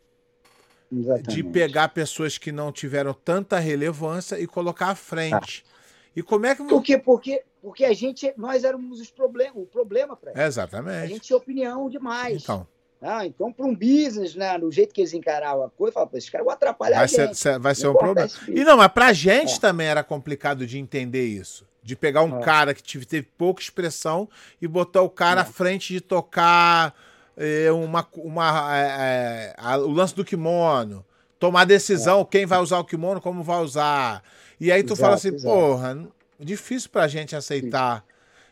[0.92, 1.36] Exatamente.
[1.36, 5.66] De pegar pessoas que não tiveram tanta relevância e colocar à frente.
[5.66, 5.76] Ah.
[6.18, 6.64] E como é que.
[6.66, 6.98] Por quê?
[6.98, 10.46] Porque, porque a gente, nós éramos os problemas, o problema para.
[10.46, 11.04] Exatamente.
[11.04, 12.44] A gente tinha opinião demais.
[12.44, 12.68] Então.
[13.02, 16.30] Ah, então, para um business, né, do jeito que eles encaravam a coisa, fala, esses
[16.30, 17.38] caras vão atrapalhar vai a gente.
[17.38, 18.30] Ser, vai ser um problema.
[18.48, 19.60] E não, mas para a gente é.
[19.60, 21.68] também era complicado de entender isso.
[21.84, 22.42] De pegar um é.
[22.42, 24.28] cara que teve pouca expressão
[24.60, 25.44] e botar o cara é.
[25.44, 26.96] à frente de tocar
[27.38, 31.06] é, uma, uma, é, é, o lance do kimono,
[31.38, 34.24] tomar decisão quem vai usar o kimono, como vai usar.
[34.60, 35.54] E aí tu exato, fala assim, exato.
[35.54, 36.08] porra,
[36.40, 38.04] difícil pra gente aceitar.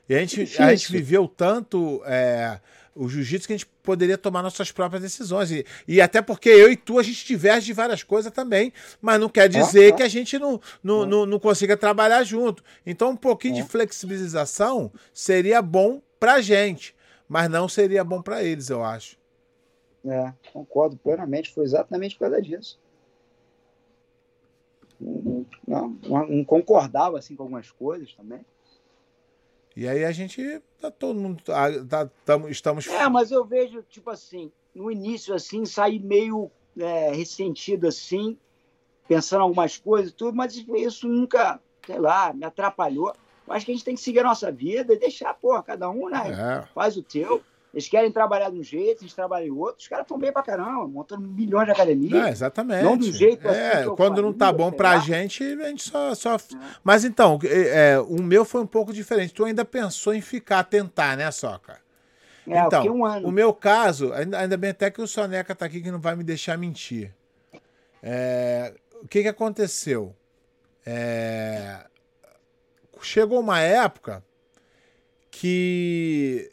[0.07, 2.01] E a gente, a gente viveu tanto
[2.95, 5.51] o jiu-jitsu que a gente poderia tomar nossas próprias decisões.
[5.51, 8.71] E, e até porque eu e tu, a gente diverge de várias coisas também,
[9.01, 9.97] mas não quer dizer ah, ah.
[9.97, 12.63] que a gente não, não, não, não, consiga trabalhar junto.
[12.85, 13.65] Então, um pouquinho de é.
[13.65, 16.95] flexibilização seria bom pra gente,
[17.27, 19.17] mas não seria bom para eles, eu acho.
[20.05, 22.79] É, concordo plenamente, foi exatamente por causa disso.
[24.99, 28.45] Não, não, não concordava assim com algumas coisas também.
[29.76, 33.84] E aí a gente tá todo mundo tá, tá, tamo, estamos É, mas eu vejo
[33.89, 38.38] tipo assim, no início assim, sair meio é, ressentido assim,
[39.07, 43.13] pensando algumas coisas e tudo, mas isso nunca, sei lá, me atrapalhou.
[43.45, 45.89] Eu acho que a gente tem que seguir a nossa vida e deixar, pô, cada
[45.89, 46.32] um, né?
[46.32, 46.67] É.
[46.74, 47.43] Faz o teu.
[47.74, 49.78] Eles querem trabalhar de um jeito, a gente trabalha em outro.
[49.80, 52.28] Os caras estão bem pra caramba, montando milhões de academias.
[52.28, 52.84] É, exatamente.
[52.84, 56.13] Não do jeito é, assim Quando não tá bom pra gente, a gente só.
[56.13, 56.36] só...
[56.36, 56.39] É.
[56.84, 59.34] Mas então, é, o meu foi um pouco diferente.
[59.34, 61.82] Tu ainda pensou em ficar, tentar, né, Soca?
[62.47, 63.28] É, então, um ano.
[63.28, 66.15] o meu caso, ainda, ainda bem até que o Soneca tá aqui que não vai
[66.15, 67.11] me deixar mentir.
[68.03, 70.15] É, o que que aconteceu?
[70.86, 71.86] É,
[73.01, 74.24] chegou uma época
[75.32, 76.51] que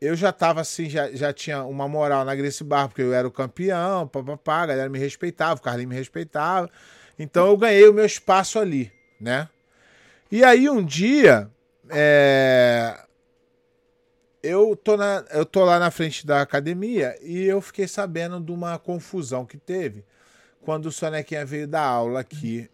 [0.00, 3.28] eu já tava assim, já, já tinha uma moral na Grace Bar, porque eu era
[3.28, 6.70] o campeão, papapá, a galera me respeitava, o Carlinhos me respeitava.
[7.18, 8.90] Então eu ganhei o meu espaço ali,
[9.20, 9.48] né?
[10.30, 11.50] E aí um dia,
[11.90, 12.98] é...
[14.42, 18.52] eu, tô na, eu tô lá na frente da academia e eu fiquei sabendo de
[18.52, 20.04] uma confusão que teve
[20.62, 22.70] quando o Sonequinha veio dar aula aqui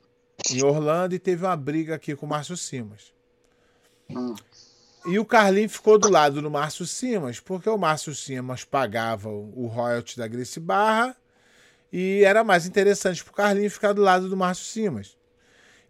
[0.51, 3.13] em Orlando e teve uma briga aqui com o Márcio Simas.
[5.09, 9.67] E o Carlinho ficou do lado do Márcio Simas, porque o Márcio Simas pagava o
[9.67, 11.17] royalty da Grace Barra
[11.93, 15.17] e era mais interessante para o Carlinho ficar do lado do Márcio Simas.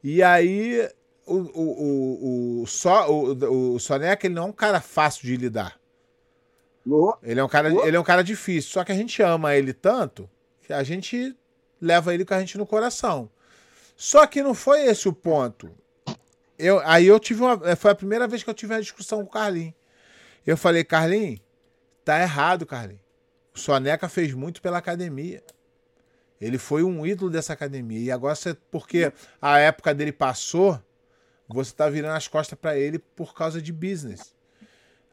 [0.05, 0.89] E aí
[1.27, 5.37] o, o, o, o, só, o, o Soneca ele não é um cara fácil de
[5.37, 5.81] lidar.
[7.23, 9.73] Ele é, um cara, ele é um cara difícil, só que a gente ama ele
[9.73, 10.31] tanto
[10.63, 11.37] que a gente
[11.81, 13.31] leva ele com a gente no coração.
[13.97, 15.71] Só que não foi esse o ponto.
[16.59, 17.61] Eu, aí eu tive uma.
[17.69, 19.75] É, foi a primeira vez que eu tive uma discussão com o Carlinhos.
[20.47, 21.41] Eu falei, Carlinhos,
[22.05, 23.03] tá errado, Carlinhos.
[23.55, 25.43] O Soneca fez muito pela academia.
[26.41, 27.99] Ele foi um ídolo dessa academia.
[27.99, 30.81] E agora, você, porque a época dele passou,
[31.49, 34.35] você tá virando as costas para ele por causa de business.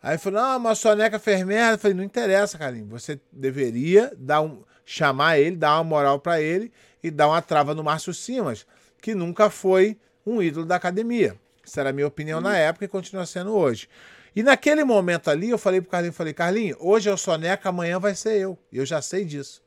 [0.01, 1.75] Aí falou: não, mas o Soneca fez merda.
[1.75, 2.89] Eu falei, não interessa, Carlinhos.
[2.89, 7.73] Você deveria dar um, chamar ele, dar uma moral para ele e dar uma trava
[7.73, 8.65] no Márcio Simas,
[9.01, 11.37] que nunca foi um ídolo da academia.
[11.65, 13.87] Essa era a minha opinião na época e continua sendo hoje.
[14.35, 17.99] E naquele momento ali, eu falei pro Carlinho, falei, Carlinho, hoje é o Soneca, amanhã
[17.99, 18.57] vai ser eu.
[18.71, 19.61] Eu já sei disso.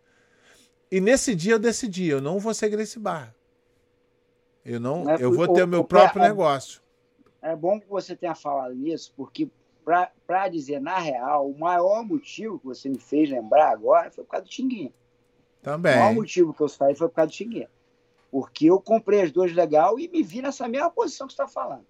[0.91, 3.35] E nesse dia eu decidi, eu não vou ser Grace Barra.
[4.65, 6.83] Eu não, eu vou ter o, meu próprio é, negócio.
[7.41, 9.49] É bom que você tenha falado nisso, porque
[9.85, 14.31] para dizer na real, o maior motivo que você me fez lembrar agora foi por
[14.31, 14.93] causa do Tinguinha.
[15.63, 15.95] Também.
[15.95, 17.71] O maior motivo que eu saí foi por causa do Tinguinha.
[18.31, 21.49] Porque eu comprei as duas legal e me vi nessa mesma posição que você está
[21.49, 21.87] falando.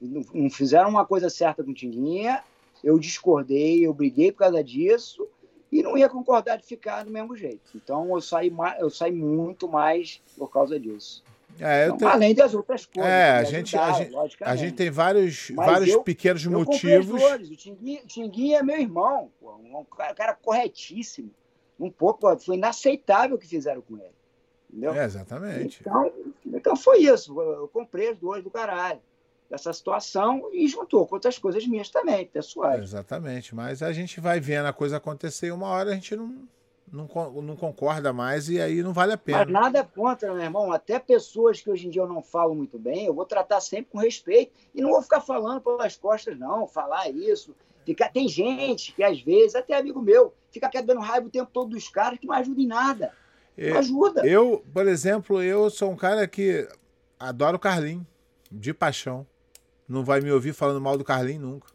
[0.00, 2.42] Não, não, fizeram uma coisa certa com o Tinguinha,
[2.82, 5.28] eu discordei, eu briguei por causa disso
[5.70, 7.72] e não ia concordar de ficar do mesmo jeito.
[7.74, 11.22] Então eu saí, eu saí muito mais por causa disso.
[11.58, 12.10] É, então, tenho...
[12.10, 13.10] Além das outras coisas.
[13.10, 17.22] É, a gente, a, gente, a gente tem vários, vários eu, pequenos eu motivos.
[17.22, 19.84] O Tinguinha, Tinguinha é meu irmão, pô, um
[20.14, 21.30] cara corretíssimo.
[21.78, 24.19] Um pouco, foi inaceitável o que fizeram com ele.
[24.70, 24.94] Entendeu?
[24.94, 25.80] É, exatamente.
[25.80, 26.12] Então,
[26.46, 27.38] então foi isso.
[27.40, 29.00] Eu comprei as duas do caralho.
[29.50, 32.84] Dessa situação e juntou com outras coisas minhas também, pessoais.
[32.84, 33.52] Exatamente.
[33.52, 36.48] Mas a gente vai vendo a coisa acontecer e uma hora a gente não,
[36.92, 37.08] não,
[37.42, 39.38] não concorda mais e aí não vale a pena.
[39.38, 40.70] Mas nada contra, meu irmão.
[40.70, 43.90] Até pessoas que hoje em dia eu não falo muito bem, eu vou tratar sempre
[43.90, 46.68] com respeito e não vou ficar falando pelas costas, não.
[46.68, 47.52] Falar isso.
[47.84, 48.10] Ficar...
[48.10, 51.70] Tem gente que, às vezes, até amigo meu, fica quieto dando raiva o tempo todo
[51.70, 53.12] dos caras que não ajuda em nada.
[53.56, 54.26] Não ajuda.
[54.26, 56.68] Eu, por exemplo, eu sou um cara que
[57.18, 58.06] adoro o Carlinho,
[58.50, 59.26] de paixão.
[59.88, 61.68] Não vai me ouvir falando mal do Carlinho nunca.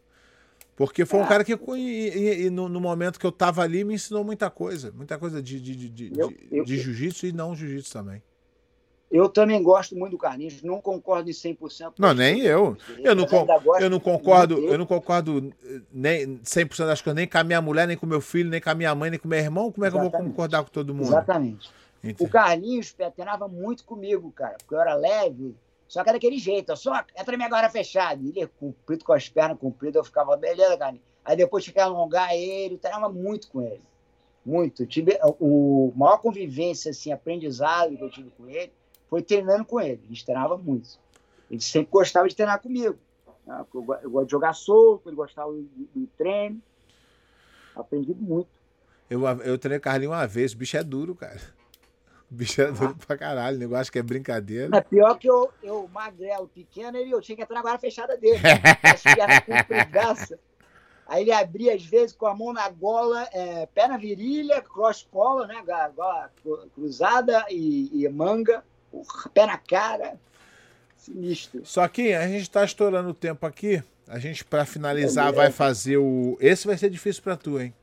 [0.75, 3.93] Porque foi um cara que, e, e, no, no, momento que eu tava ali, me
[3.93, 4.91] ensinou muita coisa.
[4.91, 8.21] Muita coisa de, de, de, de, de jiu-jitsu e não jiu-jitsu também.
[9.15, 11.93] Eu também gosto muito do Carlinhos, não concordo em 100%.
[11.97, 12.75] Não, nem eu.
[13.01, 13.25] Eu não,
[13.79, 15.53] eu não concordo, eu não concordo
[15.89, 18.69] nem 100% das coisas, nem com a minha mulher, nem com meu filho, nem com
[18.69, 19.71] a minha mãe, nem com meu irmão.
[19.71, 20.15] Como é que Exatamente.
[20.15, 21.07] eu vou concordar com todo mundo?
[21.07, 21.71] Exatamente.
[22.03, 22.25] Entendi.
[22.25, 25.55] O Carlinhos petenava muito comigo, cara, porque eu era leve,
[25.87, 28.21] só que era daquele jeito, só entra minha agora fechada.
[28.21, 31.05] Ele é comprido com as pernas compridas, eu ficava, beleza, Carlinhos.
[31.23, 33.81] Aí depois tinha que alongar ele, eu treinava muito com ele.
[34.45, 34.83] Muito.
[34.83, 38.73] Eu tive o maior convivência, assim, aprendizado que eu tive com ele
[39.09, 40.01] foi treinando com ele.
[40.03, 40.99] A gente treinava muito.
[41.49, 42.97] Ele sempre gostava de treinar comigo.
[43.45, 43.65] Né?
[43.73, 46.61] Eu, gosto de jogar solto, ele gostava do, do treino.
[47.75, 48.49] Aprendi muito.
[49.09, 51.39] Eu, eu treinei Carlinho uma vez, o bicho é duro, cara.
[52.31, 53.05] O bicho é duro ah.
[53.05, 54.75] pra caralho, o negócio que é brincadeira.
[54.75, 58.17] É pior que eu, eu magrelo, pequeno, ele, eu tinha que entrar na guarda fechada
[58.17, 58.39] dele.
[61.07, 65.45] Aí ele abria, às vezes, com a mão na gola, é, pé na virilha, cross-cola,
[65.45, 65.63] né?
[65.95, 66.31] Gola
[66.73, 68.63] cruzada e, e manga
[68.95, 70.17] porra, pé na cara.
[70.97, 71.65] Sinistro.
[71.65, 73.83] Só que a gente está estourando o tempo aqui.
[74.07, 76.37] A gente, para finalizar, vai fazer o.
[76.39, 77.73] Esse vai ser difícil para tu, hein?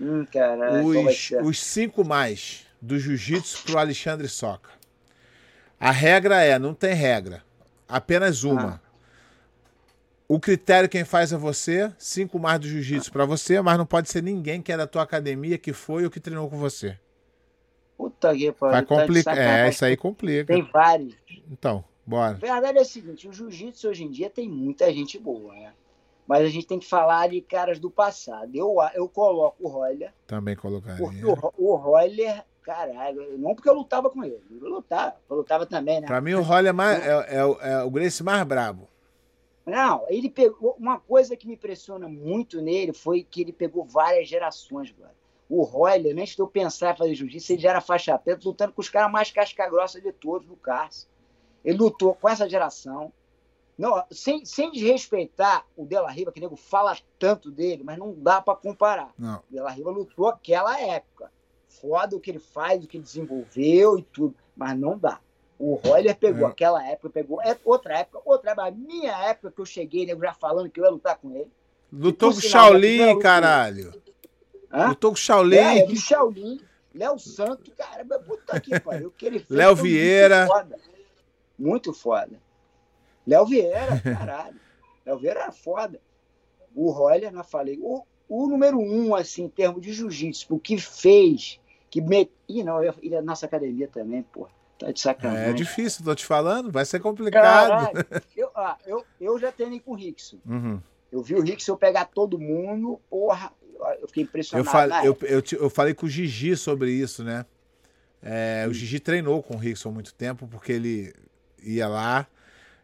[0.00, 4.70] Hum, cara, os, os cinco mais do jiu-jitsu pro Alexandre Soca.
[5.78, 7.42] A regra é, não tem regra.
[7.88, 8.80] Apenas uma.
[8.84, 8.92] Ah.
[10.26, 14.08] O critério quem faz é você, cinco mais do jiu-jitsu para você, mas não pode
[14.10, 16.98] ser ninguém que é da tua academia, que foi ou que treinou com você.
[18.02, 18.72] Puta que pariu.
[18.72, 19.36] Vai complicar.
[19.36, 20.52] Tá é, isso aí complica.
[20.52, 21.14] Tem vários.
[21.48, 22.32] Então, bora.
[22.32, 25.72] A verdade é o seguinte: o jiu-jitsu hoje em dia tem muita gente boa, né?
[26.26, 28.50] Mas a gente tem que falar de caras do passado.
[28.52, 30.12] Eu, eu coloco o Roller.
[30.26, 30.98] Também colocaria.
[30.98, 34.42] Porque o, o Roller, caralho, não porque eu lutava com ele.
[34.50, 36.06] Eu lutava, eu lutava também, né?
[36.08, 38.88] Pra mim, o Roller é, mais, é, é, é o Grace mais brabo.
[39.64, 40.74] Não, ele pegou.
[40.76, 45.21] Uma coisa que me impressiona muito nele foi que ele pegou várias gerações, brother
[45.54, 48.72] o Royler, antes de eu pensar em fazer jiu-jitsu, ele já era faixa preta, lutando
[48.72, 51.10] com os caras mais casca-grossa de todos do Cárcere.
[51.62, 53.12] Ele lutou com essa geração.
[53.76, 58.14] Não, sem, sem desrespeitar o Della Riva, que o nego fala tanto dele, mas não
[58.14, 59.12] dá para comparar.
[59.18, 59.40] Não.
[59.40, 61.30] O Della Riva lutou aquela época.
[61.68, 65.20] Foda o que ele faz, o que ele desenvolveu e tudo, mas não dá.
[65.58, 66.50] O Royler pegou é.
[66.50, 70.22] aquela época, pegou é outra época, outra época, a minha época que eu cheguei, nego
[70.22, 71.50] já falando que eu ia lutar com ele.
[71.92, 73.92] Lutou com o Shaolin, caralho.
[74.72, 74.88] Hã?
[74.88, 75.56] Eu tô com o Shaolin.
[75.56, 76.60] É, é Shaolin.
[76.94, 79.08] Léo Santo, cara, puta que pariu.
[79.08, 80.46] O que ele fez Léo Vieira.
[80.46, 80.78] Muito foda.
[81.58, 82.40] Muito foda.
[83.26, 84.60] Léo Vieira, caralho.
[85.06, 86.00] Léo Vieira era foda.
[86.74, 87.78] O Roller, não falei.
[87.80, 92.30] O, o número um, assim, em termos de jiu-jitsu, o que fez, que me...
[92.48, 94.48] Ih, não, ele é nossa academia também, pô.
[94.78, 95.50] Tá de sacanagem.
[95.50, 97.42] É difícil, tô te falando, vai ser complicado.
[97.42, 100.38] Caralho, eu, ah, eu, eu já treinei com o Rickson.
[100.44, 100.80] Uhum.
[101.10, 103.52] Eu vi o Rickson pegar todo mundo, porra,
[104.00, 104.66] eu fiquei impressionado.
[104.66, 107.44] Eu, falei, eu, eu, eu, falei com o Gigi sobre isso, né?
[108.22, 111.14] É, o Gigi treinou com o Rickson há muito tempo, porque ele
[111.62, 112.26] ia lá.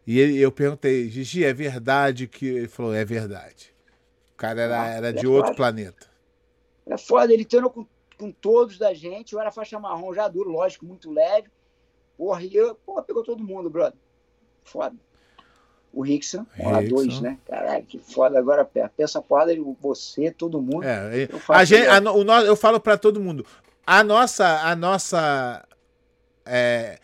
[0.05, 2.45] E ele, eu perguntei, Gigi, é verdade que.
[2.45, 3.73] Ele falou, é verdade.
[4.33, 5.55] O cara era, ah, era de é outro foda.
[5.55, 6.07] planeta.
[6.85, 7.85] É foda, ele treinou com,
[8.17, 9.33] com todos da gente.
[9.33, 11.49] Eu era faixa marrom já duro, lógico, muito leve.
[12.17, 13.99] Porra, e eu, porra, pegou todo mundo, brother.
[14.63, 14.95] Foda
[15.93, 17.37] o Rickson, a dois, né?
[17.45, 18.37] Caralho, que foda.
[18.37, 18.63] Agora
[18.95, 20.83] pensa a porrada de você, todo mundo.
[20.83, 23.45] É, eu, a gente, a, o, eu falo para todo mundo.
[23.85, 25.65] A nossa, a nossa
[26.45, 26.99] é,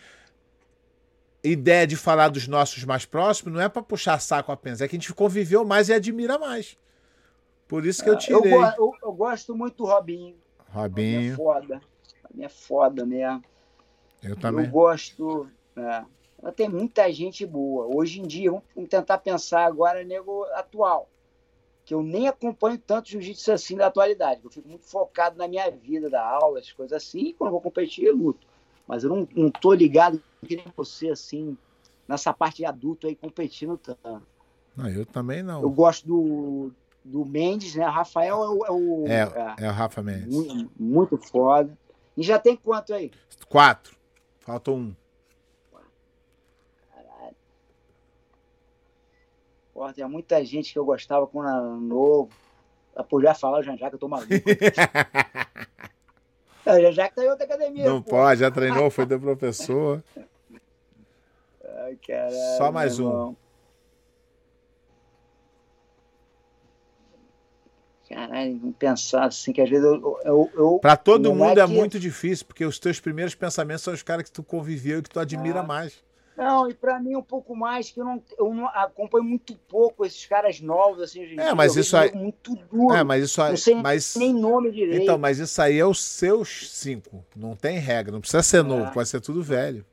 [1.43, 4.95] ideia de falar dos nossos mais próximos não é para puxar saco apenas, é que
[4.95, 6.77] a gente conviveu mais e admira mais.
[7.67, 8.53] Por isso que eu é, tirei.
[8.53, 10.35] Eu, eu, eu gosto muito do Robinho.
[10.69, 11.33] Robinho.
[11.33, 11.81] É foda.
[12.39, 13.43] É foda mesmo.
[14.21, 14.65] Eu também.
[14.65, 15.49] Eu gosto.
[15.75, 16.03] É,
[16.51, 17.87] tem muita gente boa.
[17.95, 21.09] Hoje em dia, vamos tentar pensar agora nego atual,
[21.83, 24.41] que eu nem acompanho tanto jiu-jitsu assim da atualidade.
[24.43, 27.53] Eu fico muito focado na minha vida, da aula, as coisas assim, e quando eu
[27.53, 28.45] vou competir, eu luto.
[28.87, 31.57] Mas eu não, não tô ligado que nem você, assim,
[32.07, 34.21] nessa parte de adulto aí competindo tanto.
[34.75, 35.61] Não, eu também não.
[35.61, 36.71] Eu gosto do,
[37.03, 37.85] do Mendes, né?
[37.85, 38.65] Rafael é o.
[38.65, 39.21] É o, é,
[39.61, 40.35] é, é o Rafa Mendes.
[40.35, 41.77] Muito, muito foda.
[42.17, 43.11] E já tem quanto aí?
[43.47, 43.95] Quatro.
[44.39, 44.93] Falta um.
[46.91, 47.35] Caralho.
[49.75, 52.29] Porra, tem muita gente que eu gostava quando era novo.
[53.09, 54.31] Por já falar o que eu tô maluco.
[56.65, 57.83] o Janjá que tá em outra academia.
[57.83, 60.01] Não pode, já treinou, foi do professor.
[61.61, 62.57] Ai, caralho.
[62.57, 63.35] Só mais um.
[68.07, 70.19] Caralho, vamos pensar assim, que às vezes eu.
[70.23, 71.73] eu, eu pra todo mundo é, é que...
[71.73, 75.09] muito difícil, porque os teus primeiros pensamentos são os caras que tu conviveu e que
[75.09, 75.63] tu admira ah.
[75.63, 76.01] mais.
[76.37, 80.05] Não, e para mim um pouco mais, que eu não, eu não acompanho muito pouco
[80.05, 81.39] esses caras novos, assim, gente.
[81.39, 82.11] É, mas isso aí.
[82.13, 82.93] Muito duro.
[82.93, 83.51] É, mas isso aí.
[83.51, 84.15] Não sei mas...
[84.15, 85.03] nem nome direito.
[85.03, 87.23] Então, mas isso aí é os seus cinco.
[87.35, 88.11] Não tem regra.
[88.11, 88.91] Não precisa ser novo, é.
[88.91, 89.85] pode ser tudo velho.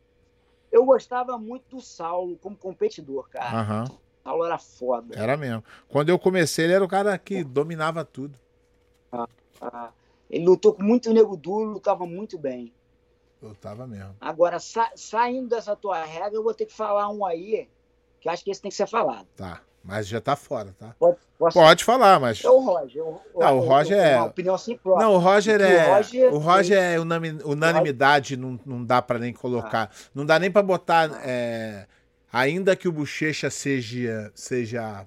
[0.70, 3.60] Eu gostava muito do Saulo como competidor, cara.
[3.60, 3.98] Uhum.
[4.24, 5.14] Saulo era foda.
[5.16, 5.62] Era mesmo.
[5.88, 8.38] Quando eu comecei, ele era o cara que dominava tudo.
[9.12, 9.28] Ah,
[9.60, 9.90] ah.
[10.30, 12.72] Ele lutou com muito nego duro, lutava muito bem.
[13.42, 14.14] Lutava mesmo.
[14.20, 17.68] Agora, sa saindo dessa tua regra, eu vou ter que falar um aí,
[18.20, 19.26] que acho que esse tem que ser falado.
[19.36, 19.60] Tá.
[19.84, 20.94] Mas já tá fora, tá?
[20.96, 21.18] Pode,
[21.52, 22.44] Pode falar, mas.
[22.44, 23.02] É o Roger.
[23.04, 24.16] O, não, o Roger é.
[24.16, 25.04] Uma opinião própria.
[25.04, 25.88] Não, o Roger é.
[25.88, 27.00] O Roger, o Roger é
[27.44, 29.90] unanimidade, não, não dá para nem colocar.
[29.92, 30.08] Ah.
[30.14, 31.10] Não dá nem para botar.
[31.24, 31.86] É...
[32.32, 35.06] Ainda que o Bochecha seja, seja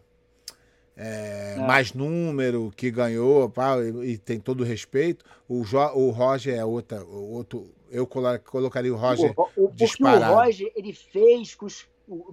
[0.95, 6.09] é, mais número, que ganhou pá, e, e, tem todo o respeito, o, jo, o
[6.11, 7.73] Roger é outra, outro.
[7.95, 10.33] Eu colocaria o Roger o, o, disparado.
[10.33, 11.87] o Roger ele fez, os,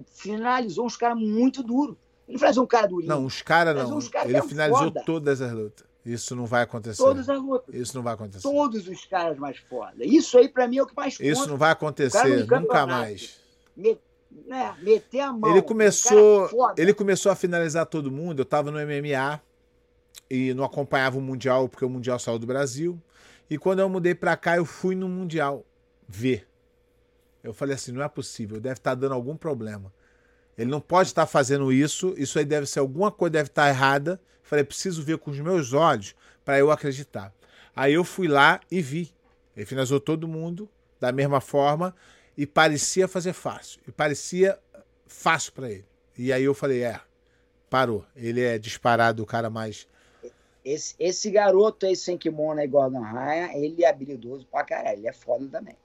[0.07, 1.95] finalizou uns caras muito duros.
[2.27, 3.07] Ele finalizou um cara durinho.
[3.07, 3.99] Não, os caras não.
[4.01, 5.03] Cara ele finalizou foda.
[5.05, 5.85] todas as lutas.
[6.05, 7.01] Isso não vai acontecer.
[7.01, 7.73] Todas as lutas.
[7.73, 8.41] Isso não vai acontecer.
[8.41, 10.05] Todos os caras mais foda.
[10.05, 11.29] Isso aí, para mim, é o que mais conta.
[11.29, 13.39] Isso não vai acontecer nunca mais.
[13.75, 13.97] Me,
[14.45, 15.49] né, meter a mão.
[15.49, 18.41] Ele começou, ele começou a finalizar todo mundo.
[18.41, 19.41] Eu tava no MMA
[20.29, 22.99] e não acompanhava o Mundial, porque o Mundial saiu do Brasil.
[23.53, 25.63] E quando eu mudei para cá, eu fui no Mundial
[26.07, 26.47] ver.
[27.43, 29.93] Eu falei assim: não é possível, deve estar tá dando algum problema.
[30.57, 34.19] Ele não pode estar fazendo isso, isso aí deve ser alguma coisa, deve estar errada.
[34.41, 37.31] Falei, preciso ver com os meus olhos para eu acreditar.
[37.75, 39.13] Aí eu fui lá e vi.
[39.55, 40.67] Ele finalizou todo mundo
[40.99, 41.95] da mesma forma
[42.35, 43.79] e parecia fazer fácil.
[43.87, 44.57] E parecia
[45.05, 45.85] fácil para ele.
[46.17, 46.99] E aí eu falei, é,
[47.69, 48.03] parou.
[48.15, 49.87] Ele é disparado o cara mais.
[50.63, 55.07] Esse, esse garoto aí sem kimono aí, Gordon Ryan, ele é habilidoso pra caralho, ele
[55.07, 55.75] é foda também.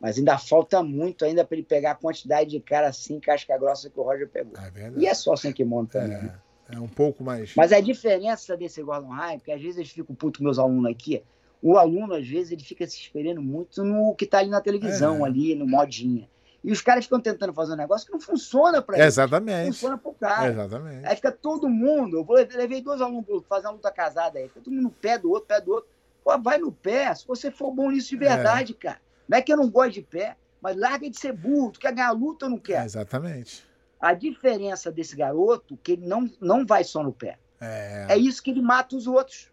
[0.00, 3.90] Mas ainda falta muito ainda para ele pegar a quantidade de cara assim, casca grossa
[3.90, 4.54] que o Roger pegou.
[4.58, 6.16] É e é só sem kimono também.
[6.16, 6.38] É, né?
[6.70, 7.54] é um pouco mais.
[7.54, 11.22] Mas a diferença desse Gordon Ryan, porque às vezes eles ficam putos meus alunos aqui,
[11.62, 15.24] o aluno, às vezes, ele fica se esperando muito no que está ali na televisão,
[15.24, 15.28] é.
[15.28, 16.28] ali, no modinha.
[16.66, 19.06] E os caras ficam tentando fazer um negócio que não funciona para eles.
[19.06, 19.66] Exatamente.
[19.66, 20.48] Funciona para o cara.
[20.48, 21.06] Exatamente.
[21.06, 22.26] Aí fica todo mundo.
[22.28, 24.48] Eu levei dois alunos para fazer uma luta casada aí.
[24.48, 25.88] Fica todo mundo no pé do outro, pé do outro.
[26.24, 27.14] Pô, vai no pé.
[27.14, 28.74] Se você for bom nisso de verdade, é.
[28.74, 29.00] cara.
[29.28, 31.70] Não é que eu não gosto de pé, mas larga de ser burro.
[31.70, 32.84] Tu quer ganhar luta ou não quer?
[32.84, 33.64] exatamente.
[34.00, 37.38] A diferença desse garoto que ele não, não vai só no pé.
[37.60, 38.06] É.
[38.08, 39.52] é isso que ele mata os outros.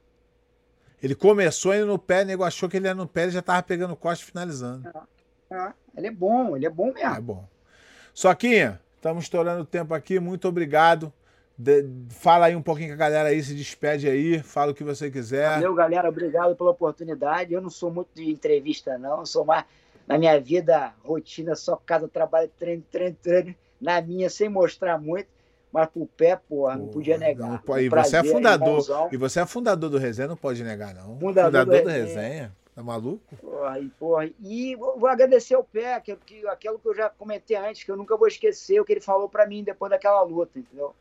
[0.99, 3.41] Ele começou indo no pé, o nego achou que ele ia no pé, ele já
[3.43, 4.87] tava pegando o corte e finalizando.
[4.87, 4.93] É,
[5.53, 7.15] é, ele é bom, ele é bom mesmo.
[7.15, 7.45] É bom.
[8.13, 11.11] Soquinha, estamos estourando o tempo aqui, muito obrigado.
[11.57, 14.83] De, fala aí um pouquinho com a galera aí, se despede aí, fala o que
[14.83, 15.49] você quiser.
[15.49, 17.53] Valeu, galera, obrigado pela oportunidade.
[17.53, 19.65] Eu não sou muito de entrevista, não, eu sou mais
[20.07, 25.27] na minha vida, rotina, só casa, trabalho, treino, treino, treino, na minha, sem mostrar muito.
[25.71, 27.49] Mas pro pé, porra, não podia negar.
[27.49, 29.09] Não, e você é fundador.
[29.11, 31.17] E você é fundador do resenha, não pode negar, não.
[31.19, 32.21] Fundador, fundador do, resenha.
[32.21, 32.55] resenha.
[32.75, 33.35] Tá maluco?
[33.37, 37.55] Porra, e, porra, e vou agradecer ao pé, aquilo que, aquilo que eu já comentei
[37.55, 40.57] antes, que eu nunca vou esquecer o que ele falou para mim depois daquela luta,
[40.57, 40.95] entendeu?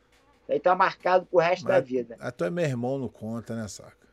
[0.47, 2.15] Aí tá marcado pro resto Mas, da vida.
[2.19, 4.03] A tua é meu irmão, não conta, né, saca?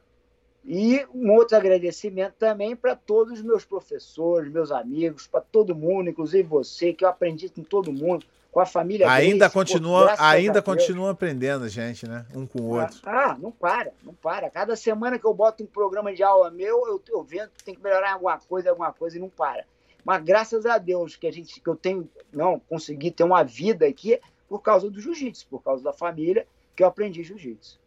[0.65, 6.11] E um outro agradecimento também para todos os meus professores, meus amigos, para todo mundo,
[6.11, 10.61] inclusive você, que eu aprendi com todo mundo com a família ainda continua pô, ainda
[10.63, 12.27] continua aprendendo gente né?
[12.35, 13.01] Um com o ah, outro.
[13.05, 14.51] ah não para não para.
[14.51, 17.75] Cada semana que eu boto um programa de aula meu eu, eu vendo que tem
[17.75, 19.65] que melhorar alguma coisa alguma coisa e não para.
[20.05, 23.87] Mas graças a Deus que a gente que eu tenho não consegui ter uma vida
[23.87, 27.79] aqui por causa do jiu-jitsu por causa da família que eu aprendi jiu-jitsu.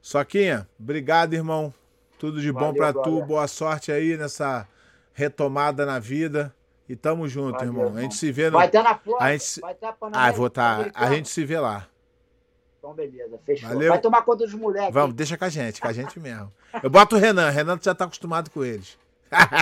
[0.00, 1.74] Soquinha obrigado irmão.
[2.18, 4.66] Tudo de Valeu, bom para tu boa sorte aí nessa
[5.12, 6.54] retomada na vida
[6.90, 7.96] e tamo junto, Valeu, irmão.
[7.96, 8.58] A gente se vê no.
[8.58, 9.22] Vai estar na foto.
[9.22, 9.60] A gente...
[9.60, 10.90] Vai estar Ah, vou estar.
[10.90, 10.90] Tá...
[10.92, 11.86] A gente se vê lá.
[12.80, 13.68] Então, beleza, fechou.
[13.68, 13.90] Valeu.
[13.90, 14.92] Vai tomar conta dos moleques.
[14.92, 16.52] Vamos, deixa com a gente, com a gente mesmo.
[16.82, 18.98] Eu boto o Renan, Renan já tá acostumado com eles.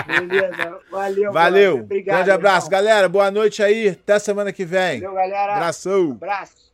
[0.07, 1.33] Beleza, valeu.
[1.35, 1.79] Valeu.
[1.81, 2.17] Obrigado.
[2.17, 2.81] Grande abraço, irmão.
[2.81, 3.09] galera.
[3.11, 3.91] Boa noite aí.
[3.91, 5.01] Até semana que vem.
[5.01, 5.57] Valeu, galera.
[5.57, 6.13] Abração.
[6.13, 6.68] Abraço.